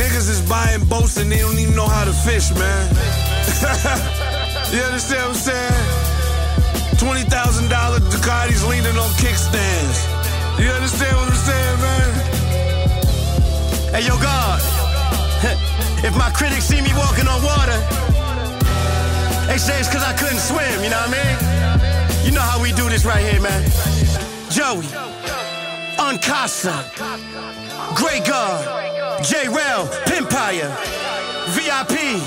niggas 0.00 0.32
is 0.32 0.40
buying 0.48 0.82
boats 0.86 1.18
and 1.18 1.30
they 1.30 1.38
don't 1.44 1.58
even 1.58 1.76
know 1.76 1.86
how 1.86 2.04
to 2.08 2.12
fish, 2.24 2.48
man. 2.56 2.88
you 4.72 4.80
understand 4.80 5.28
what 5.28 5.36
I'm 5.36 5.44
saying? 5.52 6.96
Twenty 6.96 7.28
thousand 7.28 7.68
dollar 7.68 8.00
Ducatis 8.00 8.64
leaning 8.64 8.96
on 8.96 9.10
kickstands. 9.20 10.08
You 10.56 10.72
understand 10.72 11.16
what 11.20 11.28
I'm 11.36 11.42
saying, 11.44 11.76
man? 11.84 12.08
Hey, 13.92 14.08
yo, 14.08 14.16
God. 14.16 14.60
if 16.08 16.16
my 16.16 16.30
critics 16.30 16.64
see 16.64 16.80
me 16.80 16.88
walking 16.96 17.28
on 17.28 17.44
water, 17.44 17.76
they 19.52 19.58
say 19.58 19.76
it's 19.78 19.92
cause 19.92 20.02
I 20.02 20.16
couldn't 20.16 20.40
swim, 20.40 20.80
you 20.82 20.88
know 20.88 20.96
what 20.96 21.12
I 21.12 21.18
mean? 21.20 22.24
You 22.24 22.32
know 22.32 22.40
how 22.40 22.56
we 22.56 22.72
do 22.72 22.88
this 22.88 23.04
right 23.04 23.20
here, 23.20 23.42
man. 23.42 23.62
Joey, 24.48 24.88
Uncasa, 26.00 26.72
Great 27.94 28.24
God, 28.24 29.24
J 29.24 29.48
Rail, 29.48 29.86
Pimpire, 30.06 30.70
VIP, 31.50 32.20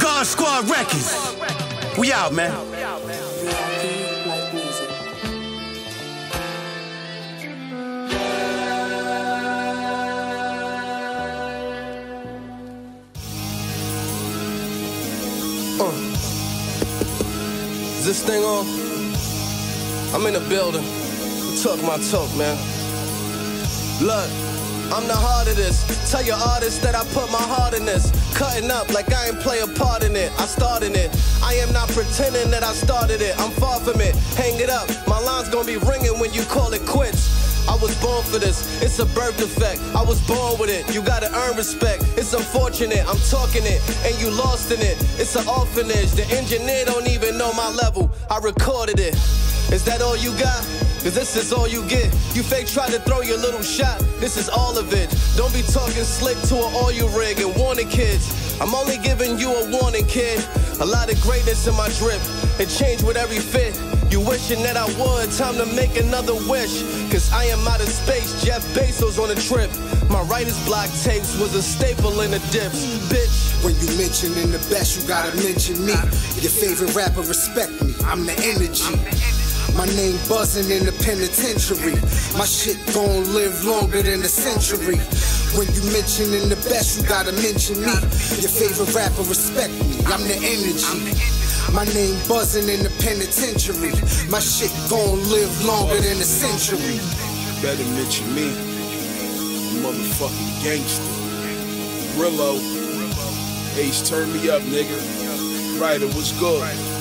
God 0.00 0.26
Squad 0.26 0.68
Records. 0.68 1.36
We 1.98 2.12
out, 2.12 2.32
man. 2.32 2.50
Uh. 15.80 16.14
Is 17.98 18.06
this 18.06 18.22
thing 18.22 18.42
on? 18.42 18.66
I'm 20.14 20.26
in 20.26 20.34
the 20.34 20.48
building. 20.48 20.84
Talk 21.62 21.82
my 21.82 21.98
talk, 22.10 22.34
man. 22.36 22.56
Look, 24.00 24.43
I'm 24.94 25.08
the 25.08 25.16
heart 25.16 25.48
of 25.48 25.56
this. 25.56 25.82
Tell 26.08 26.22
your 26.22 26.38
artists 26.38 26.78
that 26.78 26.94
I 26.94 27.02
put 27.10 27.26
my 27.32 27.42
heart 27.42 27.74
in 27.74 27.84
this. 27.84 28.14
Cutting 28.38 28.70
up 28.70 28.94
like 28.94 29.12
I 29.12 29.26
ain't 29.26 29.40
play 29.40 29.58
a 29.58 29.66
part 29.66 30.04
in 30.04 30.14
it. 30.14 30.30
I 30.38 30.46
started 30.46 30.94
it. 30.94 31.10
I 31.42 31.54
am 31.54 31.72
not 31.72 31.88
pretending 31.88 32.48
that 32.52 32.62
I 32.62 32.72
started 32.72 33.20
it. 33.20 33.34
I'm 33.40 33.50
far 33.58 33.80
from 33.80 34.00
it. 34.00 34.14
Hang 34.38 34.54
it 34.60 34.70
up. 34.70 34.86
My 35.08 35.18
line's 35.18 35.48
gonna 35.48 35.66
be 35.66 35.78
ringing 35.78 36.14
when 36.20 36.32
you 36.32 36.44
call 36.44 36.72
it 36.72 36.86
quits. 36.86 37.42
I 37.66 37.74
was 37.82 37.90
born 38.00 38.22
for 38.22 38.38
this, 38.38 38.82
it's 38.82 38.98
a 38.98 39.06
birth 39.06 39.38
defect. 39.38 39.80
I 39.96 40.02
was 40.04 40.20
born 40.28 40.60
with 40.60 40.68
it, 40.68 40.94
you 40.94 41.00
gotta 41.02 41.32
earn 41.34 41.56
respect. 41.56 42.04
It's 42.14 42.34
unfortunate, 42.34 43.00
I'm 43.08 43.18
talking 43.32 43.64
it, 43.64 43.80
and 44.04 44.14
you 44.20 44.30
lost 44.30 44.70
in 44.70 44.80
it. 44.80 45.00
It's 45.18 45.34
an 45.34 45.48
orphanage, 45.48 46.12
the 46.12 46.28
engineer 46.36 46.84
don't 46.84 47.08
even 47.08 47.38
know 47.38 47.54
my 47.54 47.70
level. 47.70 48.12
I 48.30 48.36
recorded 48.38 49.00
it. 49.00 49.14
Is 49.72 49.82
that 49.86 50.02
all 50.02 50.16
you 50.16 50.36
got? 50.38 50.83
Cause 51.04 51.14
this 51.14 51.36
is 51.36 51.52
all 51.52 51.68
you 51.68 51.86
get. 51.86 52.06
You 52.34 52.42
fake 52.42 52.66
try 52.66 52.88
to 52.88 52.98
throw 52.98 53.20
your 53.20 53.36
little 53.36 53.60
shot, 53.60 54.00
this 54.20 54.38
is 54.38 54.48
all 54.48 54.78
of 54.78 54.90
it. 54.94 55.14
Don't 55.36 55.52
be 55.52 55.60
talking 55.60 56.02
slick 56.02 56.40
to 56.48 56.56
an 56.56 56.72
oil 56.74 57.10
rig 57.12 57.38
and 57.40 57.54
warning 57.56 57.90
kids. 57.90 58.24
I'm 58.58 58.74
only 58.74 58.96
giving 58.96 59.38
you 59.38 59.52
a 59.52 59.70
warning, 59.70 60.06
kid. 60.06 60.40
A 60.80 60.86
lot 60.86 61.12
of 61.12 61.20
greatness 61.20 61.66
in 61.66 61.76
my 61.76 61.90
drip. 62.00 62.22
It 62.58 62.72
changed 62.72 63.04
with 63.04 63.18
every 63.18 63.38
fit. 63.38 63.76
You 64.10 64.20
wishing 64.20 64.62
that 64.62 64.78
I 64.78 64.86
would, 64.96 65.30
time 65.32 65.56
to 65.60 65.66
make 65.76 66.00
another 66.00 66.32
wish. 66.48 66.80
Cause 67.12 67.30
I 67.32 67.44
am 67.52 67.66
out 67.68 67.80
of 67.80 67.88
space, 67.88 68.42
Jeff 68.42 68.64
Bezos 68.72 69.20
on 69.22 69.30
a 69.30 69.34
trip. 69.34 69.68
My 70.08 70.22
writer's 70.22 70.56
block 70.64 70.88
tapes 71.04 71.36
was 71.38 71.54
a 71.54 71.62
staple 71.62 72.20
in 72.22 72.30
the 72.30 72.40
dips, 72.48 72.80
bitch. 73.12 73.62
When 73.62 73.74
you 73.76 73.92
mentioning 74.00 74.52
the 74.52 74.62
best, 74.72 74.96
you 74.96 75.06
gotta 75.06 75.36
mention 75.36 75.84
me. 75.84 75.92
Your 76.40 76.54
favorite 76.54 76.94
rapper, 76.94 77.20
respect 77.20 77.72
me. 77.82 77.92
I'm 78.04 78.24
the 78.24 78.32
energy. 78.40 79.53
My 79.74 79.86
name 79.86 80.16
buzzing 80.28 80.70
in 80.70 80.86
the 80.86 80.92
penitentiary. 81.02 81.98
My 82.38 82.46
shit 82.46 82.78
gon' 82.94 83.26
live 83.34 83.64
longer 83.64 84.02
than 84.02 84.22
a 84.22 84.30
century. 84.30 84.98
When 85.58 85.66
you 85.74 85.82
mentioning 85.90 86.48
the 86.48 86.54
best, 86.70 86.96
you 86.96 87.02
gotta 87.08 87.32
mention 87.32 87.82
me. 87.82 87.90
Your 88.38 88.54
favorite 88.54 88.94
rapper, 88.94 89.26
respect 89.26 89.74
me. 89.74 89.98
I'm 90.06 90.22
the 90.30 90.38
energy. 90.38 91.18
My 91.74 91.84
name 91.90 92.14
buzzing 92.28 92.70
in 92.70 92.86
the 92.86 92.92
penitentiary. 93.02 93.90
My 94.30 94.38
shit 94.38 94.70
gon' 94.88 95.18
live 95.28 95.52
longer 95.66 95.98
than 95.98 96.22
a 96.22 96.28
century. 96.28 97.02
Better 97.58 97.84
mention 97.98 98.32
me. 98.32 98.54
Motherfucking 99.82 100.62
gangster. 100.62 101.02
Brillo. 102.14 102.62
Ace, 103.76 104.08
turn 104.08 104.32
me 104.32 104.48
up, 104.50 104.62
nigga. 104.62 104.94
Ryder, 105.80 106.06
what's 106.14 106.30
good? 106.38 106.93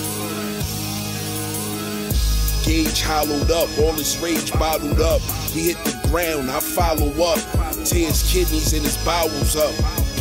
Gauge 2.64 3.02
hollowed 3.02 3.52
up, 3.52 3.70
all 3.80 3.92
his 3.92 4.18
rage 4.20 4.52
bottled 4.54 5.02
up. 5.02 5.22
He 5.52 5.74
hit 5.74 5.78
the 5.84 6.08
ground, 6.08 6.50
I 6.50 6.60
follow 6.60 7.12
up. 7.24 7.40
Tear 7.86 8.08
his 8.08 8.24
kidneys 8.24 8.74
and 8.74 8.84
his 8.84 8.98
bowels 9.06 9.56
up. 9.56 9.74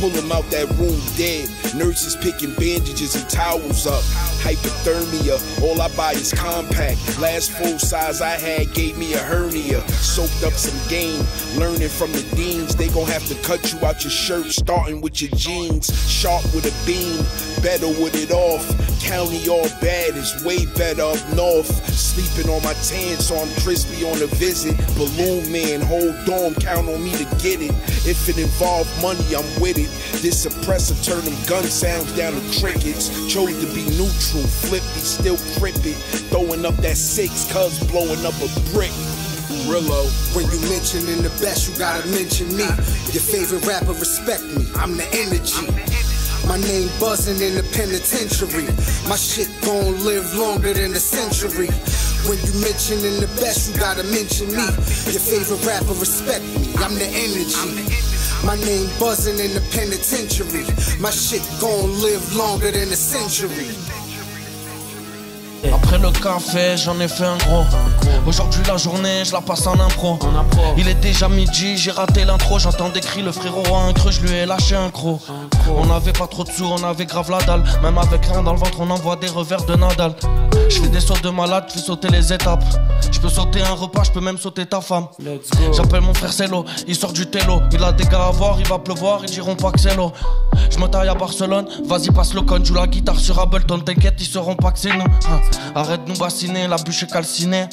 Pull 0.03 0.11
him 0.11 0.33
out 0.33 0.43
that 0.51 0.69
room 0.83 0.99
dead. 1.17 1.49
Nurses 1.77 2.17
picking 2.17 2.53
bandages 2.55 3.15
and 3.15 3.31
towels 3.31 3.87
up. 3.87 4.03
Hypothermia, 4.43 5.39
all 5.63 5.81
I 5.81 5.87
buy 5.95 6.11
is 6.11 6.33
compact. 6.33 6.99
Last 7.21 7.53
full 7.53 7.79
size 7.79 8.21
I 8.21 8.37
had 8.37 8.75
gave 8.75 8.99
me 8.99 9.15
a 9.15 9.19
hernia. 9.19 9.87
Soaked 9.91 10.43
up 10.43 10.55
some 10.55 10.77
game, 10.91 11.25
learning 11.57 11.89
from 11.89 12.11
the 12.11 12.27
deans. 12.35 12.75
They 12.75 12.89
gon' 12.89 13.07
have 13.07 13.25
to 13.29 13.37
cut 13.47 13.73
you 13.73 13.79
out 13.87 14.03
your 14.03 14.11
shirt, 14.11 14.47
starting 14.47 15.01
with 15.03 15.23
your 15.23 15.31
jeans. 15.37 15.87
Sharp 16.11 16.43
with 16.53 16.67
a 16.67 16.75
beam, 16.85 17.23
better 17.63 17.87
with 17.87 18.17
it 18.17 18.33
off. 18.33 18.67
County 19.07 19.49
all 19.49 19.69
bad 19.81 20.17
is 20.17 20.45
way 20.45 20.67
better 20.75 21.03
up 21.03 21.35
north. 21.37 21.71
Sleeping 21.95 22.51
on 22.51 22.63
my 22.65 22.75
tan, 22.75 23.19
so 23.19 23.37
I'm 23.37 23.49
crispy 23.63 24.05
on 24.05 24.21
a 24.21 24.27
visit. 24.27 24.77
Balloon 24.99 25.51
man, 25.53 25.81
hold 25.81 26.15
on, 26.29 26.55
count 26.57 26.89
on 26.89 27.03
me 27.03 27.13
to 27.13 27.25
get 27.39 27.63
it. 27.63 27.71
If 28.03 28.29
it 28.29 28.39
involved 28.39 28.91
money, 29.01 29.23
I'm 29.35 29.47
with 29.61 29.79
it. 29.79 29.91
This 30.20 30.47
suppressor 30.47 30.97
turn 31.05 31.24
them 31.24 31.36
gun 31.47 31.64
sounds 31.64 32.14
down 32.16 32.32
to 32.32 32.61
crickets. 32.61 33.09
Chose 33.32 33.59
to 33.61 33.66
be 33.74 33.84
neutral, 33.97 34.47
flippy, 34.64 35.01
still 35.01 35.36
crippy. 35.59 35.95
Throwing 36.30 36.64
up 36.64 36.76
that 36.78 36.97
six, 36.97 37.51
cuz 37.53 37.78
blowing 37.90 38.24
up 38.24 38.34
a 38.43 38.49
brick. 38.72 38.93
Rillo. 39.68 40.09
When 40.34 40.47
you 40.51 40.61
mentioning 40.68 41.22
the 41.22 41.30
best, 41.40 41.68
you 41.68 41.78
gotta 41.78 42.07
mention 42.09 42.49
me. 42.57 42.64
Your 43.12 43.22
favorite 43.22 43.66
rapper, 43.66 43.93
respect 43.93 44.43
me. 44.45 44.66
I'm 44.76 44.97
the 44.97 45.07
energy. 45.12 45.66
My 46.47 46.59
name 46.59 46.90
buzzing 46.99 47.40
in 47.40 47.55
the 47.55 47.62
penitentiary. 47.72 48.66
My 49.09 49.16
shit 49.16 49.49
gon' 49.64 50.05
live 50.05 50.34
longer 50.34 50.74
than 50.74 50.93
a 50.93 51.01
century. 51.01 51.68
When 52.28 52.38
you 52.47 52.53
mentioning 52.61 53.20
the 53.20 53.30
best, 53.40 53.70
you 53.70 53.80
gotta 53.80 54.03
mention 54.05 54.49
me. 54.49 54.66
Your 55.11 55.22
favorite 55.22 55.64
rapper, 55.64 55.95
respect 55.95 56.45
me. 56.45 56.74
I'm 56.82 56.95
the 56.95 57.07
energy. 57.07 57.86
My 58.45 58.57
name 58.57 58.90
buzzing 58.99 59.38
in 59.38 59.55
the 59.55 59.62
penitentiary. 59.70 60.64
My 61.01 61.11
shit 61.11 61.43
gon' 61.61 62.01
live 62.03 62.34
longer 62.34 62.72
than 62.72 62.90
a 62.90 62.97
century. 62.97 63.70
Après 65.72 65.99
le 65.99 66.11
café, 66.11 66.76
j'en 66.76 66.99
ai 66.99 67.07
fait 67.07 67.24
un 67.24 67.36
gros. 67.36 67.64
Aujourd'hui, 68.26 68.62
la 68.66 68.76
journée, 68.76 69.24
je 69.24 69.32
la 69.32 69.40
passe 69.40 69.66
en 69.66 69.78
impro. 69.78 70.18
Il 70.76 70.88
est 70.88 71.01
déjà 71.01 71.28
midi, 71.28 71.76
j'ai 71.76 71.93
raté 71.93 72.24
l'intro. 72.24 72.59
J'entends 72.59 72.88
des 72.88 73.01
cris, 73.01 73.22
le 73.22 73.30
frérot 73.30 73.74
a 73.74 73.82
un 73.82 73.93
creux, 73.93 74.11
je 74.11 74.20
lui 74.22 74.32
ai 74.32 74.47
lâché 74.47 74.74
un 74.74 74.90
croc. 74.90 75.20
On 75.69 75.91
avait 75.91 76.13
pas 76.13 76.27
trop 76.27 76.45
de 76.45 76.51
sous, 76.51 76.65
on 76.65 76.83
avait 76.85 77.07
grave 77.07 77.31
la 77.31 77.39
dalle. 77.39 77.65
Même 77.83 77.99
avec 77.99 78.25
rien 78.27 78.43
dans 78.43 78.53
le 78.53 78.59
ventre, 78.59 78.79
on 78.81 78.91
envoie 78.91 79.17
des 79.17 79.29
revers 79.29 79.65
de 79.65 79.75
Nadal. 79.75 80.15
Je 80.69 80.81
fais 80.81 80.89
des 80.89 81.01
sauts 81.01 81.15
de 81.23 81.31
malade, 81.31 81.65
je 81.69 81.75
fais 81.75 81.81
sauter 81.81 82.09
les 82.09 82.33
étapes. 82.33 82.65
Je 83.11 83.21
peux 83.21 83.29
sauter 83.29 83.61
un 83.63 83.75
repas, 83.75 84.05
je 84.05 84.11
peux 84.11 84.21
même 84.21 84.39
sauter 84.39 84.67
ta 84.67 84.81
femme. 84.81 85.07
J'appelle 85.73 86.01
mon 86.01 86.15
frère 86.15 86.33
Celo, 86.33 86.65
il 86.87 86.97
sort 86.97 87.13
du 87.13 87.27
télo. 87.27 87.61
Il 87.73 87.83
a 87.83 87.93
des 87.93 88.05
gars 88.05 88.27
à 88.27 88.31
voir, 88.31 88.59
il 88.59 88.67
va 88.67 88.79
pleuvoir, 88.79 89.21
ils 89.23 89.31
diront 89.31 89.57
pas 89.57 89.71
que 89.71 89.81
c'est 89.81 89.95
l'eau. 89.95 90.13
Je 90.71 90.79
me 90.79 90.87
taille 90.87 91.09
à 91.09 91.15
Barcelone, 91.15 91.67
vas-y 91.85 92.11
passe 92.11 92.35
le 92.35 92.43
con, 92.43 92.65
joue 92.65 92.75
la 92.75 92.87
guitare 92.87 93.19
sur 93.19 93.39
Ableton, 93.39 93.81
t'inquiète, 93.81 94.15
ils 94.19 94.27
sauront 94.27 94.57
pas 94.57 94.71
que 94.73 94.79
c'est 94.79 94.93
nous. 94.93 95.05
Hein. 95.05 95.41
Arrête 95.75 96.05
de 96.05 96.11
nous 96.13 96.19
bassiner, 96.19 96.67
la 96.67 96.77
bûche 96.77 97.03
est 97.03 97.13
calcinée. 97.13 97.67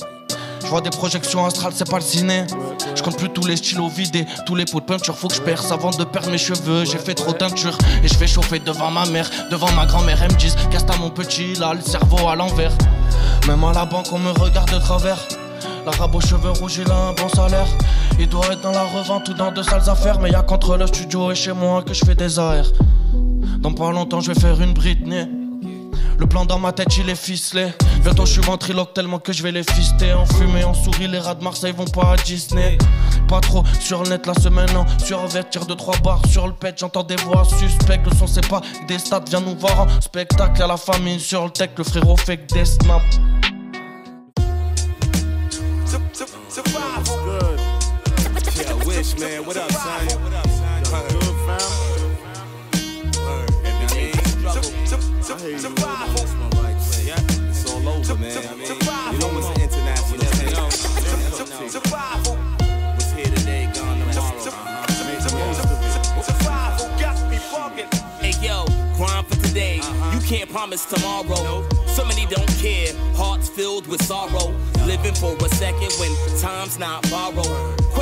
Je 0.61 0.67
vois 0.67 0.81
des 0.81 0.89
projections 0.89 1.45
astrales, 1.45 1.73
c'est 1.75 1.89
pas 1.89 1.97
le 1.97 2.03
ciné. 2.03 2.45
Je 2.95 3.01
compte 3.01 3.17
plus 3.17 3.29
tous 3.29 3.45
les 3.47 3.57
stylos 3.57 3.89
vidés, 3.89 4.25
tous 4.45 4.55
les 4.55 4.65
pots 4.65 4.79
de 4.79 4.85
peinture, 4.85 5.15
faut 5.15 5.27
que 5.27 5.35
je 5.35 5.41
perce 5.41 5.71
avant 5.71 5.91
de 5.91 6.03
perdre 6.03 6.29
mes 6.29 6.37
cheveux. 6.37 6.85
J'ai 6.85 6.97
fait 6.97 7.13
trop 7.13 7.31
de 7.31 7.37
teinture 7.37 7.77
et 8.03 8.07
je 8.07 8.13
fais 8.13 8.27
chauffer 8.27 8.59
devant 8.59 8.91
ma 8.91 9.05
mère, 9.05 9.29
devant 9.49 9.71
ma 9.71 9.85
grand-mère. 9.85 10.21
Elle 10.21 10.31
me 10.31 10.37
disent, 10.37 10.55
casse 10.71 10.85
mon 10.99 11.09
petit, 11.09 11.55
là, 11.55 11.73
le 11.73 11.81
cerveau 11.81 12.27
à 12.27 12.35
l'envers. 12.35 12.73
Même 13.47 13.63
à 13.63 13.73
la 13.73 13.85
banque, 13.85 14.07
on 14.11 14.19
me 14.19 14.31
regarde 14.31 14.71
de 14.71 14.79
travers. 14.79 15.17
L'arabe 15.85 16.15
aux 16.15 16.21
cheveux 16.21 16.51
rouges, 16.51 16.77
il 16.77 16.91
a 16.91 16.95
un 16.95 17.13
bon 17.13 17.29
salaire. 17.29 17.67
Il 18.19 18.27
doit 18.27 18.51
être 18.51 18.61
dans 18.61 18.71
la 18.71 18.83
revente 18.83 19.29
ou 19.29 19.33
dans 19.33 19.51
de 19.51 19.63
sales 19.63 19.89
affaires. 19.89 20.19
Mais 20.19 20.29
y 20.31 20.35
a 20.35 20.41
qu'entre 20.41 20.77
le 20.77 20.87
studio 20.87 21.31
et 21.31 21.35
chez 21.35 21.53
moi 21.53 21.81
que 21.83 21.93
je 21.93 22.03
fais 22.03 22.15
des 22.15 22.37
AR. 22.37 22.65
Dans 23.59 23.73
pas 23.73 23.91
longtemps, 23.91 24.19
je 24.19 24.31
vais 24.31 24.39
faire 24.39 24.59
une 24.61 24.73
Britney. 24.73 25.38
Le 26.19 26.27
plan 26.27 26.45
dans 26.45 26.59
ma 26.59 26.73
tête, 26.73 26.97
il 26.97 27.09
est 27.09 27.15
ficelé. 27.15 27.71
Bientôt, 28.03 28.25
je 28.25 28.33
suis 28.33 28.41
ventriloque 28.41 28.93
tellement 28.93 29.19
que 29.19 29.31
je 29.31 29.41
vais 29.41 29.53
les 29.53 29.63
fister. 29.63 30.11
En 30.11 30.25
fumée, 30.25 30.65
en 30.65 30.73
souris, 30.73 31.07
les 31.07 31.19
rats 31.19 31.33
de 31.35 31.43
Marseille 31.43 31.71
vont 31.71 31.85
pas 31.85 32.11
à 32.11 32.15
Disney. 32.17 32.77
Pas 33.29 33.39
trop 33.39 33.63
sur 33.79 34.03
le 34.03 34.09
net 34.09 34.27
la 34.27 34.33
semaine, 34.33 34.69
non. 34.73 34.85
Survertir 35.03 35.65
de 35.65 35.73
trois 35.73 35.97
barres 35.99 36.25
sur 36.27 36.45
le 36.45 36.53
pet, 36.53 36.75
j'entends 36.77 37.03
des 37.03 37.15
voix 37.15 37.45
suspectes. 37.45 38.05
Le 38.05 38.15
son, 38.17 38.27
c'est 38.27 38.47
pas 38.47 38.61
des 38.87 38.99
stats, 38.99 39.23
viens 39.29 39.39
nous 39.39 39.55
voir 39.55 39.79
en 39.79 40.01
spectacle. 40.01 40.61
À 40.61 40.67
la 40.67 40.77
famille 40.77 41.21
sur 41.21 41.45
le 41.45 41.51
tech, 41.51 41.69
le 41.77 41.85
frérot 41.85 42.17
fait 42.17 42.37
que 42.37 42.53
des 42.53 42.65
snaps. 42.65 43.19
Good. 47.29 47.59
Yeah, 48.55 48.71
I 48.71 48.85
wish, 48.85 49.17
man. 49.17 49.45
What 49.45 49.57
up, 49.57 49.71
son? 49.71 50.48
I 55.31 55.37
hear 55.39 55.49
you. 55.49 55.57
Yeah, 57.05 57.21
it's 57.49 57.69
all 57.71 57.87
over, 57.87 58.15
man. 58.15 58.37
I 58.37 58.55
mean, 58.55 58.65
you 58.65 59.19
know 59.19 59.29
it's 59.37 59.47
an 59.47 59.61
international 59.61 60.19
thing. 61.45 61.69
Survival. 61.69 62.35
What's 62.95 63.11
here 63.11 63.25
today, 63.25 63.69
gone 63.75 63.99
tomorrow. 63.99 64.37
Uh-huh. 64.37 65.05
Make 65.05 65.21
the 65.21 65.31
most 65.37 65.59
of 65.63 65.69
it. 65.69 66.25
Survival 66.25 66.87
got 66.99 67.17
me 67.29 67.37
bugging. 67.37 67.89
Hey 68.19 68.33
yo, 68.45 68.65
grind 68.97 69.27
for 69.27 69.37
today. 69.45 69.75
You 70.13 70.19
can't 70.21 70.49
promise 70.49 70.85
tomorrow. 70.85 71.67
So 71.85 72.05
many 72.05 72.25
don't 72.25 72.49
care. 72.57 72.93
Hearts 73.15 73.49
filled 73.49 73.85
with 73.87 74.01
sorrow. 74.03 74.53
Living 74.85 75.13
for 75.13 75.35
a 75.45 75.49
second 75.49 75.91
when 75.99 76.11
time's 76.39 76.79
not 76.79 77.07
borrowed. 77.11 77.45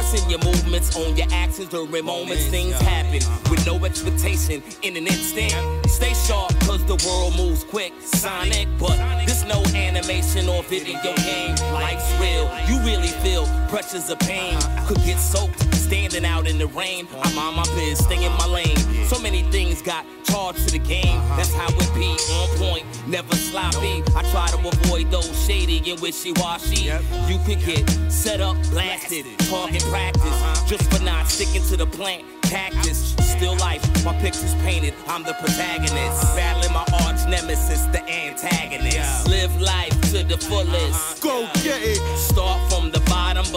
Question 0.07 0.29
your 0.29 0.39
movements 0.39 0.95
on 0.95 1.17
your 1.17 1.27
actions 1.31 1.67
during 1.67 2.05
moments. 2.05 2.47
Things 2.47 2.73
happen 2.75 3.19
with 3.51 3.65
no 3.65 3.83
expectation 3.83 4.63
in 4.81 4.95
an 4.95 5.05
instant. 5.05 5.51
Stay 5.85 6.13
sharp 6.25 6.57
cause 6.61 6.85
the 6.85 6.95
world 7.05 7.35
moves 7.35 7.65
quick. 7.65 7.91
Sonic, 7.99 8.69
but 8.79 8.95
this 9.25 9.36
no 9.47 9.63
animation 9.75 10.49
or 10.49 10.63
video 10.63 10.99
game. 11.15 11.55
Life's 11.73 12.11
real. 12.19 12.49
You 12.67 12.79
really 12.85 13.13
feel 13.23 13.47
pressures 13.69 14.09
of 14.09 14.19
pain. 14.19 14.57
Could 14.85 14.97
get 15.03 15.17
soaked 15.17 15.61
standing 15.73 16.25
out 16.25 16.47
in 16.47 16.57
the 16.57 16.67
rain. 16.67 17.07
I'm 17.23 17.37
on 17.37 17.55
my 17.55 17.63
biz, 17.75 17.99
staying 17.99 18.23
in 18.23 18.31
my 18.33 18.45
lane. 18.45 18.77
So 19.05 19.19
many 19.19 19.43
things 19.43 19.81
got 19.81 20.05
charged 20.25 20.67
to 20.67 20.71
the 20.71 20.79
game. 20.79 21.19
That's 21.37 21.53
how 21.53 21.67
it 21.69 21.93
be. 21.95 22.09
On 22.33 22.49
point, 22.57 22.85
never 23.07 23.33
sloppy. 23.35 24.03
I 24.15 24.21
try 24.31 24.47
to 24.47 24.67
avoid 24.67 25.09
those 25.11 25.31
shady 25.45 25.89
and 25.89 25.99
wishy-washy. 26.01 26.91
You 27.31 27.39
could 27.45 27.63
get 27.65 27.89
set 28.11 28.41
up, 28.41 28.57
blasted, 28.69 29.25
target 29.49 29.83
practice. 29.83 30.23
Uh-huh. 30.25 30.67
Just 30.67 30.93
for 30.93 31.01
not 31.03 31.27
sticking 31.27 31.63
to 31.69 31.77
the 31.77 31.87
plant. 31.87 32.25
Cactus, 32.49 33.13
still 33.19 33.57
life, 33.57 33.83
my 34.05 34.13
picture's 34.21 34.55
painted. 34.55 34.93
I'm 35.07 35.23
the 35.23 35.33
protagonist. 35.33 36.23
Battling 36.35 36.73
my 36.73 36.85
arch 37.05 37.27
nemesis, 37.27 37.85
the 37.87 38.01
antagonist. 38.09 39.27
Live 39.27 39.59
life 39.61 39.91
to 40.11 40.23
the 40.23 40.37
fullest. 40.37 41.21
Go 41.21 41.49
get 41.63 41.81
it. 41.83 41.99
Start 42.17 42.71
from 42.71 42.91
the 42.91 43.01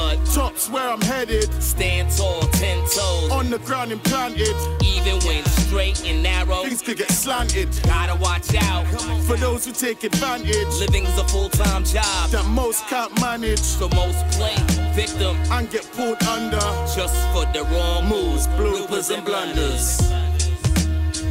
but 0.01 0.25
top's 0.27 0.69
where 0.71 0.89
I'm 0.89 1.01
headed. 1.01 1.53
Stand 1.63 2.11
tall, 2.17 2.41
ten 2.63 2.79
toes. 2.79 3.31
On 3.31 3.51
the 3.51 3.59
ground 3.59 3.93
implanted. 3.93 4.57
Even 4.83 5.17
when 5.27 5.45
straight 5.45 6.05
and 6.07 6.23
narrow, 6.23 6.63
things 6.63 6.83
could 6.83 6.97
get 6.97 7.11
slanted. 7.11 7.69
Gotta 7.85 8.17
watch 8.17 8.55
out 8.63 8.87
for 9.27 9.37
those 9.37 9.65
who 9.67 9.73
take 9.73 10.05
advantage. 10.05 10.73
Living's 10.81 11.17
a 11.19 11.25
full 11.25 11.51
time 11.51 11.85
job 11.85 12.31
that 12.31 12.47
most 12.47 12.87
can't 12.87 13.13
manage. 13.21 13.61
So 13.61 13.89
most 13.91 14.19
play 14.37 14.57
victim 14.95 15.37
and 15.53 15.71
get 15.71 15.85
pulled 15.93 16.23
under 16.25 16.67
just 16.97 17.19
for 17.33 17.45
the 17.53 17.67
wrong 17.73 18.09
moves, 18.09 18.47
bloopers 18.49 19.15
and 19.15 19.25
blunders. 19.25 20.30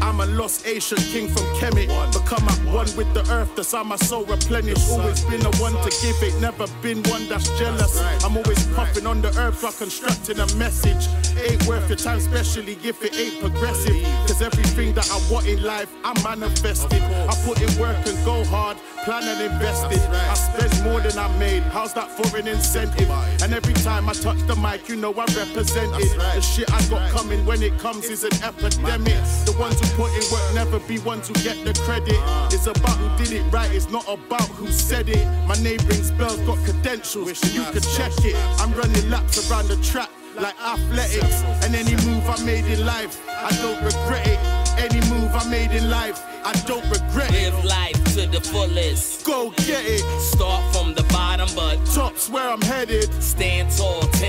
I'm 0.01 0.19
a 0.19 0.25
lost 0.25 0.65
Asian 0.65 0.97
king 0.97 1.27
from 1.27 1.43
Kemet. 1.57 1.87
Become 2.13 2.47
at 2.47 2.59
one 2.73 2.87
with 2.95 3.13
the 3.13 3.25
earth, 3.31 3.55
that's 3.55 3.71
how 3.71 3.83
my 3.83 3.95
soul 3.95 4.25
replenished. 4.25 4.89
Always 4.91 5.23
been 5.25 5.41
the 5.41 5.55
one 5.57 5.73
to 5.73 5.89
give 6.01 6.21
it, 6.23 6.39
never 6.41 6.65
been 6.81 7.03
one 7.03 7.27
that's 7.27 7.47
jealous. 7.57 7.99
I'm 8.23 8.37
always 8.37 8.65
puffing 8.75 9.05
on 9.05 9.21
the 9.21 9.29
earth 9.39 9.61
while 9.63 9.71
constructing 9.71 10.39
a 10.39 10.47
message. 10.55 11.07
Ain't 11.37 11.65
worth 11.67 11.87
your 11.89 11.97
time, 11.97 12.17
especially 12.17 12.77
if 12.83 13.03
it 13.03 13.15
ain't 13.17 13.39
progressive. 13.39 14.01
Cause 14.27 14.41
everything 14.41 14.93
that 14.95 15.09
I 15.11 15.19
want 15.31 15.47
in 15.47 15.63
life, 15.63 15.89
I 16.03 16.13
manifested. 16.23 17.01
I 17.01 17.35
put 17.45 17.61
in 17.61 17.79
work 17.79 17.97
and 18.05 18.17
go 18.25 18.43
hard, 18.45 18.77
plan 19.05 19.23
and 19.23 19.41
invest 19.51 19.85
it. 19.91 20.01
I 20.09 20.33
spend 20.33 20.83
more 20.83 20.99
than 21.01 21.17
I 21.17 21.27
made, 21.37 21.63
how's 21.63 21.93
that 21.93 22.09
for 22.11 22.37
an 22.37 22.47
incentive? 22.47 23.09
And 23.41 23.53
every 23.53 23.73
time 23.73 24.09
I 24.09 24.13
touch 24.13 24.39
the 24.47 24.55
mic, 24.55 24.89
you 24.89 24.95
know 24.95 25.13
I 25.13 25.25
represent 25.35 25.91
it. 25.95 26.17
The 26.17 26.41
shit 26.41 26.71
I 26.73 26.81
got 26.89 27.09
coming 27.11 27.45
when 27.45 27.61
it 27.63 27.77
comes 27.79 28.05
is 28.05 28.23
an 28.23 28.33
epidemic. 28.43 29.17
The 29.45 29.55
ones 29.59 29.79
who 29.79 29.88
put 29.95 30.11
in 30.13 30.23
work 30.31 30.53
never 30.53 30.79
be 30.87 30.99
one 30.99 31.21
to 31.21 31.33
get 31.43 31.63
the 31.65 31.73
credit. 31.85 32.19
It's 32.53 32.67
about 32.67 32.97
who 32.97 33.23
did 33.23 33.33
it 33.33 33.43
right, 33.51 33.71
it's 33.71 33.89
not 33.89 34.07
about 34.07 34.47
who 34.57 34.67
said 34.71 35.09
it. 35.09 35.25
My 35.47 35.55
neighboring 35.55 36.03
spells 36.03 36.39
got 36.41 36.57
credentials, 36.65 37.43
you 37.53 37.63
can 37.63 37.81
check 37.95 38.13
it. 38.25 38.35
I'm 38.59 38.73
running 38.73 39.09
laps 39.09 39.49
around 39.49 39.67
the 39.67 39.77
track 39.77 40.09
like 40.35 40.59
athletics. 40.61 41.41
And 41.63 41.75
any 41.75 41.95
move 42.05 42.23
I 42.29 42.43
made 42.43 42.65
in 42.65 42.85
life, 42.85 43.19
I 43.27 43.51
don't 43.61 43.81
regret 43.83 44.27
it. 44.27 44.39
Any 44.77 45.01
move 45.09 45.31
I 45.35 45.49
made 45.49 45.71
in 45.71 45.89
life, 45.89 46.21
I 46.45 46.53
don't 46.65 46.83
regret 46.89 47.33
it. 47.33 47.53
Live 47.53 47.65
life 47.65 48.03
to 48.15 48.27
the 48.27 48.39
fullest. 48.41 49.25
Go 49.25 49.51
get 49.51 49.83
it. 49.85 50.21
Start 50.21 50.63
from 50.73 50.93
the 50.93 51.03
bottom, 51.03 51.49
but 51.55 51.77
top's 51.93 52.29
where 52.29 52.49
I'm 52.49 52.61
headed. 52.61 53.11
Stand 53.21 53.71
tall, 53.75 54.01
ten 54.01 54.28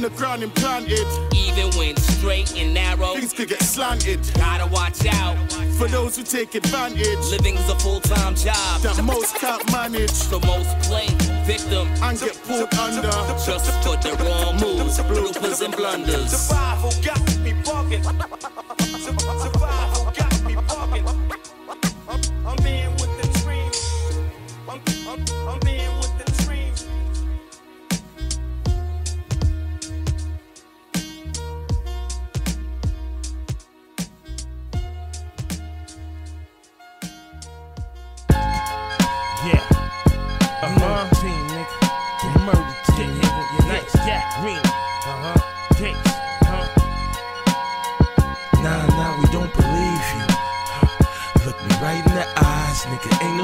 On 0.00 0.04
the 0.04 0.16
ground 0.16 0.42
implanted. 0.42 1.06
Even 1.34 1.68
when 1.76 1.94
straight 1.98 2.56
and 2.56 2.72
narrow, 2.72 3.12
things 3.16 3.34
could 3.34 3.50
get 3.50 3.62
slanted. 3.62 4.18
Gotta 4.32 4.66
watch 4.72 5.04
out 5.04 5.36
for 5.76 5.88
those 5.88 6.16
who 6.16 6.22
take 6.22 6.54
advantage. 6.54 7.18
Living's 7.30 7.68
a 7.68 7.78
full 7.80 8.00
time 8.00 8.34
job 8.34 8.80
that 8.80 9.04
most 9.04 9.34
can't 9.34 9.60
manage. 9.70 10.08
So 10.08 10.40
most 10.40 10.70
play 10.88 11.08
victim 11.44 11.86
and 12.02 12.18
get 12.18 12.40
pulled 12.44 12.72
under 12.76 13.10
just 13.44 13.70
for 13.84 13.96
the 13.98 14.16
wrong 14.24 14.54
moves, 14.58 14.98
bloopers 15.00 15.62
and 15.62 15.76
blunders. 15.76 16.30
Survival 16.30 16.92
got 17.04 17.38
me 17.40 17.52
bugging. 17.62 18.76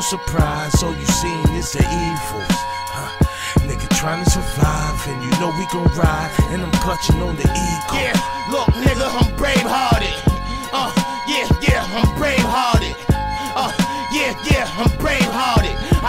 surprise. 0.06 0.82
All 0.84 0.94
you 0.94 1.06
seen 1.06 1.48
is 1.54 1.72
the 1.72 1.82
evils. 1.82 2.56
Huh. 2.94 3.10
Nigga 3.66 3.88
trying 3.98 4.22
to 4.22 4.30
survive, 4.30 4.98
and 5.08 5.18
you 5.24 5.30
know 5.40 5.50
we 5.58 5.66
gon' 5.74 5.90
ride. 5.98 6.30
And 6.54 6.62
I'm 6.62 6.70
clutching 6.78 7.20
on 7.22 7.34
the 7.34 7.42
ego. 7.42 7.94
Yeah, 7.98 8.14
look, 8.50 8.68
nigga, 8.86 9.02
I'm 9.02 9.36
brave 9.36 9.66
hearted. 9.66 9.95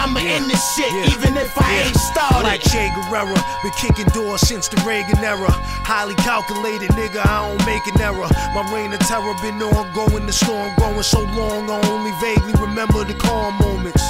I'ma 0.08 0.20
Yeah, 0.20 0.40
end 0.40 0.48
this 0.48 0.64
shit 0.74 0.88
yeah, 0.88 1.12
even 1.12 1.36
if 1.36 1.52
I 1.60 1.68
yeah. 1.68 1.86
ain't 1.86 1.96
started. 1.96 2.42
Like 2.48 2.62
Che 2.62 2.88
Guerrero, 2.96 3.36
been 3.62 3.72
kicking 3.76 4.08
doors 4.16 4.40
since 4.40 4.66
the 4.68 4.80
Reagan 4.88 5.18
era. 5.20 5.52
Highly 5.84 6.14
calculated, 6.24 6.88
nigga, 6.96 7.20
I 7.28 7.44
don't 7.44 7.60
make 7.68 7.84
an 7.92 8.00
error. 8.00 8.28
My 8.56 8.64
reign 8.72 8.92
of 8.94 9.00
terror 9.00 9.34
been 9.44 9.60
ongoing, 9.60 10.24
the 10.24 10.32
storm 10.32 10.72
growing 10.78 11.02
so 11.02 11.20
long, 11.36 11.68
I 11.68 11.76
only 11.92 12.12
vaguely 12.24 12.54
remember 12.56 13.04
the 13.04 13.14
calm 13.20 13.58
moments. 13.60 14.00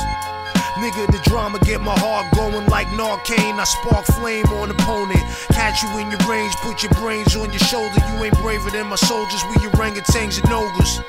Nigga, 0.79 1.11
the 1.11 1.19
drama 1.29 1.59
get 1.67 1.81
my 1.81 1.99
heart 1.99 2.31
going 2.39 2.65
like 2.71 2.87
Narcan. 2.95 3.59
I 3.59 3.65
spark 3.65 4.07
flame 4.15 4.47
on 4.63 4.71
opponent. 4.71 5.19
Catch 5.51 5.83
you 5.83 5.91
in 5.99 6.07
your 6.07 6.23
range, 6.31 6.55
put 6.63 6.87
your 6.87 6.95
brains 7.03 7.35
on 7.35 7.51
your 7.51 7.65
shoulder. 7.67 7.99
You 8.15 8.23
ain't 8.23 8.39
braver 8.39 8.71
than 8.71 8.87
my 8.87 8.95
soldiers, 8.95 9.43
we 9.51 9.57
orangutans 9.75 10.39
and 10.39 10.53
ogres. 10.55 11.03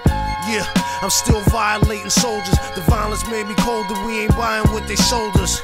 Yeah, 0.49 0.65
I'm 1.05 1.13
still 1.13 1.41
violating 1.53 2.09
soldiers. 2.09 2.57
The 2.73 2.81
violence 2.89 3.21
made 3.29 3.45
me 3.45 3.53
colder. 3.61 3.93
We 4.09 4.25
ain't 4.25 4.35
buying 4.35 4.65
what 4.73 4.87
they 4.87 4.97
sold 4.97 5.37
us. 5.37 5.61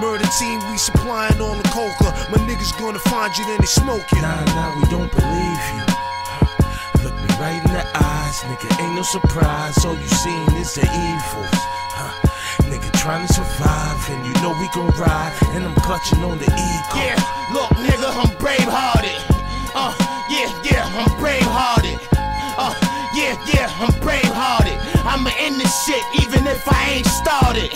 Murder 0.00 0.24
team, 0.40 0.56
we 0.72 0.78
supplying 0.80 1.36
all 1.36 1.52
the 1.52 1.68
coca. 1.68 2.08
My 2.32 2.40
niggas 2.48 2.72
gonna 2.80 3.04
find 3.04 3.36
you, 3.36 3.44
then 3.44 3.60
they 3.60 3.68
smoke 3.68 4.08
you. 4.16 4.22
Nah, 4.22 4.44
nah, 4.56 4.80
we 4.80 4.88
don't 4.88 5.12
believe 5.12 5.62
you. 5.76 5.84
Look 7.04 7.12
me 7.20 7.28
right 7.36 7.60
in 7.60 7.72
the 7.76 7.84
eyes, 8.00 8.36
nigga. 8.48 8.80
Ain't 8.80 8.96
no 8.96 9.02
surprise. 9.02 9.76
All 9.84 9.92
you 9.92 10.08
seen 10.08 10.48
is 10.56 10.72
the 10.72 10.88
evils. 10.88 11.81
Trying 13.02 13.26
to 13.26 13.34
survive, 13.34 13.98
and 14.10 14.24
you 14.24 14.32
know 14.34 14.54
we 14.60 14.68
gon' 14.68 14.86
ride. 14.94 15.34
And 15.58 15.64
I'm 15.64 15.74
clutching 15.74 16.22
on 16.22 16.38
the 16.38 16.44
ego. 16.46 16.94
Yeah, 16.94 17.18
look, 17.50 17.70
nigga, 17.82 18.06
I'm 18.06 18.30
brave 18.38 18.62
hearted. 18.62 19.18
Uh, 19.74 19.90
yeah, 20.30 20.46
yeah, 20.62 20.86
I'm 20.86 21.10
brave 21.18 21.42
hearted. 21.42 21.98
Uh, 22.56 22.70
yeah, 23.18 23.34
yeah, 23.52 23.66
I'm 23.82 23.90
brave 23.98 24.22
hearted. 24.22 24.78
I'ma 25.02 25.30
end 25.40 25.58
this 25.58 25.74
shit 25.84 26.04
even 26.22 26.46
if 26.46 26.62
I 26.70 27.02
ain't 27.02 27.06
started. 27.06 27.74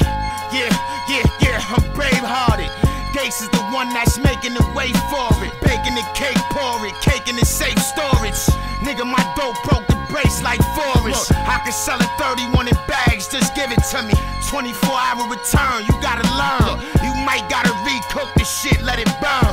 Yeah, 0.55 0.71
yeah, 1.11 1.27
yeah, 1.43 1.75
I'm 1.75 1.83
brave 1.93 2.23
hearted. 2.23 2.71
Gates 3.17 3.41
is 3.41 3.49
the 3.49 3.65
one 3.73 3.89
that's 3.97 4.21
making 4.21 4.53
the 4.53 4.61
way 4.77 4.93
for 5.09 5.33
it. 5.41 5.49
Baking 5.65 5.97
the 5.97 6.05
cake, 6.13 6.37
pour 6.53 6.85
it, 6.85 6.93
cake 7.01 7.25
in 7.33 7.37
the 7.41 7.49
safe 7.49 7.81
storage. 7.81 8.37
Nigga, 8.85 9.09
my 9.09 9.25
dope 9.33 9.57
broke 9.65 9.89
the 9.89 9.97
brace 10.13 10.45
like 10.45 10.61
Forrest. 10.77 11.33
I 11.33 11.57
can 11.65 11.73
sell 11.73 11.97
it 11.97 12.13
31 12.21 12.69
in 12.69 12.77
bags, 12.85 13.25
just 13.33 13.57
give 13.57 13.73
it 13.73 13.81
to 13.89 14.05
me. 14.05 14.13
24 14.53 14.69
hour 14.93 15.25
return, 15.33 15.89
you 15.89 15.97
gotta 16.05 16.29
learn. 16.37 16.77
You 17.01 17.13
might 17.25 17.49
gotta 17.49 17.73
recook 17.89 18.29
the 18.37 18.45
shit, 18.45 18.85
let 18.85 19.01
it 19.01 19.09
burn. 19.17 19.53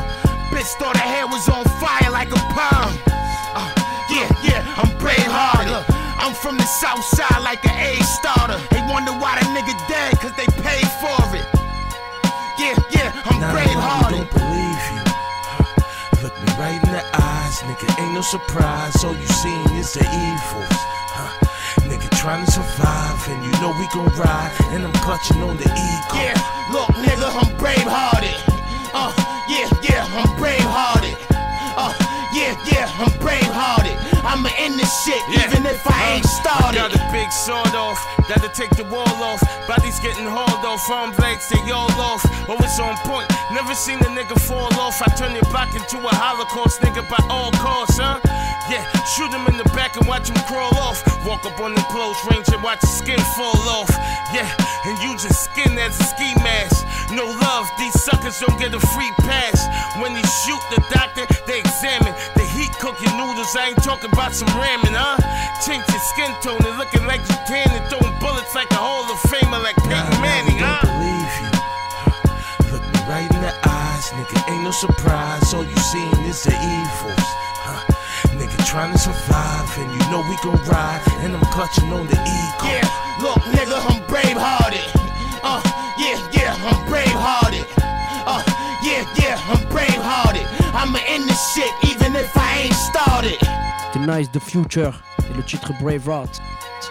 Bitch 0.51 0.68
thought 0.76 0.99
her 0.99 1.07
hair 1.07 1.24
was 1.32 1.47
on 1.47 1.64
fire 1.80 2.11
like 2.11 2.36
a 2.36 2.41
perm. 2.51 2.91
Uh, 3.55 3.72
yeah, 4.11 4.28
yeah, 4.43 4.59
I'm 4.76 4.91
brave 4.99 5.24
hearted. 5.24 5.88
I'm 6.20 6.36
from 6.36 6.57
the 6.59 6.68
south 6.84 7.03
side 7.16 7.39
like 7.39 7.64
an 7.64 7.80
A 7.80 7.95
starter. 8.03 8.59
They 8.76 8.84
wonder 8.91 9.16
why 9.24 9.39
the 9.39 9.47
nigga 9.55 9.72
dead, 9.88 10.20
cause 10.20 10.36
they 10.36 10.51
paid 10.59 10.84
for 10.99 11.16
it. 11.16 11.22
Surprise. 18.24 19.03
All 19.03 19.15
you 19.15 19.28
seen 19.28 19.67
is 19.76 19.93
the 19.93 20.05
evils. 20.07 20.80
Huh. 21.11 21.32
Nigga 21.84 22.09
trying 22.17 22.45
to 22.45 22.51
survive, 22.51 23.19
and 23.28 23.43
you 23.43 23.51
know 23.59 23.76
we 23.76 23.86
gon' 23.91 24.07
ride. 24.15 24.51
And 24.71 24.84
I'm 24.86 24.93
clutching 25.03 25.43
on 25.43 25.57
the 25.57 25.67
ego. 25.67 26.15
Yeah, 26.15 26.38
look, 26.71 26.89
nigga, 27.03 27.28
I'm 27.28 27.51
brave 27.57 27.84
hearted. 27.84 28.38
Uh, 28.95 29.11
yeah, 29.51 29.67
yeah, 29.84 30.07
I'm 30.15 30.32
brave 30.39 30.63
hearted. 30.63 31.17
Uh, 31.76 31.91
yeah, 32.34 32.55
yeah, 32.71 32.88
I'm 32.97 33.11
brave 33.19 33.43
hearted. 33.51 33.97
I'ma 34.24 34.49
end 34.64 34.80
this 34.80 34.91
shit 35.03 35.20
even 35.43 35.66
if 35.68 35.84
I 35.86 36.16
ain't 36.16 36.26
uh, 36.26 36.39
started. 36.39 36.80
Got 36.80 36.95
a 36.95 37.03
big 37.11 37.30
sword 37.32 37.76
off, 37.76 37.99
gotta 38.32 38.49
take 38.55 38.72
the 38.80 38.88
wall 38.88 39.16
off. 39.20 39.43
Bodies 39.68 39.99
getting 39.99 40.26
hauled 40.26 40.64
off, 40.64 40.89
arm 40.89 41.11
legs, 41.20 41.49
they 41.51 41.59
all 41.72 41.91
off. 41.99 42.24
Always 42.47 42.80
on 42.80 42.95
point, 43.03 43.28
never 43.51 43.76
seen 43.76 43.99
a 43.99 44.09
nigga 44.16 44.39
fall 44.39 44.74
off. 44.80 45.01
I 45.01 45.11
turn 45.16 45.36
your 45.36 45.47
back 45.51 45.76
into 45.76 45.99
a 45.99 46.14
Holocaust 46.16 46.80
nigga 46.82 47.03
by 47.11 47.20
all 47.28 47.51
costs, 47.59 47.99
huh? 47.99 48.20
Yeah, 48.72 48.88
shoot 49.03 49.32
him 49.36 49.45
in 49.51 49.57
the 49.59 49.68
back 49.76 49.97
and 49.97 50.07
watch 50.07 50.30
him 50.30 50.39
crawl 50.47 50.74
off. 50.80 51.03
Walk 51.28 51.45
up 51.45 51.59
on 51.59 51.76
the 51.76 51.84
close 51.91 52.16
range 52.32 52.47
and 52.47 52.64
watch 52.64 52.80
his 52.80 52.95
skin 52.95 53.20
fall 53.36 53.59
off. 53.68 53.91
Yeah, 54.32 54.47
and 54.88 54.95
you 55.03 55.11
just 55.20 55.51
skin 55.51 55.78
as 55.78 55.99
a 55.99 56.03
ski 56.03 56.32
mask. 56.39 56.88
No 57.11 57.28
love, 57.28 57.68
these 57.78 57.93
suckers 58.01 58.39
don't 58.39 58.57
get 58.57 58.74
a 58.74 58.80
free 58.80 59.11
pass. 59.28 59.59
When 60.01 60.14
they 60.14 60.24
shoot 60.47 60.64
the 60.72 60.82
doctor, 60.89 61.28
they 61.45 61.59
examine. 61.59 62.16
The 62.36 62.45
heat 62.55 62.72
cook 62.80 62.95
your 63.03 63.11
noodles, 63.20 63.53
I 63.55 63.76
ain't 63.76 63.84
talking 63.84 64.09
about 64.11 64.34
some 64.34 64.49
ramen, 64.57 64.93
huh? 64.95 65.17
Change 65.65 65.83
your 65.89 66.03
skin 66.13 66.31
tone 66.43 66.61
and 66.65 66.77
looking 66.77 67.05
like 67.07 67.21
you 67.23 67.37
tan 67.47 67.67
and 67.71 67.85
throwing 67.89 68.15
bullets 68.19 68.53
like 68.55 68.69
a 68.71 68.79
Hall 68.81 69.05
of 69.07 69.19
Famer 69.31 69.61
like 69.63 69.77
Peyton 69.87 70.17
Manning, 70.19 70.59
huh? 70.59 70.83
believe 70.83 71.33
you. 71.39 71.49
Look 72.73 72.83
me 72.83 72.99
right 73.07 73.29
in 73.29 73.41
the 73.41 73.53
eyes, 73.67 74.05
nigga. 74.17 74.37
Ain't 74.51 74.63
no 74.63 74.71
surprise. 74.71 75.53
All 75.53 75.63
you 75.63 75.77
seen 75.77 76.13
is 76.27 76.43
the 76.43 76.51
evils. 76.51 77.27
Huh. 77.63 77.81
Nigga 78.35 78.57
trying 78.65 78.91
to 78.91 78.99
survive, 78.99 79.69
and 79.79 79.89
you 79.93 80.03
know 80.11 80.21
we 80.27 80.35
gon' 80.43 80.59
ride. 80.67 81.01
And 81.23 81.35
I'm 81.35 81.47
clutching 81.53 81.91
on 81.93 82.07
the 82.07 82.17
ego. 82.17 82.65
Yeah, 82.67 82.87
look, 83.23 83.39
nigga, 83.55 83.77
I'm 83.87 84.01
brave 84.07 84.37
hearted. 84.37 84.83
Uh, 85.43 85.61
yeah, 85.97 86.17
yeah, 86.35 86.55
I'm 86.59 86.79
brave 86.89 87.07
hearted. 87.07 87.67
Uh, 88.27 88.43
yeah, 88.83 89.03
yeah, 89.15 89.39
I'm 89.47 89.63
brave 89.69 90.01
hearted. 90.01 90.47
I'ma 90.75 90.99
end 91.07 91.23
this 91.29 91.39
shit 91.53 91.71
even 91.91 92.15
if 92.15 92.35
I 92.35 92.67
ain't 92.67 92.79
started. 92.91 93.62
Nice 94.07 94.29
The 94.31 94.39
Future 94.39 95.01
et 95.29 95.37
le 95.37 95.43
titre 95.43 95.71
Braveheart, 95.81 96.41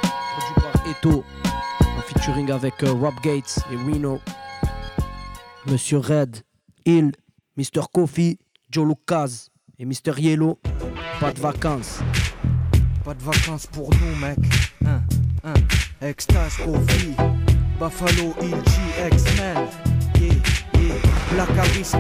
produit 0.01 0.55
par 0.57 0.89
Eto, 0.89 1.25
en 1.45 2.01
featuring 2.01 2.51
avec 2.51 2.83
euh, 2.83 2.93
Rob 2.93 3.15
Gates 3.23 3.59
et 3.71 3.77
Reno, 3.77 4.19
Monsieur 5.67 5.99
Red, 5.99 6.43
Hill, 6.87 7.13
Mr. 7.59 7.83
Coffee, 7.93 8.39
Joe 8.71 8.89
Lucas 8.89 9.49
et 9.79 9.85
Mr. 9.85 10.19
Yellow. 10.19 10.59
Pas 11.21 11.33
de 11.33 11.41
vacances. 11.41 11.99
Pas 13.05 13.15
de 13.15 13.23
vacances 13.23 13.67
pour 13.67 13.91
nous, 13.91 14.17
mec. 14.17 14.39
Hein, 14.87 15.03
hein. 15.45 15.55
Extase, 16.01 16.57
Coffee, 16.65 17.15
Buffalo, 17.79 18.35
Hill, 18.41 18.57
X-Men. 19.13 19.69
Yeah, 20.19 20.33
yeah. 20.81 20.95
Black 21.33 21.59
à 21.59 21.63
risque. 21.75 21.97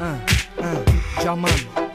Hein, 0.00 0.16
hein. 0.60 1.87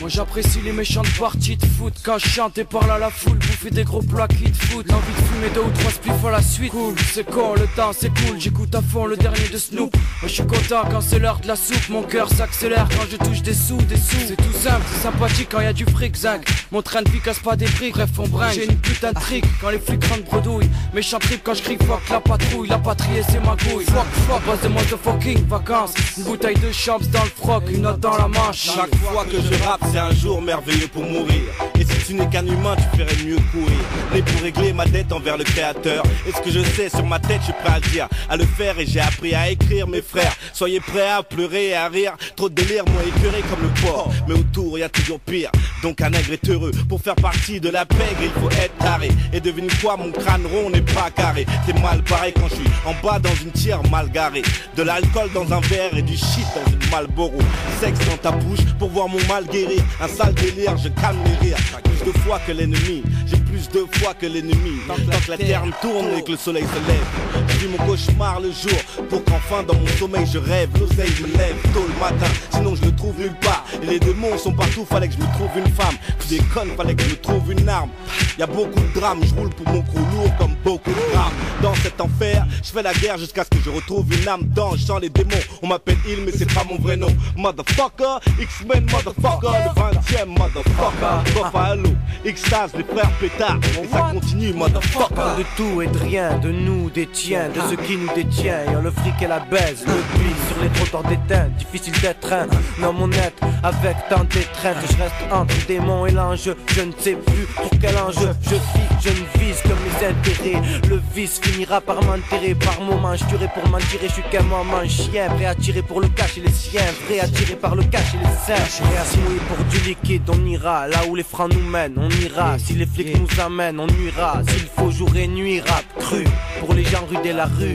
Moi 0.00 0.08
j'apprécie 0.08 0.60
les 0.60 0.72
méchantes 0.72 1.08
parties 1.18 1.56
de 1.56 1.64
foot. 1.64 1.94
Quand 2.04 2.18
je 2.18 2.28
chante 2.28 2.58
et 2.58 2.64
parle 2.64 2.90
à 2.90 2.98
la 2.98 3.10
foule 3.10 3.38
Bouffer 3.38 3.70
des 3.70 3.84
gros 3.84 4.02
plats 4.02 4.28
qui 4.28 4.50
te 4.50 4.64
foutent. 4.66 4.90
L'envie 4.90 5.12
de 5.12 5.26
fumer 5.26 5.50
deux 5.54 5.60
ou 5.60 5.70
trois 5.70 5.90
spliffs 5.90 6.24
à 6.24 6.30
la 6.30 6.42
suite. 6.42 6.70
Cool, 6.70 6.94
c'est 7.12 7.24
con, 7.24 7.54
le 7.54 7.66
temps 7.74 7.92
c'est 7.92 8.08
cool. 8.08 8.38
J'écoute 8.38 8.74
à 8.74 8.82
fond 8.82 9.06
le 9.06 9.16
dernier 9.16 9.48
de 9.48 9.58
Snoop. 9.58 9.94
Moi 9.96 10.28
je 10.28 10.28
suis 10.28 10.46
content 10.46 10.82
quand 10.90 11.00
c'est 11.00 11.18
l'heure 11.18 11.40
de 11.40 11.48
la 11.48 11.56
soupe. 11.56 11.88
Mon 11.88 12.02
cœur 12.02 12.28
s'accélère 12.28 12.88
quand 12.90 13.06
je 13.10 13.16
touche 13.16 13.42
des 13.42 13.54
sous, 13.54 13.78
des 13.78 13.96
sous. 13.96 14.16
C'est 14.28 14.36
tout 14.36 14.52
simple, 14.52 14.82
c'est 14.92 15.02
sympathique 15.02 15.48
quand 15.50 15.60
y 15.60 15.66
a 15.66 15.72
du 15.72 15.84
fric 15.84 16.14
zinc. 16.16 16.44
Mon 16.70 16.82
train 16.82 17.02
de 17.02 17.10
vie 17.10 17.20
casse 17.20 17.40
pas 17.40 17.56
des 17.56 17.66
briques. 17.66 17.94
Bref 17.94 18.10
on 18.18 18.28
brinque, 18.28 18.54
j'ai 18.54 18.64
une 18.66 18.76
putain 18.76 19.12
de 19.12 19.18
trick 19.18 19.44
Quand 19.60 19.70
les 19.70 19.78
flics 19.78 20.04
rentrent 20.04 20.24
bredouille 20.24 20.68
Méchant 20.94 21.18
trip 21.18 21.40
quand 21.42 21.54
je 21.54 21.62
crie 21.62 21.78
fuck 21.78 22.08
la 22.10 22.20
patrouille. 22.20 22.68
La 22.68 22.78
patrie 22.78 23.08
c'est 23.28 23.40
ma 23.40 23.56
couille 23.56 23.84
Fuck 23.84 24.06
fuck, 24.28 24.42
passe 24.42 24.62
de 24.62 24.68
motherfucking 24.68 25.46
vacances. 25.46 25.94
Une 26.18 26.24
bouteille 26.24 26.58
de 26.58 26.70
champs 26.70 26.98
dans 27.12 27.24
le 27.24 27.30
froc 27.30 27.64
Une 27.70 27.82
note 27.82 28.00
dans 28.00 28.16
la 28.16 28.28
manche. 28.28 28.70
Chaque 28.74 28.94
fois 28.96 29.24
que 29.24 29.38
je 29.50 29.62
rappe, 29.64 29.80
c'est 29.92 29.98
un 29.98 30.12
jour 30.12 30.42
merveilleux 30.42 30.88
pour 30.88 31.04
mourir. 31.04 31.42
Et 31.78 31.84
si 31.84 32.06
tu 32.06 32.14
n'es 32.14 32.28
qu'un 32.28 32.46
humain, 32.46 32.76
tu 32.76 32.98
ferais 32.98 33.16
mieux 33.24 33.36
courir. 33.52 33.78
Mais 34.12 34.22
pour 34.22 34.40
régler 34.42 34.72
ma 34.72 34.84
dette 34.86 35.12
envers 35.12 35.36
le 35.36 35.44
créateur, 35.44 36.02
et 36.26 36.32
ce 36.32 36.40
que 36.40 36.50
je 36.50 36.60
sais 36.74 36.88
sur 36.88 37.04
ma 37.04 37.18
tête, 37.18 37.38
je 37.40 37.44
suis 37.44 37.52
prêt 37.52 37.74
à 37.74 37.78
le 37.78 37.88
dire, 37.88 38.08
à 38.28 38.36
le 38.36 38.44
faire, 38.44 38.78
et 38.78 38.86
j'ai 38.86 39.00
appris 39.00 39.34
à 39.34 39.50
écrire, 39.50 39.86
mes 39.86 40.02
frères. 40.02 40.34
Soyez 40.52 40.80
prêts 40.80 41.08
à 41.08 41.22
pleurer 41.22 41.68
et 41.68 41.74
à 41.74 41.88
rire. 41.88 42.12
Trop 42.36 42.48
de 42.48 42.54
délire, 42.54 42.84
moi 42.86 43.02
écœuré 43.02 43.42
comme 43.50 43.62
le 43.62 43.80
porc. 43.80 44.10
Mais 44.26 44.34
autour, 44.34 44.78
y 44.78 44.82
a 44.82 44.88
toujours 44.88 45.20
pire. 45.20 45.50
Donc 45.82 46.00
un 46.00 46.10
nègre 46.10 46.32
est 46.32 46.48
heureux. 46.48 46.72
Pour 46.88 47.00
faire 47.00 47.16
partie 47.16 47.60
de 47.60 47.68
la 47.68 47.86
pègre, 47.86 48.22
il 48.22 48.30
faut 48.40 48.50
être 48.50 48.76
taré. 48.78 49.10
Et 49.32 49.40
devine 49.40 49.68
quoi, 49.80 49.96
mon 49.96 50.10
crâne 50.10 50.46
rond 50.46 50.70
n'est 50.70 50.82
pas 50.82 51.10
carré. 51.14 51.46
C'est 51.66 51.78
mal 51.80 52.02
pareil 52.02 52.32
quand 52.34 52.48
je 52.48 52.56
suis 52.56 52.70
en 52.84 52.94
bas 53.06 53.18
dans 53.18 53.34
une 53.42 53.52
tire 53.52 53.80
mal 53.90 54.10
garée. 54.10 54.42
De 54.76 54.82
l'alcool 54.82 55.30
dans 55.32 55.52
un 55.52 55.60
verre 55.60 55.96
et 55.96 56.02
du 56.02 56.16
shit 56.16 56.46
dans 56.54 56.70
une 56.70 56.78
Malboro. 56.90 57.38
Sexe 57.80 57.98
dans 58.06 58.16
ta 58.16 58.30
bouche 58.30 58.64
pour 58.78 58.88
voir 58.90 59.08
mon 59.08 59.18
mal 59.28 59.46
guérir. 59.46 59.82
Un 60.00 60.08
sale 60.08 60.34
délire, 60.34 60.76
je 60.76 60.88
calme 60.88 61.18
les 61.24 61.48
rires. 61.48 61.58
Plus 61.84 62.12
de 62.12 62.18
fois 62.18 62.38
que 62.46 62.52
l'ennemi, 62.52 63.02
j'ai 63.26 63.36
plus 63.36 63.68
de 63.68 63.84
fois 63.98 64.14
que 64.14 64.26
l'ennemi. 64.26 64.78
Tant 64.86 64.94
que 64.94 65.30
la 65.30 65.36
terre 65.36 65.66
me 65.66 65.72
tourne 65.80 66.08
et 66.16 66.22
que 66.22 66.32
le 66.32 66.36
soleil 66.36 66.64
se 66.64 66.90
lève. 66.90 67.06
Je 67.48 67.56
vis 67.58 67.68
mon 67.68 67.84
cauchemar 67.86 68.40
le 68.40 68.50
jour 68.50 68.78
pour 69.08 69.24
qu'enfin 69.24 69.62
dans 69.62 69.74
mon 69.74 69.86
sommeil 69.98 70.26
je 70.26 70.38
rêve. 70.38 70.70
L'oseille 70.78 71.12
me 71.20 71.36
lève 71.36 71.56
tôt 71.74 71.86
le 71.86 72.00
matin, 72.00 72.32
sinon 72.50 72.74
je 72.74 72.84
le 72.84 72.94
trouve 72.94 73.18
nulle 73.18 73.34
part. 73.40 73.64
Et 73.82 73.86
les 73.86 73.98
démons 73.98 74.38
sont 74.38 74.52
partout, 74.52 74.84
fallait 74.84 75.08
que 75.08 75.14
je 75.14 75.18
me 75.18 75.32
trouve 75.34 75.50
une 75.56 75.72
femme. 75.72 75.96
Tu 76.20 76.38
déconnes, 76.38 76.70
fallait 76.76 76.94
que 76.94 77.02
je 77.02 77.10
me 77.10 77.16
trouve 77.16 77.52
une 77.52 77.68
arme. 77.68 77.90
Y 78.38 78.42
a 78.42 78.46
beaucoup 78.46 78.80
de 78.80 79.00
drames, 79.00 79.20
je 79.24 79.34
roule 79.34 79.50
pour 79.50 79.68
mon 79.72 79.82
crew 79.82 79.98
lourd 80.12 80.36
comme 80.38 80.54
beaucoup 80.64 80.90
de 80.90 81.12
drames. 81.12 81.32
Dans 81.62 81.74
cet 81.74 82.00
enfer, 82.00 82.46
je 82.62 82.70
fais 82.70 82.82
la 82.82 82.94
guerre 82.94 83.18
jusqu'à 83.18 83.44
ce 83.44 83.50
que 83.50 83.62
je 83.64 83.70
retrouve 83.70 84.06
une 84.12 84.28
âme 84.28 84.44
d'ange 84.44 84.78
sans 84.78 84.98
les 84.98 85.08
démons. 85.10 85.42
On 85.62 85.66
m'appelle 85.66 85.98
il, 86.08 86.24
mais 86.24 86.32
c'est 86.32 86.52
pas 86.52 86.64
mon 86.64 86.78
vrai 86.78 86.96
nom. 86.96 87.08
Motherfucker, 87.36 88.18
X-Men, 88.40 88.86
motherfucker, 88.92 89.17
le 89.22 89.80
20ème, 89.80 90.38
motherfucker. 90.38 91.32
Buffalo, 91.34 91.90
X-Taz, 92.24 92.70
les 92.76 92.84
frères 92.84 93.10
pétards. 93.20 93.58
Et 93.82 93.86
ça 93.88 94.10
continue, 94.12 94.52
motherfucker. 94.52 95.38
de 95.38 95.44
tout 95.56 95.82
et 95.82 95.86
de 95.86 95.98
rien, 95.98 96.38
de 96.38 96.50
nous, 96.50 96.90
des 96.90 97.06
tiens, 97.06 97.48
de 97.48 97.60
ce 97.70 97.74
qui 97.74 97.96
nous 97.96 98.12
détient. 98.14 98.64
Y'a 98.64 98.80
le 98.80 98.90
fric 98.90 99.20
et 99.22 99.26
la 99.26 99.40
baise, 99.40 99.84
le 99.86 100.18
puits 100.18 100.34
sur 100.48 100.62
les 100.62 100.68
trottoirs 100.70 101.04
d'éteint. 101.04 101.48
Difficile 101.58 102.00
d'être 102.00 102.32
un 102.32 102.84
homme 102.84 103.02
honnête 103.02 103.38
avec 103.62 103.96
tant 104.08 104.24
d'étreinte. 104.24 104.76
Je 104.90 105.02
reste 105.02 105.32
entre 105.32 105.54
le 105.54 105.66
démon 105.66 106.06
et 106.06 106.12
l'ange. 106.12 106.50
Je 106.74 106.80
ne 106.80 106.92
sais 106.98 107.14
plus 107.14 107.46
pour 107.56 107.70
quel 107.80 107.96
ange 107.98 108.14
je 108.42 108.54
vis. 108.54 108.88
Je 109.00 109.10
ne 109.10 109.44
vise 109.44 109.60
que 109.62 109.68
mes 109.68 110.06
intérêts. 110.06 110.62
Le 110.88 111.00
vice 111.14 111.40
finira 111.42 111.80
par 111.80 112.02
m'enterrer. 112.02 112.54
Par 112.54 112.80
moments, 112.80 113.14
je 113.14 113.24
tuerai 113.24 113.48
pour 113.54 113.68
m'en 113.68 113.78
tirer. 113.78 114.08
Je 114.08 114.14
suis 114.14 114.22
qu'un 114.30 114.42
moment 114.42 114.86
chien, 114.86 115.28
prêt 115.36 115.46
à 115.46 115.54
tirer 115.54 115.82
pour 115.82 116.00
le 116.00 116.08
cash 116.08 116.38
et 116.38 116.40
les 116.40 116.52
siens. 116.52 116.82
Prêt 117.06 117.20
à 117.20 117.28
tirer 117.28 117.56
par 117.56 117.74
le 117.74 117.82
cash 117.84 118.14
et 118.14 118.18
les 118.18 118.54
seins. 118.54 118.64
Se 119.10 119.18
mouiller 119.18 119.40
pour 119.48 119.64
du 119.66 119.78
liquide. 119.88 120.28
On 120.28 120.44
ira 120.46 120.88
là 120.88 121.06
où 121.08 121.14
les 121.14 121.22
francs 121.22 121.52
nous 121.52 121.68
mènent. 121.68 121.94
On 121.96 122.10
ira 122.10 122.58
si 122.58 122.74
les 122.74 122.86
flics 122.86 123.18
nous 123.18 123.40
amènent. 123.40 123.80
On 123.80 123.86
nuira 123.86 124.42
s'il 124.48 124.68
faut 124.76 124.90
jour 124.90 125.14
et 125.16 125.26
nuit. 125.26 125.60
Rap 125.60 125.84
cru 125.98 126.24
pour 126.60 126.74
les 126.74 126.84
gens 126.84 127.06
rue 127.10 127.22
de 127.26 127.34
la 127.34 127.46
rue. 127.46 127.72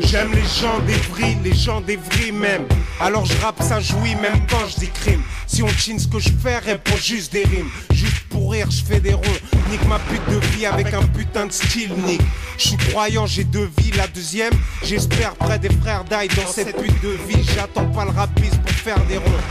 J'aime 0.00 0.32
les 0.32 0.42
gens 0.42 0.78
des 0.86 0.94
vris, 1.12 1.36
les 1.42 1.54
gens 1.54 1.80
des 1.80 1.96
vris 1.96 2.32
même. 2.32 2.66
Alors 3.00 3.24
je 3.26 3.36
rappe 3.40 3.62
ça 3.62 3.80
jouit 3.80 4.14
même 4.16 4.40
quand 4.50 4.66
je 4.68 4.80
dis 4.80 4.90
crime. 4.90 5.22
Si 5.46 5.62
on 5.62 5.68
chine 5.68 5.98
ce 5.98 6.06
que 6.06 6.18
je 6.18 6.30
fais, 6.30 6.58
répond 6.58 6.96
juste 6.96 7.32
des 7.32 7.44
rimes. 7.44 7.70
Juste 7.90 8.27
pour 8.38 8.52
rire, 8.52 8.70
je 8.70 8.84
fais 8.84 9.00
des 9.00 9.14
ronds. 9.14 9.22
Nique 9.70 9.86
ma 9.88 9.98
pute 9.98 10.24
de 10.28 10.38
vie 10.46 10.66
avec 10.66 10.92
un 10.94 11.02
putain 11.02 11.46
de 11.46 11.52
style, 11.52 11.92
nique. 12.06 12.22
Je 12.56 12.68
suis 12.68 12.76
croyant, 12.76 13.26
j'ai 13.26 13.44
deux 13.44 13.68
vies. 13.78 13.92
La 13.96 14.06
deuxième, 14.06 14.52
j'espère 14.84 15.34
près 15.34 15.58
des 15.58 15.70
frères 15.70 16.04
d'ail 16.04 16.28
dans 16.28 16.46
cette 16.46 16.76
pute 16.76 17.02
de 17.02 17.16
vie. 17.28 17.44
J'attends 17.54 17.86
pas 17.86 18.04
le 18.04 18.10
rapiste 18.10 18.60
pour 18.62 18.72
faire 18.72 19.04
des 19.06 19.16
ronds. 19.16 19.42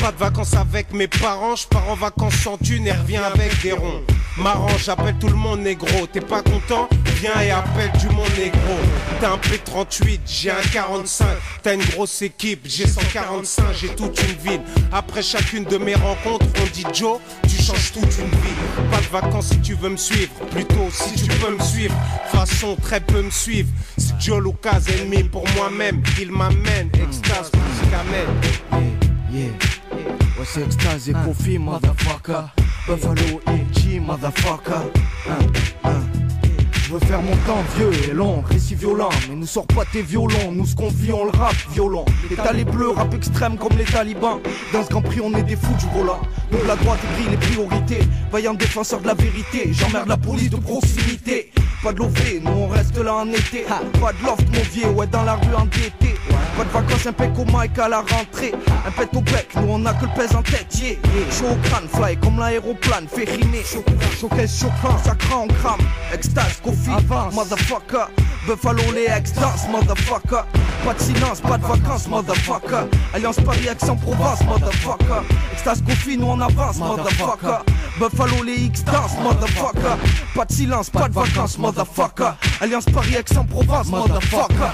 Pas 0.00 0.12
de 0.12 0.18
vacances 0.18 0.54
avec 0.54 0.92
mes 0.92 1.08
parents, 1.08 1.56
je 1.56 1.66
pars 1.66 1.88
en 1.88 1.94
vacances 1.94 2.36
sans 2.36 2.56
thune 2.58 2.86
et 2.86 2.92
reviens 2.92 3.22
avec 3.22 3.60
des 3.62 3.72
ronds. 3.72 4.02
Marrant, 4.38 4.76
j'appelle 4.78 5.16
tout 5.18 5.28
le 5.28 5.34
monde 5.34 5.60
négro. 5.60 6.06
T'es 6.06 6.20
pas 6.20 6.42
content? 6.42 6.88
Viens 7.20 7.40
et 7.40 7.50
appelle 7.50 7.90
du 7.98 8.08
monde 8.10 8.28
négro. 8.36 8.76
T'as 9.20 9.32
un 9.32 9.38
P38, 9.38 10.20
j'ai 10.26 10.50
un 10.50 10.62
45. 10.72 11.26
T'as 11.62 11.74
une 11.74 11.84
grosse 11.84 12.20
équipe, 12.20 12.60
j'ai 12.66 12.86
145, 12.86 13.64
j'ai 13.72 13.88
toute 13.88 14.20
une 14.22 14.50
ville. 14.50 14.60
Après 14.92 15.22
chacune 15.22 15.64
de 15.64 15.78
mes 15.78 15.94
rencontres, 15.94 16.44
on 16.62 16.66
dit 16.74 16.84
Joe, 16.92 17.18
tu 17.48 17.62
changes 17.62 17.92
toute 17.92 18.18
une 18.18 18.35
vie. 18.36 18.90
Pas 18.90 19.00
de 19.00 19.06
vacances 19.06 19.48
si 19.48 19.60
tu 19.60 19.74
veux 19.74 19.90
me 19.90 19.96
suivre, 19.96 20.32
plutôt 20.50 20.88
si 20.90 21.14
tu 21.14 21.30
peux 21.38 21.54
me 21.54 21.62
suivre. 21.62 21.94
Façon 22.32 22.76
très 22.76 23.00
peu 23.00 23.22
me 23.22 23.30
suivre. 23.30 23.68
C'est 23.96 24.20
Joe 24.20 24.42
Lucas, 24.42 24.80
ennemi 24.88 25.24
pour 25.24 25.44
moi-même. 25.56 26.02
Il 26.20 26.30
m'amène, 26.32 26.90
extase 27.02 27.50
plus 27.50 27.90
qu'amène. 27.90 28.86
Yeah, 29.32 29.42
yeah. 29.42 30.06
Ouais, 30.38 30.44
c'est 30.44 30.62
extase 30.62 31.08
et 31.08 31.12
Kofi, 31.12 31.58
motherfucker. 31.58 32.42
Buffalo 32.86 33.40
E.G., 33.48 34.00
motherfucker. 34.00 34.82
Hein, 35.28 35.38
hein. 35.84 36.25
Je 36.86 36.92
veux 36.92 37.00
faire 37.00 37.20
mon 37.20 37.34
temps 37.48 37.64
vieux 37.76 37.90
et 38.08 38.14
long, 38.14 38.44
récit 38.48 38.76
violent. 38.76 39.08
Mais 39.28 39.34
nous 39.34 39.46
sors 39.46 39.66
pas 39.66 39.84
tes 39.84 40.02
violons, 40.02 40.52
nous 40.52 40.64
vit 40.64 41.12
on 41.12 41.24
le 41.24 41.30
rap 41.30 41.52
violent. 41.72 42.04
Les 42.54 42.64
bleus, 42.64 42.90
rap 42.90 43.12
extrême 43.12 43.56
comme 43.56 43.76
les 43.76 43.84
talibans. 43.84 44.38
Dans 44.72 44.84
ce 44.84 44.90
grand 44.90 45.02
prix 45.02 45.20
on 45.20 45.34
est 45.34 45.42
des 45.42 45.56
fous 45.56 45.74
du 45.80 45.98
volant. 45.98 46.20
Donc 46.52 46.64
la 46.64 46.76
droite 46.76 47.00
écrit 47.12 47.28
les 47.28 47.36
priorités. 47.38 47.98
Vaillant 48.30 48.54
défenseur 48.54 49.00
de 49.00 49.08
la 49.08 49.14
vérité. 49.14 49.72
J'emmerde 49.72 50.08
la 50.08 50.16
police 50.16 50.50
de 50.50 50.58
proximité 50.58 51.50
Pas 51.86 51.92
de 51.92 51.98
lové, 52.00 52.40
nous 52.42 52.50
on 52.50 52.66
reste 52.66 52.98
là 52.98 53.14
en 53.14 53.28
été. 53.28 53.62
Pas 53.62 54.12
de 54.12 54.26
loft 54.26 54.44
mon 54.52 54.62
vieux, 54.72 54.88
ouais 54.88 55.06
dans 55.06 55.22
la 55.22 55.34
rue 55.34 55.54
endetté 55.54 56.16
Pas 56.56 56.64
de 56.64 56.70
vacances, 56.70 57.06
un 57.06 57.12
pec 57.12 57.30
au 57.38 57.44
mic 57.44 57.78
à 57.78 57.88
la 57.88 57.98
rentrée. 57.98 58.52
Un 58.84 58.90
pet 58.90 59.08
au 59.14 59.20
bec, 59.20 59.46
nous 59.54 59.68
on 59.68 59.86
a 59.86 59.94
que 59.94 60.06
le 60.06 60.10
pèse 60.16 60.34
en 60.34 60.42
tête 60.42 60.66
yeah. 60.80 60.96
Chaud 61.30 61.46
au 61.52 61.68
crâne, 61.68 61.86
fly 61.86 62.16
comme 62.16 62.40
l'aéroplane 62.40 63.06
Fait 63.06 63.30
rimer, 63.30 63.62
showcase 64.18 64.58
choquant, 64.58 64.98
ça 64.98 65.14
crame, 65.14 65.42
on 65.42 65.46
crame. 65.46 65.78
Extase, 66.12 66.60
Kofi, 66.60 66.90
motherfucker 67.32 68.06
Buffalo 68.46 68.92
les 68.94 69.06
ex 69.06 69.32
dance, 69.32 69.68
motherfucker. 69.68 70.44
Pas 70.84 70.94
de 70.94 71.00
silence, 71.00 71.40
pas 71.40 71.58
de 71.58 71.64
vacances, 71.64 72.06
motherfucker. 72.06 72.86
Alliance 73.12 73.40
Paris, 73.44 73.66
Aix-en-Provence, 73.66 74.44
motherfucker. 74.44 75.22
Extase, 75.52 75.82
nous 76.16 76.26
on 76.26 76.40
avance, 76.40 76.78
motherfucker. 76.78 77.64
Buffalo 77.98 78.44
les 78.44 78.66
X 78.66 78.84
dance, 78.84 79.18
motherfucker. 79.20 79.96
Pas 80.34 80.44
de 80.44 80.52
silence, 80.52 80.90
pas 80.90 81.08
de 81.08 81.14
vacances, 81.14 81.58
motherfucker. 81.58 82.34
Alliance 82.60 82.84
Paris, 82.84 83.16
Aix-en-Provence, 83.16 83.88
motherfucker. 83.88 84.70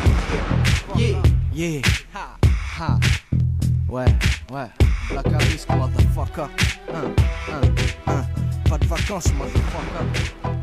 Yeah, 0.94 1.16
yeah, 1.54 1.80
ha, 2.14 2.36
ha. 2.78 2.98
Ouais, 3.88 4.04
ouais, 4.52 4.68
Black 5.10 5.26
Harris, 5.32 5.64
motherfucker. 5.70 6.48
Hein, 6.92 7.14
hein, 7.48 7.60
hein. 8.06 8.22
Pas 8.68 8.76
de 8.76 8.86
vacances, 8.86 9.32
motherfucker 9.32 10.61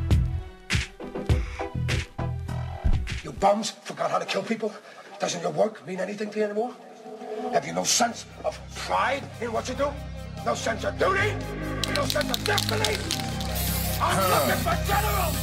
Bums 3.40 3.72
forgot 3.72 4.12
how 4.12 4.20
to 4.20 4.26
kill 4.26 4.44
people? 4.44 4.74
Doesn't 5.20 5.42
your 5.42 5.52
work 5.52 5.86
mean 5.88 6.00
anything 6.00 6.30
to 6.32 6.40
you 6.40 6.46
anymore? 6.46 6.74
Have 7.54 7.66
you 7.66 7.74
no 7.74 7.84
sense 7.84 8.26
of 8.44 8.60
pride 8.76 9.24
in 9.42 9.52
what 9.54 9.68
you 9.70 9.76
do? 9.76 9.88
No 10.46 10.56
sense 10.56 10.84
of 10.84 10.98
duty? 11.00 11.34
No 11.96 12.06
sense 12.06 12.30
of 12.30 12.44
destiny? 12.44 12.98
I'm 14.02 14.16
Huh. 14.16 14.46
looking 14.46 14.64
for 14.64 14.76
generals! 14.88 15.36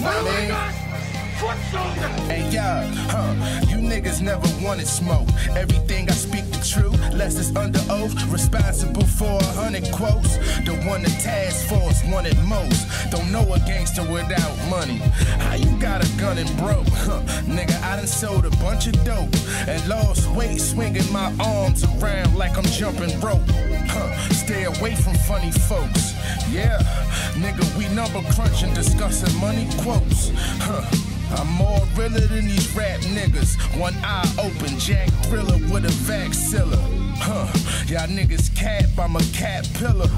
Nah, 0.00 1.13
Hey, 1.44 2.48
yeah, 2.50 2.86
huh? 3.10 3.34
You 3.68 3.76
niggas 3.76 4.22
never 4.22 4.48
wanted 4.64 4.86
smoke. 4.86 5.28
Everything 5.50 6.08
I 6.08 6.12
speak 6.12 6.50
the 6.50 6.64
truth, 6.64 6.98
less 7.12 7.36
is 7.36 7.54
under 7.54 7.80
oath. 7.90 8.14
Responsible 8.32 9.04
for 9.04 9.38
a 9.38 9.52
hundred 9.52 9.84
quotes. 9.92 10.38
The 10.64 10.74
one 10.88 11.02
the 11.02 11.10
task 11.22 11.68
force 11.68 12.02
wanted 12.06 12.38
most. 12.44 12.88
Don't 13.10 13.30
know 13.30 13.44
a 13.52 13.58
gangster 13.60 14.02
without 14.10 14.56
money. 14.70 14.98
How 15.44 15.54
you 15.54 15.78
got 15.78 16.02
a 16.02 16.08
gun 16.16 16.38
and 16.38 16.48
broke? 16.56 16.88
Huh? 16.88 17.20
Nigga, 17.44 17.78
I 17.82 17.96
done 17.96 18.06
sold 18.06 18.46
a 18.46 18.50
bunch 18.64 18.86
of 18.86 18.94
dope 19.04 19.34
and 19.68 19.86
lost 19.86 20.26
weight 20.30 20.60
swinging 20.60 21.10
my 21.12 21.30
arms 21.40 21.84
around 21.84 22.36
like 22.36 22.56
I'm 22.56 22.64
jumping 22.64 23.20
rope. 23.20 23.42
Huh? 23.92 24.16
Stay 24.30 24.64
away 24.64 24.94
from 24.94 25.14
funny 25.28 25.50
folks. 25.50 26.14
Yeah, 26.50 26.78
nigga, 27.34 27.64
we 27.76 27.86
number 27.94 28.22
crunching, 28.32 28.72
discussing 28.72 29.38
money 29.40 29.68
quotes. 29.82 30.30
Huh? 30.62 31.03
I'm 31.36 31.50
more 31.52 31.80
realer 31.96 32.26
than 32.26 32.46
these 32.46 32.74
rap 32.74 33.00
niggas. 33.00 33.56
One 33.78 33.94
eye 34.02 34.30
open, 34.38 34.78
Jack 34.78 35.08
Thriller 35.24 35.58
with 35.72 35.84
a 35.84 35.94
vaxilla. 36.08 36.78
Huh, 37.16 37.46
y'all 37.86 38.08
niggas 38.08 38.54
cap, 38.54 38.86
I'm 38.98 39.16
a 39.16 39.22
cat 39.32 39.68
pillar. 39.74 40.08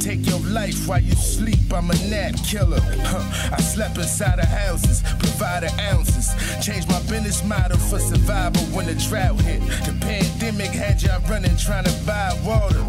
Take 0.00 0.26
your 0.26 0.40
life 0.40 0.88
while 0.88 1.00
you 1.00 1.14
sleep, 1.14 1.72
I'm 1.72 1.90
a 1.90 1.94
nap 2.08 2.34
killer. 2.44 2.80
Huh, 2.80 3.52
I 3.52 3.60
slept 3.60 3.98
inside 3.98 4.38
of 4.38 4.46
houses, 4.46 5.02
provided 5.18 5.70
ounces. 5.80 6.34
Changed 6.64 6.88
my 6.88 6.98
business 7.00 7.44
model 7.44 7.78
for 7.78 7.98
survival 7.98 8.62
when 8.74 8.86
the 8.86 8.94
drought 8.94 9.40
hit. 9.42 9.60
The 9.84 9.96
pandemic 10.00 10.70
had 10.70 11.02
y'all 11.02 11.20
running 11.28 11.56
trying 11.56 11.84
to 11.84 11.94
buy 12.06 12.36
water. 12.44 12.82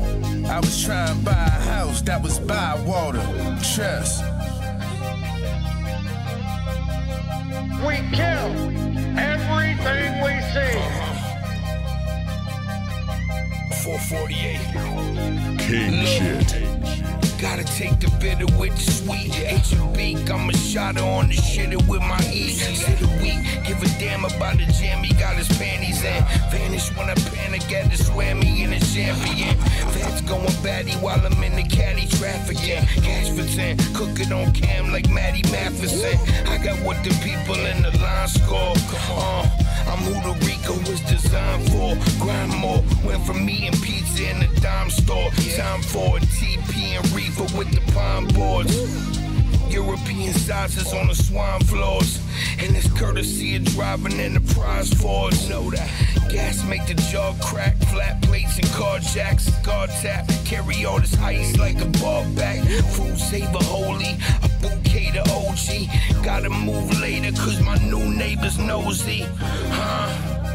I 0.48 0.60
was 0.60 0.84
trying 0.84 1.18
to 1.18 1.26
buy 1.26 1.32
a 1.32 1.62
house 1.76 2.02
that 2.04 2.22
was 2.22 2.40
by 2.40 2.82
water. 2.86 3.22
Trust. 3.76 4.24
We 7.86 7.96
kill 8.12 8.52
everything 9.18 10.24
we 10.24 10.34
see. 10.52 10.78
448. 13.84 15.60
King 15.60 16.06
shit. 16.06 16.77
Gotta 17.40 17.64
take 17.64 18.00
the 18.00 18.10
bitter 18.20 18.48
with 18.58 18.76
the 18.76 18.92
sweet. 18.92 19.38
H 19.40 19.74
and 19.74 19.96
B, 19.96 20.18
I'm 20.32 20.50
a 20.50 20.54
shotter 20.58 21.04
on 21.04 21.28
the 21.28 21.36
shitter 21.36 21.78
with 21.88 22.02
my 22.02 22.20
E. 22.34 22.58
To 22.58 22.92
the 22.98 23.08
weak, 23.22 23.38
give 23.64 23.78
a 23.78 23.88
damn 24.00 24.26
about 24.26 24.58
the 24.58 24.66
jam. 24.74 25.04
He 25.04 25.14
got 25.14 25.36
his 25.36 25.48
panties 25.58 26.04
in. 26.04 26.24
Vanish 26.50 26.90
when 26.98 27.10
I 27.10 27.14
panic 27.30 27.72
at 27.72 27.92
the 27.92 27.98
swammy 27.98 28.62
in 28.62 28.74
a 28.74 28.80
champion. 28.80 29.56
Fats 29.94 30.22
going 30.22 30.50
batty 30.64 30.94
while 30.94 31.24
I'm 31.24 31.44
in 31.44 31.56
the 31.56 31.64
caddy 31.64 32.08
trafficking. 32.08 32.84
Cash 33.04 33.30
for 33.30 33.46
10, 33.56 33.78
cook 33.94 34.20
it 34.20 34.32
on 34.32 34.52
cam 34.54 34.92
like 34.92 35.08
Matty 35.10 35.44
Matheson. 35.52 36.18
I 36.48 36.58
got 36.58 36.80
what 36.84 37.04
the 37.04 37.12
people 37.24 37.56
in 37.56 37.84
the 37.84 37.92
line 38.00 38.28
score. 38.28 38.74
Uh, 39.14 39.48
I'm 39.88 40.00
who 40.00 40.14
the 40.26 40.46
Rico 40.46 40.74
was 40.90 41.02
designed 41.02 41.70
for. 41.70 41.96
Grind 42.20 42.54
more, 42.58 42.84
went 43.06 43.24
from 43.26 43.48
eating 43.48 43.80
pizza 43.82 44.30
in 44.30 44.42
a 44.42 44.48
dime 44.60 44.90
store. 44.90 45.30
Time 45.56 45.82
for 45.82 46.18
a 46.18 46.22
TP 46.22 46.98
and 46.98 47.06
reefer 47.28 47.58
with 47.58 47.72
the 47.72 47.92
pine 47.92 48.28
boards. 48.28 48.76
European 49.70 50.34
sizes 50.34 50.94
on 50.94 51.08
the 51.08 51.16
swine 51.16 51.62
floors. 51.62 52.20
And 52.60 52.76
it's 52.76 52.92
courtesy 53.00 53.56
of 53.58 53.66
driving 53.66 54.20
in 54.20 54.34
the 54.34 54.54
prize 54.54 54.94
Fords. 54.94 55.50
Know 55.50 55.70
that. 55.72 55.90
Gas 56.30 56.64
make 56.66 56.86
the 56.88 56.94
jaw 57.12 57.34
crack, 57.42 57.76
flat 57.92 58.22
plates 58.22 58.58
and 58.58 58.68
car 58.70 59.00
jacks, 59.00 59.50
guard 59.66 59.90
tap. 60.02 60.28
Carry 60.46 60.86
all 60.86 61.00
this 61.00 61.18
ice 61.20 61.58
like 61.58 61.82
a 61.82 61.86
ball 62.00 62.26
back. 62.36 62.60
Food 62.94 63.18
saver 63.18 63.64
holy, 63.64 64.18
a 64.44 64.50
bouquet 64.62 65.12
to 65.12 65.22
OG. 65.32 66.24
Gotta 66.24 66.50
move 66.50 67.00
later 67.00 67.32
cause 67.36 67.62
my 67.62 67.78
new 67.78 68.14
neighbor's 68.16 68.58
nosy. 68.58 69.26
Huh? 69.70 70.47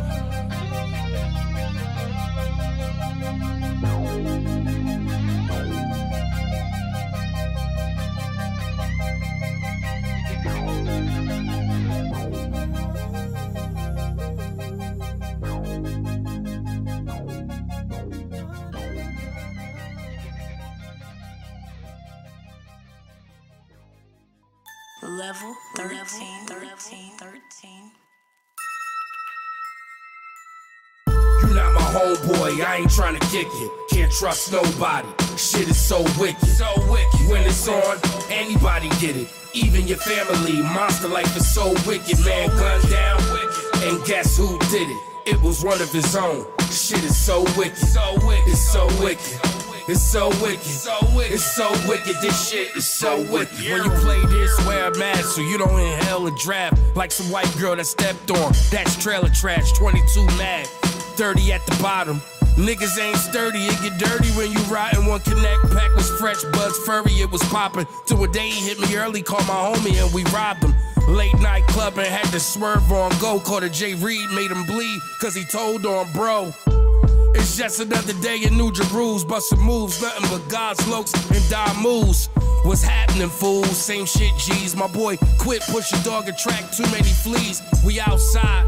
Level 25.19 25.55
13, 25.75 26.47
13, 26.47 27.13
13. 27.19 27.91
You 31.07 31.55
not 31.55 31.75
my 31.75 31.83
homeboy, 31.83 32.65
I 32.65 32.77
ain't 32.77 32.89
tryna 32.89 33.21
kick 33.31 33.47
it. 33.47 33.71
Can't 33.91 34.11
trust 34.11 34.53
nobody. 34.53 35.09
Shit 35.37 35.69
is 35.69 35.77
so 35.79 36.03
wicked. 36.19 36.47
So 36.47 36.73
wicked. 36.91 37.29
When 37.29 37.43
it's 37.43 37.69
on, 37.69 37.99
anybody 38.31 38.89
get 39.01 39.15
it. 39.15 39.29
Even 39.53 39.87
your 39.87 39.99
family. 39.99 40.63
Monster 40.63 41.09
life 41.09 41.37
is 41.37 41.47
so 41.47 41.75
wicked, 41.87 42.19
man. 42.25 42.49
Gun 42.49 42.81
down. 42.91 43.21
And 43.83 44.03
guess 44.07 44.39
who 44.39 44.59
did 44.71 44.89
it? 44.89 45.03
It 45.27 45.43
was 45.43 45.63
one 45.63 45.83
of 45.83 45.93
his 45.93 46.17
own. 46.17 46.47
Shit 46.71 47.05
is 47.05 47.19
so 47.19 47.43
wicked. 47.59 47.77
So 47.77 48.15
wicked. 48.27 48.49
It's 48.49 48.73
so 48.73 48.87
wicked. 49.03 49.52
It's 49.89 50.01
so 50.01 50.29
wicked. 50.41 50.63
So 50.63 50.97
wicked. 51.15 51.33
It's 51.33 51.57
so 51.57 51.71
wicked. 51.89 52.17
This 52.21 52.51
shit 52.51 52.77
is 52.77 52.87
so 52.87 53.21
wicked. 53.33 53.59
When 53.59 53.85
you 53.85 53.91
play 54.01 54.25
this, 54.27 54.67
wear 54.67 54.91
a 54.91 54.99
mask 54.99 55.25
so 55.35 55.41
you 55.41 55.59
don't 55.59 55.79
inhale 55.81 56.27
a 56.27 56.39
draft 56.39 56.81
like 56.95 57.11
some 57.11 57.31
white 57.31 57.53
girl 57.59 57.75
that 57.75 57.87
stepped 57.87 58.31
on. 58.31 58.53
That's 58.71 59.03
trailer 59.03 59.29
trash. 59.31 59.73
22 59.73 60.27
mad. 60.39 60.67
30 61.17 61.53
at 61.53 61.67
the 61.67 61.83
bottom. 61.83 62.21
Niggas 62.57 63.01
ain't 63.01 63.17
sturdy, 63.17 63.61
it 63.61 63.81
get 63.83 63.99
dirty 63.99 64.29
when 64.33 64.53
you 64.53 64.59
riding 64.65 65.07
one 65.07 65.21
connect. 65.21 65.63
Pack 65.73 65.95
was 65.97 66.11
fresh, 66.19 66.45
buzz 66.53 66.77
furry, 66.85 67.13
it 67.13 67.31
was 67.31 67.43
popping. 67.45 67.87
Till 68.05 68.23
a 68.23 68.29
day 68.29 68.51
he 68.51 68.69
hit 68.69 68.79
me 68.79 68.95
early, 68.97 69.23
called 69.23 69.47
my 69.47 69.55
homie 69.55 70.03
and 70.03 70.13
we 70.13 70.23
robbed 70.25 70.63
him. 70.63 70.75
Late 71.09 71.39
night 71.41 71.67
clubbing, 71.69 72.05
had 72.05 72.31
to 72.31 72.39
swerve 72.39 72.93
on 72.93 73.11
go. 73.21 73.41
Caught 73.41 73.65
a 73.65 73.71
J 73.71 73.95
Reed, 73.95 74.31
made 74.31 74.51
him 74.51 74.65
bleed, 74.65 75.01
cause 75.19 75.35
he 75.35 75.45
told 75.45 75.87
on 75.87 76.13
bro. 76.13 76.53
It's 77.35 77.57
just 77.57 77.81
another 77.81 78.13
day 78.21 78.43
in 78.45 78.57
New 78.57 78.73
Jerusalem, 78.73 79.29
bustin' 79.29 79.61
moves, 79.61 80.01
nothing 80.03 80.29
but 80.31 80.49
God's 80.49 80.87
looks 80.89 81.13
and 81.31 81.51
die 81.51 81.81
moves. 81.83 82.29
What's 82.65 82.83
happening, 82.83 83.29
fools? 83.29 83.77
Same 83.77 84.07
shit, 84.07 84.37
G's. 84.37 84.77
My 84.77 84.87
boy, 84.87 85.17
quit 85.39 85.63
pushing 85.63 86.01
dog 86.03 86.29
and 86.29 86.37
track 86.37 86.71
too 86.71 86.85
many 86.85 87.11
fleas. 87.25 87.63
We 87.85 88.01
outside. 88.01 88.67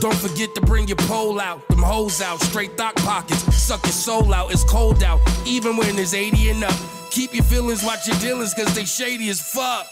Don't 0.00 0.16
forget 0.16 0.54
to 0.54 0.60
bring 0.62 0.88
your 0.88 0.96
pole 0.96 1.40
out, 1.40 1.66
them 1.68 1.82
hoes 1.82 2.22
out, 2.22 2.40
straight 2.40 2.76
thought 2.76 2.96
pockets. 2.96 3.42
Suck 3.54 3.84
your 3.84 3.92
soul 3.92 4.32
out, 4.32 4.50
it's 4.50 4.64
cold 4.64 5.02
out, 5.02 5.20
even 5.46 5.76
when 5.76 5.98
it's 5.98 6.14
80 6.14 6.50
and 6.50 6.64
up. 6.64 6.74
Keep 7.10 7.34
your 7.34 7.44
feelings, 7.44 7.84
watch 7.84 8.06
your 8.08 8.16
dealings, 8.18 8.54
cause 8.54 8.74
they 8.74 8.84
shady 8.84 9.28
as 9.28 9.40
fuck. 9.40 9.86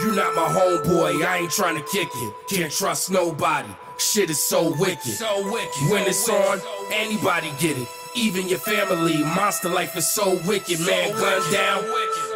You 0.00 0.12
not 0.12 0.34
my 0.34 0.48
homeboy, 0.48 1.24
I 1.24 1.38
ain't 1.38 1.50
tryna 1.50 1.86
kick 1.90 2.08
it. 2.14 2.34
Can't 2.50 2.72
trust 2.72 3.10
nobody. 3.10 3.68
Shit 3.98 4.30
is 4.30 4.40
so 4.40 4.70
wicked. 4.78 5.12
So 5.12 5.50
wicked. 5.50 5.90
When 5.90 6.06
it's 6.06 6.28
on, 6.28 6.60
anybody 6.92 7.52
get 7.58 7.76
it. 7.76 7.88
Even 8.14 8.48
your 8.48 8.60
family. 8.60 9.18
Monster 9.18 9.68
life 9.68 9.96
is 9.96 10.06
so 10.06 10.40
wicked, 10.46 10.80
man. 10.80 11.10
Gun 11.12 11.52
down. 11.52 11.84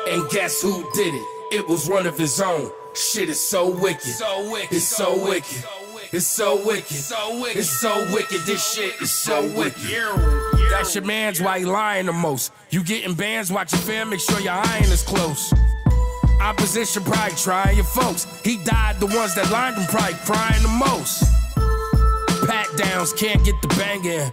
And 0.08 0.28
guess 0.30 0.60
who 0.60 0.84
did 0.92 1.14
it? 1.14 1.26
It 1.52 1.68
was 1.68 1.88
one 1.88 2.06
of 2.06 2.18
his 2.18 2.40
own. 2.40 2.70
Shit 2.94 3.28
is 3.28 3.40
so 3.40 3.70
wicked. 3.70 4.02
So 4.02 4.50
wicked. 4.50 4.72
It's 4.76 4.84
so 4.84 5.24
wicked. 5.24 5.64
It's 6.12 6.26
so 6.26 6.66
wicked. 6.66 6.96
So 6.96 7.40
wicked. 7.40 7.56
It's 7.58 7.70
so 7.70 8.12
wicked. 8.12 8.40
This 8.40 8.74
shit 8.74 9.00
is 9.00 9.12
so 9.12 9.42
wicked. 9.56 9.80
That's 10.70 10.94
your 10.94 11.04
man's 11.04 11.40
why 11.40 11.60
he 11.60 11.64
lying 11.64 12.06
the 12.06 12.12
most. 12.12 12.52
You 12.70 12.82
getting 12.82 13.14
bands, 13.14 13.52
watch 13.52 13.72
your 13.72 13.82
fam, 13.82 14.10
make 14.10 14.20
sure 14.20 14.40
your 14.40 14.52
iron 14.52 14.84
is 14.84 15.02
close. 15.02 15.54
Opposition 16.40 17.04
probably 17.04 17.36
trying 17.36 17.76
your 17.76 17.84
folks. 17.84 18.26
He 18.44 18.56
died, 18.64 18.98
the 18.98 19.06
ones 19.06 19.34
that 19.36 19.50
lined 19.50 19.76
him 19.76 19.86
probably 19.86 20.14
crying 20.24 20.62
the 20.62 20.68
most. 20.68 21.22
Pat 22.52 22.76
downs, 22.76 23.14
can't 23.14 23.42
get 23.46 23.62
the 23.62 23.68
bang 23.68 24.04
in. 24.04 24.30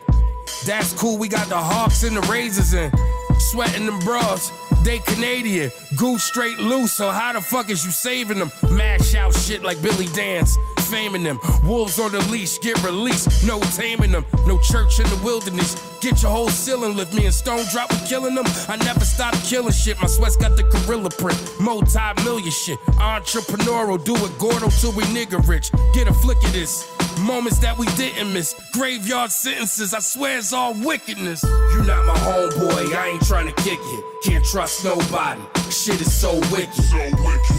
That's 0.65 0.91
cool, 0.91 1.17
we 1.17 1.29
got 1.29 1.47
the 1.47 1.55
Hawks 1.55 2.03
and 2.03 2.17
the 2.17 2.21
Razors 2.23 2.73
in. 2.73 2.91
Sweating 3.39 3.85
them 3.85 3.97
bras, 3.99 4.51
they 4.83 4.99
Canadian. 4.99 5.71
Goose 5.95 6.21
straight 6.21 6.59
loose, 6.59 6.91
so 6.91 7.11
how 7.11 7.31
the 7.31 7.39
fuck 7.39 7.69
is 7.69 7.85
you 7.85 7.91
saving 7.91 8.37
them? 8.37 8.51
Mash 8.71 9.15
out 9.15 9.33
shit 9.33 9.63
like 9.63 9.81
Billy 9.81 10.07
Dance, 10.07 10.57
faming 10.91 11.23
them. 11.23 11.39
Wolves 11.63 11.97
on 11.97 12.11
the 12.11 12.19
leash, 12.29 12.59
get 12.59 12.83
released, 12.83 13.47
no 13.47 13.57
taming 13.77 14.11
them. 14.11 14.25
No 14.45 14.59
church 14.59 14.99
in 14.99 15.05
the 15.05 15.21
wilderness. 15.23 15.77
Get 16.01 16.21
your 16.21 16.31
whole 16.31 16.49
ceiling 16.49 16.97
lift. 16.97 17.13
Me 17.13 17.23
and 17.23 17.33
Stone 17.33 17.67
drop, 17.71 17.89
we 17.89 18.05
killing 18.05 18.35
them. 18.35 18.45
I 18.67 18.75
never 18.83 19.05
stop 19.05 19.33
killing 19.45 19.71
shit. 19.71 19.97
My 20.01 20.07
sweat's 20.07 20.35
got 20.35 20.57
the 20.57 20.63
gorilla 20.63 21.09
print. 21.09 21.39
Multi 21.61 22.23
million 22.25 22.51
shit. 22.51 22.79
Entrepreneurial, 22.99 24.03
do 24.03 24.13
it 24.13 24.37
Gordo 24.37 24.67
till 24.67 24.91
we 24.91 25.03
nigga 25.03 25.39
rich. 25.47 25.71
Get 25.93 26.09
a 26.09 26.13
flick 26.13 26.43
of 26.43 26.51
this. 26.51 26.98
Moments 27.29 27.59
that 27.59 27.77
we 27.77 27.85
didn't 27.93 28.33
miss. 28.33 28.55
Graveyard 28.73 29.29
sentences, 29.29 29.93
I 29.93 29.99
swear 29.99 30.39
it's 30.39 30.51
all 30.51 30.73
wickedness. 30.73 31.43
You 31.43 31.83
not 31.83 32.03
my 32.07 32.15
homeboy, 32.15 32.91
I 32.95 33.09
ain't 33.09 33.21
trying 33.21 33.45
to 33.45 33.53
kick 33.61 33.77
it. 33.79 34.03
Can't 34.23 34.43
trust 34.43 34.83
nobody. 34.83 35.39
Shit 35.69 36.01
is 36.01 36.11
so 36.11 36.33
wicked. 36.51 36.73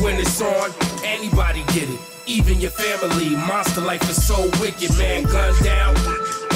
When 0.03 0.17
it's 0.17 0.43
on, 0.43 0.73
anybody 1.05 1.63
get 1.69 1.89
it. 1.89 2.01
Even 2.27 2.61
your 2.61 2.73
family. 2.73 3.31
Monster 3.47 3.83
life 3.83 4.03
is 4.11 4.27
so 4.27 4.51
wicked, 4.61 4.91
man. 4.99 5.23
Gun 5.23 5.55
down. 5.63 5.95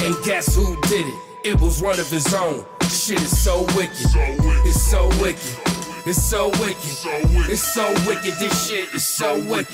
And 0.03 0.13
guess 0.25 0.53
who 0.53 0.75
did 0.81 1.07
it? 1.07 1.19
It 1.45 1.61
was 1.61 1.81
one 1.81 1.97
of 1.97 2.11
his 2.11 2.33
own. 2.33 2.65
Shit 2.81 3.21
is 3.21 3.41
so 3.41 3.61
wicked. 3.77 4.11
It's 4.67 4.81
so 4.81 5.07
wicked. 5.21 5.39
It's 6.05 6.21
so 6.21 6.49
wicked. 6.59 6.75
It's 7.49 7.63
so 7.63 7.93
wicked. 8.05 8.33
This 8.39 8.67
shit 8.67 8.93
is 8.93 9.07
so 9.07 9.39
wicked. 9.49 9.73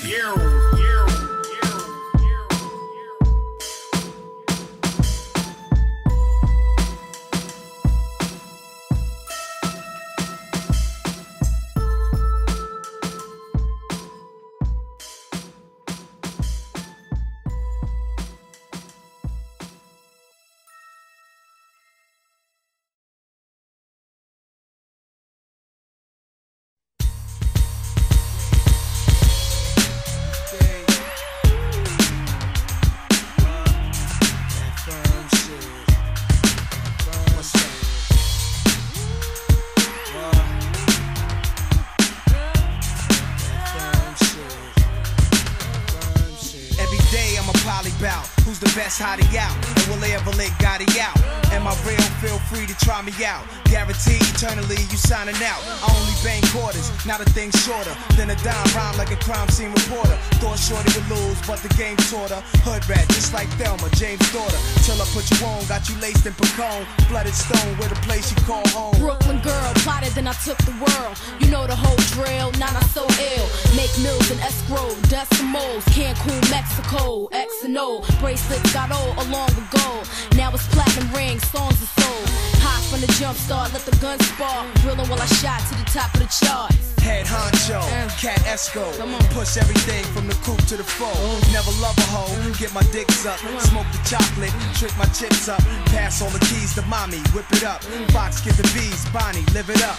Try 53.02 53.18
me 53.18 53.24
out. 53.24 53.44
Guaranteed 53.64 54.22
eternally 54.22 54.76
you 54.76 54.96
signing 54.96 55.34
out. 55.42 55.62
I 55.82 55.88
only 55.96 56.12
bang 56.22 56.42
quarters, 56.52 56.90
not 57.06 57.20
a 57.20 57.24
thing 57.32 57.50
shorter 57.50 57.94
than 58.16 58.30
a 58.30 58.36
dime 58.44 58.66
rhyme 58.76 58.96
like 58.98 59.10
a 59.10 59.16
crime 59.16 59.48
scene 59.48 59.72
reporter. 59.72 60.16
Thought 60.40 60.58
Shorty 60.58 60.92
would 60.98 61.08
lose, 61.08 61.40
but 61.46 61.58
the 61.60 61.72
game 61.74 61.96
taught 62.10 62.30
her. 62.30 62.42
Hood 62.64 62.86
rat, 62.88 63.08
just 63.08 63.32
like 63.32 63.48
Thelma, 63.58 63.88
James' 63.96 64.20
daughter. 64.32 64.58
Till 64.84 65.00
I 65.00 65.06
put 65.14 65.24
you 65.30 65.46
on, 65.46 65.64
got 65.66 65.88
you 65.88 65.96
laced 66.00 66.26
in 66.26 66.34
pecan. 66.34 66.84
Flooded 67.08 67.34
stone 67.34 67.76
with 67.78 67.92
a 67.92 68.00
place 68.06 68.30
you 68.30 68.36
call 68.44 68.66
home. 68.68 68.94
Brooklyn 68.98 69.40
girl, 69.40 69.72
plotted 69.82 70.12
then 70.12 70.26
I 70.26 70.34
took 70.44 70.58
the 70.68 70.76
world. 70.76 71.16
You 71.40 71.50
know 71.50 71.66
the 71.66 71.76
whole 71.76 72.00
drill, 72.12 72.52
now 72.60 72.70
not 72.72 72.86
so 72.92 73.02
ill. 73.08 73.46
Make 73.74 73.92
mills 74.04 74.30
and 74.30 74.40
escrow, 74.40 74.92
decimals, 75.08 75.84
Cancun, 75.96 76.40
Mexico, 76.50 77.26
X 77.32 77.64
and 77.64 77.76
O. 77.78 78.04
Bracelets 78.20 78.72
got 78.72 78.92
old 78.92 79.16
along 79.26 79.48
with 79.56 79.68
gold. 79.70 80.04
Now 80.36 80.52
it's 80.52 80.66
platinum 80.68 81.08
rings, 81.14 81.42
songs 81.48 81.80
are 81.82 81.92
sold. 82.00 82.51
Hot 82.62 82.82
from 82.86 83.00
the 83.00 83.10
jump 83.18 83.36
start, 83.36 83.72
let 83.72 83.82
the 83.82 83.96
gun 83.98 84.18
spark. 84.20 84.66
Grilling 84.82 85.08
while 85.10 85.20
I 85.20 85.26
shot 85.26 85.60
to 85.68 85.74
the 85.74 85.86
top 85.90 86.14
of 86.14 86.20
the 86.22 86.30
charts. 86.30 86.78
Head 87.02 87.26
honcho, 87.26 87.82
cat 88.22 88.38
esco. 88.46 88.86
Push 89.34 89.56
everything 89.56 90.04
from 90.14 90.28
the 90.28 90.34
coupe 90.46 90.62
to 90.70 90.76
the 90.76 90.84
foe. 90.84 91.10
Never 91.50 91.74
love 91.82 91.98
a 91.98 92.06
hoe, 92.14 92.30
get 92.58 92.72
my 92.72 92.82
dicks 92.94 93.26
up. 93.26 93.38
Smoke 93.66 93.86
the 93.90 94.00
chocolate, 94.06 94.54
trick 94.78 94.94
my 94.96 95.06
chips 95.10 95.48
up. 95.48 95.60
Pass 95.90 96.22
all 96.22 96.30
the 96.30 96.38
keys 96.46 96.74
to 96.76 96.82
mommy, 96.86 97.18
whip 97.34 97.50
it 97.50 97.64
up. 97.64 97.82
Fox 98.14 98.40
get 98.40 98.54
the 98.54 98.66
bees, 98.74 99.04
Bonnie, 99.10 99.44
live 99.52 99.68
it 99.68 99.82
up. 99.82 99.98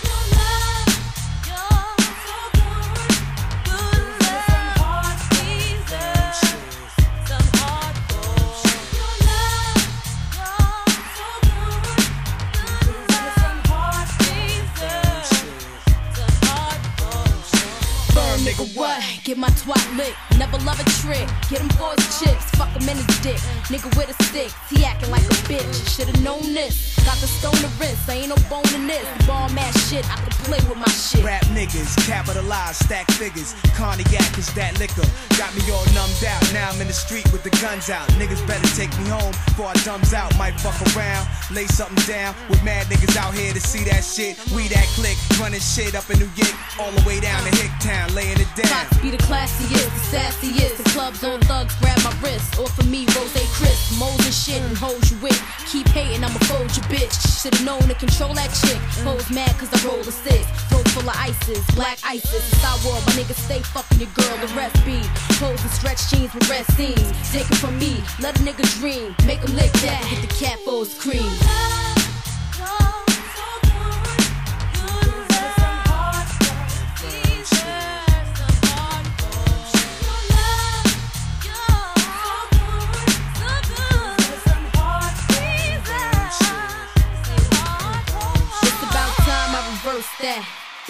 Nigga, 18.64 18.78
what? 18.78 19.20
Get 19.24 19.38
my 19.38 19.50
twat 19.50 19.98
lit. 19.98 20.33
Never 20.38 20.58
love 20.66 20.80
a 20.80 20.88
trick. 21.02 21.28
Get 21.50 21.62
him 21.62 21.70
for 21.78 21.92
his 21.96 22.20
chips. 22.20 22.44
Fuck 22.58 22.70
him 22.70 22.88
in 22.90 22.98
his 22.98 23.20
dick. 23.22 23.40
Nigga 23.70 23.90
with 23.98 24.10
a 24.10 24.24
stick. 24.24 24.52
He 24.70 24.86
acting 24.86 25.12
like 25.12 25.24
a 25.24 25.38
bitch. 25.50 25.74
Should've 25.96 26.22
known 26.22 26.54
this. 26.54 26.96
Got 27.06 27.18
the 27.18 27.28
stone 27.28 27.56
to 27.60 27.70
wrist. 27.80 28.10
I 28.10 28.24
ain't 28.24 28.30
no 28.30 28.38
bone 28.50 28.68
in 28.76 28.88
this. 28.88 29.06
Ball 29.28 29.50
ass 29.60 29.90
shit. 29.90 30.06
I 30.10 30.16
can 30.18 30.32
play 30.48 30.60
with 30.68 30.78
my 30.78 30.90
shit. 30.90 31.24
Rap 31.24 31.44
niggas, 31.52 31.96
capitalize, 32.08 32.78
stack 32.78 33.10
figures. 33.12 33.56
Cognac 33.76 34.38
is 34.38 34.52
that 34.54 34.80
liquor. 34.80 35.06
Got 35.38 35.54
me 35.56 35.62
all 35.72 35.86
numbed 35.94 36.24
out. 36.24 36.42
Now 36.54 36.70
I'm 36.72 36.80
in 36.82 36.88
the 36.88 36.94
street 36.94 37.26
with 37.32 37.44
the 37.44 37.54
guns 37.62 37.90
out. 37.90 38.08
Niggas 38.20 38.46
better 38.48 38.68
take 38.76 38.92
me 39.00 39.10
home 39.10 39.32
before 39.48 39.68
I 39.68 39.74
dumbs 39.84 40.14
out. 40.14 40.36
Might 40.38 40.60
fuck 40.60 40.76
around, 40.96 41.28
lay 41.52 41.68
something 41.68 42.00
down. 42.08 42.36
With 42.50 42.64
mad 42.64 42.88
niggas 42.88 43.16
out 43.18 43.34
here 43.34 43.54
to 43.54 43.60
see 43.60 43.84
that 43.86 44.04
shit. 44.04 44.38
We 44.56 44.68
that 44.70 44.88
click, 44.96 45.18
running 45.40 45.60
shit 45.60 45.96
up 45.96 46.10
in 46.10 46.20
New 46.20 46.32
York. 46.36 46.56
All 46.80 46.92
the 46.92 47.04
way 47.08 47.20
down 47.20 47.44
to 47.44 47.52
Hicktown, 47.52 48.14
laying 48.16 48.40
it 48.40 48.50
down. 48.56 48.72
Pops 48.72 48.98
be 49.02 49.12
the 49.12 49.22
classiest, 49.24 49.92
the 50.24 50.48
sassiest. 50.48 50.78
The 50.78 50.90
clubs 50.90 51.24
on 51.24 51.40
thugs 51.42 51.76
grab 51.80 51.98
my 52.04 52.14
wrist. 52.22 52.60
Or 52.60 52.68
for 52.68 52.84
me, 52.86 53.06
Rose 53.16 53.34
Chris, 53.54 53.98
moles 54.00 54.24
and 54.26 54.34
shit 54.34 54.62
and 54.62 54.78
hold 54.78 55.10
you 55.10 55.18
with. 55.18 55.40
Keep 55.68 55.88
hating, 55.90 56.24
I'ma 56.24 56.40
fold 56.46 56.76
your 56.76 56.86
bitch. 56.88 57.14
Should've 57.42 57.64
known 57.66 57.82
to 57.82 57.96
control 57.96 58.34
that 58.34 58.52
chick. 58.54 58.78
Hoes 59.04 59.30
mad 59.30 59.52
cause 59.58 59.72
I 59.74 59.88
roll 59.88 60.00
a 60.00 60.04
six. 60.12 60.46
Throat 60.70 60.88
full 60.90 61.10
of 61.10 61.16
ices, 61.18 61.66
black 61.76 62.00
ices. 62.06 62.34
It's 62.34 62.64
our 62.64 62.78
my 62.94 63.14
niggas 63.14 63.40
stay 63.46 63.60
fucking 63.60 64.00
your 64.00 64.10
girl. 64.14 64.38
The 64.38 64.54
rest 64.56 64.76
be 64.86 65.00
hoes 65.40 65.62
and 65.62 65.72
stretch 65.72 66.10
jeans 66.10 66.34
with 66.34 66.50
red 66.50 66.66
seams. 66.78 67.32
Take 67.32 67.50
it 67.50 67.58
from 67.58 67.78
me, 67.80 68.04
let 68.22 68.40
a 68.40 68.44
nigga 68.44 68.66
dream. 68.80 69.16
Make 69.26 69.40
him 69.40 69.56
lick 69.56 69.72
that, 69.84 70.04
hit 70.06 70.22
the 70.22 70.34
cat 70.36 70.60
for 70.66 70.80
his 70.80 70.94
cream. 71.00 71.32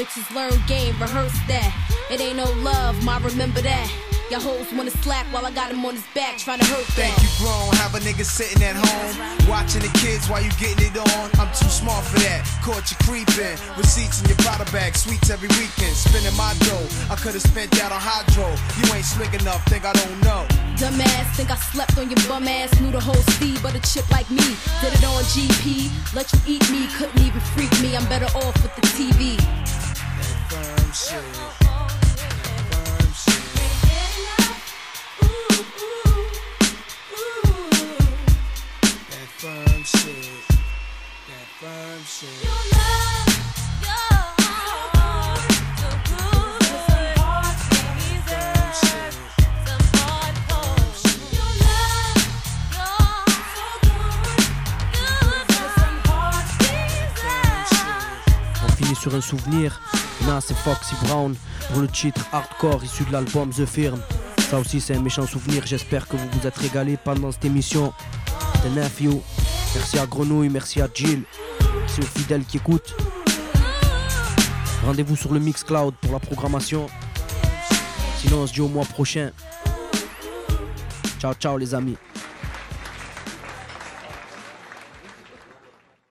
Bitches 0.03 0.35
learn 0.35 0.51
game, 0.67 0.91
rehearse 0.99 1.31
that. 1.47 1.71
It 2.11 2.19
ain't 2.19 2.35
no 2.35 2.43
love, 2.59 3.01
ma 3.05 3.23
remember 3.23 3.61
that. 3.61 3.87
Y'all 4.29 4.41
hoes 4.41 4.67
wanna 4.75 4.91
slack 4.99 5.23
while 5.31 5.45
I 5.45 5.51
got 5.51 5.71
him 5.71 5.79
on 5.85 5.95
his 5.95 6.03
back, 6.13 6.35
trying 6.37 6.59
to 6.59 6.65
hurt 6.67 6.83
that. 6.99 7.07
Think 7.07 7.23
you 7.23 7.31
grown, 7.39 7.71
have 7.79 7.95
a 7.95 8.03
nigga 8.03 8.27
sitting 8.27 8.59
at 8.67 8.75
home, 8.75 9.47
watching 9.47 9.79
the 9.79 9.87
kids 10.03 10.27
while 10.27 10.43
you 10.43 10.51
getting 10.59 10.91
it 10.91 10.99
on. 10.99 11.31
I'm 11.39 11.47
too 11.55 11.71
smart 11.71 12.03
for 12.03 12.19
that. 12.19 12.43
Caught 12.59 12.91
you 12.91 12.99
creeping, 13.07 13.55
receipts 13.79 14.19
in 14.19 14.27
your 14.27 14.35
Prada 14.43 14.67
bag, 14.75 14.99
sweets 14.99 15.29
every 15.31 15.47
weekend, 15.55 15.95
spending 15.95 16.35
my 16.35 16.51
dough. 16.67 16.83
I 17.07 17.15
could've 17.15 17.39
spent 17.39 17.71
that 17.79 17.95
on 17.95 18.03
hydro. 18.03 18.51
You 18.83 18.91
ain't 18.91 19.07
slick 19.07 19.31
enough, 19.39 19.63
think 19.71 19.87
I 19.87 19.95
don't 19.95 20.19
know. 20.27 20.43
Dumbass, 20.75 21.31
think 21.39 21.47
I 21.47 21.55
slept 21.55 21.95
on 21.95 22.11
your 22.11 22.19
bum 22.27 22.43
ass. 22.51 22.75
Knew 22.83 22.91
the 22.91 22.99
whole 22.99 23.23
speed, 23.39 23.63
but 23.63 23.71
a 23.71 23.79
chip 23.87 24.03
like 24.11 24.27
me. 24.27 24.43
Did 24.83 24.99
it 24.99 25.03
on 25.07 25.23
GP. 25.31 25.87
Let 26.11 26.27
you 26.35 26.59
eat 26.59 26.65
me, 26.67 26.91
couldn't 26.99 27.23
even 27.23 27.39
freak 27.55 27.71
me. 27.79 27.95
I'm 27.95 28.03
better 28.11 28.27
off 28.35 28.59
with 28.59 28.75
the 28.75 28.83
TV. 28.99 29.39
That 30.53 30.83
On 58.63 58.67
finit 58.75 58.95
sur 58.95 59.15
un 59.15 59.21
souvenir. 59.21 59.81
Nas 60.27 60.39
et 60.49 60.53
Foxy 60.53 60.95
Brown 61.03 61.35
pour 61.71 61.81
le 61.81 61.87
titre 61.87 62.21
Hardcore 62.31 62.83
issu 62.83 63.03
de 63.03 63.11
l'album 63.11 63.49
The 63.49 63.65
Firm. 63.65 63.99
Ça 64.49 64.59
aussi, 64.59 64.79
c'est 64.79 64.95
un 64.95 65.01
méchant 65.01 65.25
souvenir. 65.27 65.65
J'espère 65.65 66.07
que 66.07 66.15
vous 66.15 66.27
vous 66.31 66.47
êtes 66.47 66.57
régalés 66.57 66.97
pendant 66.97 67.31
cette 67.31 67.45
émission. 67.45 67.93
The 68.63 68.75
Nephew. 68.75 69.21
Merci 69.75 69.99
à 69.99 70.05
Grenouille, 70.05 70.49
merci 70.49 70.81
à 70.81 70.87
Jill. 70.93 71.23
Merci 71.79 72.01
aux 72.01 72.19
fidèles 72.19 72.45
qui 72.45 72.57
écoutent. 72.57 72.95
Rendez-vous 74.85 75.15
sur 75.15 75.33
le 75.33 75.39
Mixcloud 75.39 75.93
pour 76.01 76.11
la 76.11 76.19
programmation. 76.19 76.87
Sinon, 78.19 78.41
on 78.41 78.47
se 78.47 78.53
dit 78.53 78.61
au 78.61 78.67
mois 78.67 78.85
prochain. 78.85 79.31
Ciao, 81.19 81.33
ciao, 81.33 81.57
les 81.57 81.73
amis. 81.73 81.97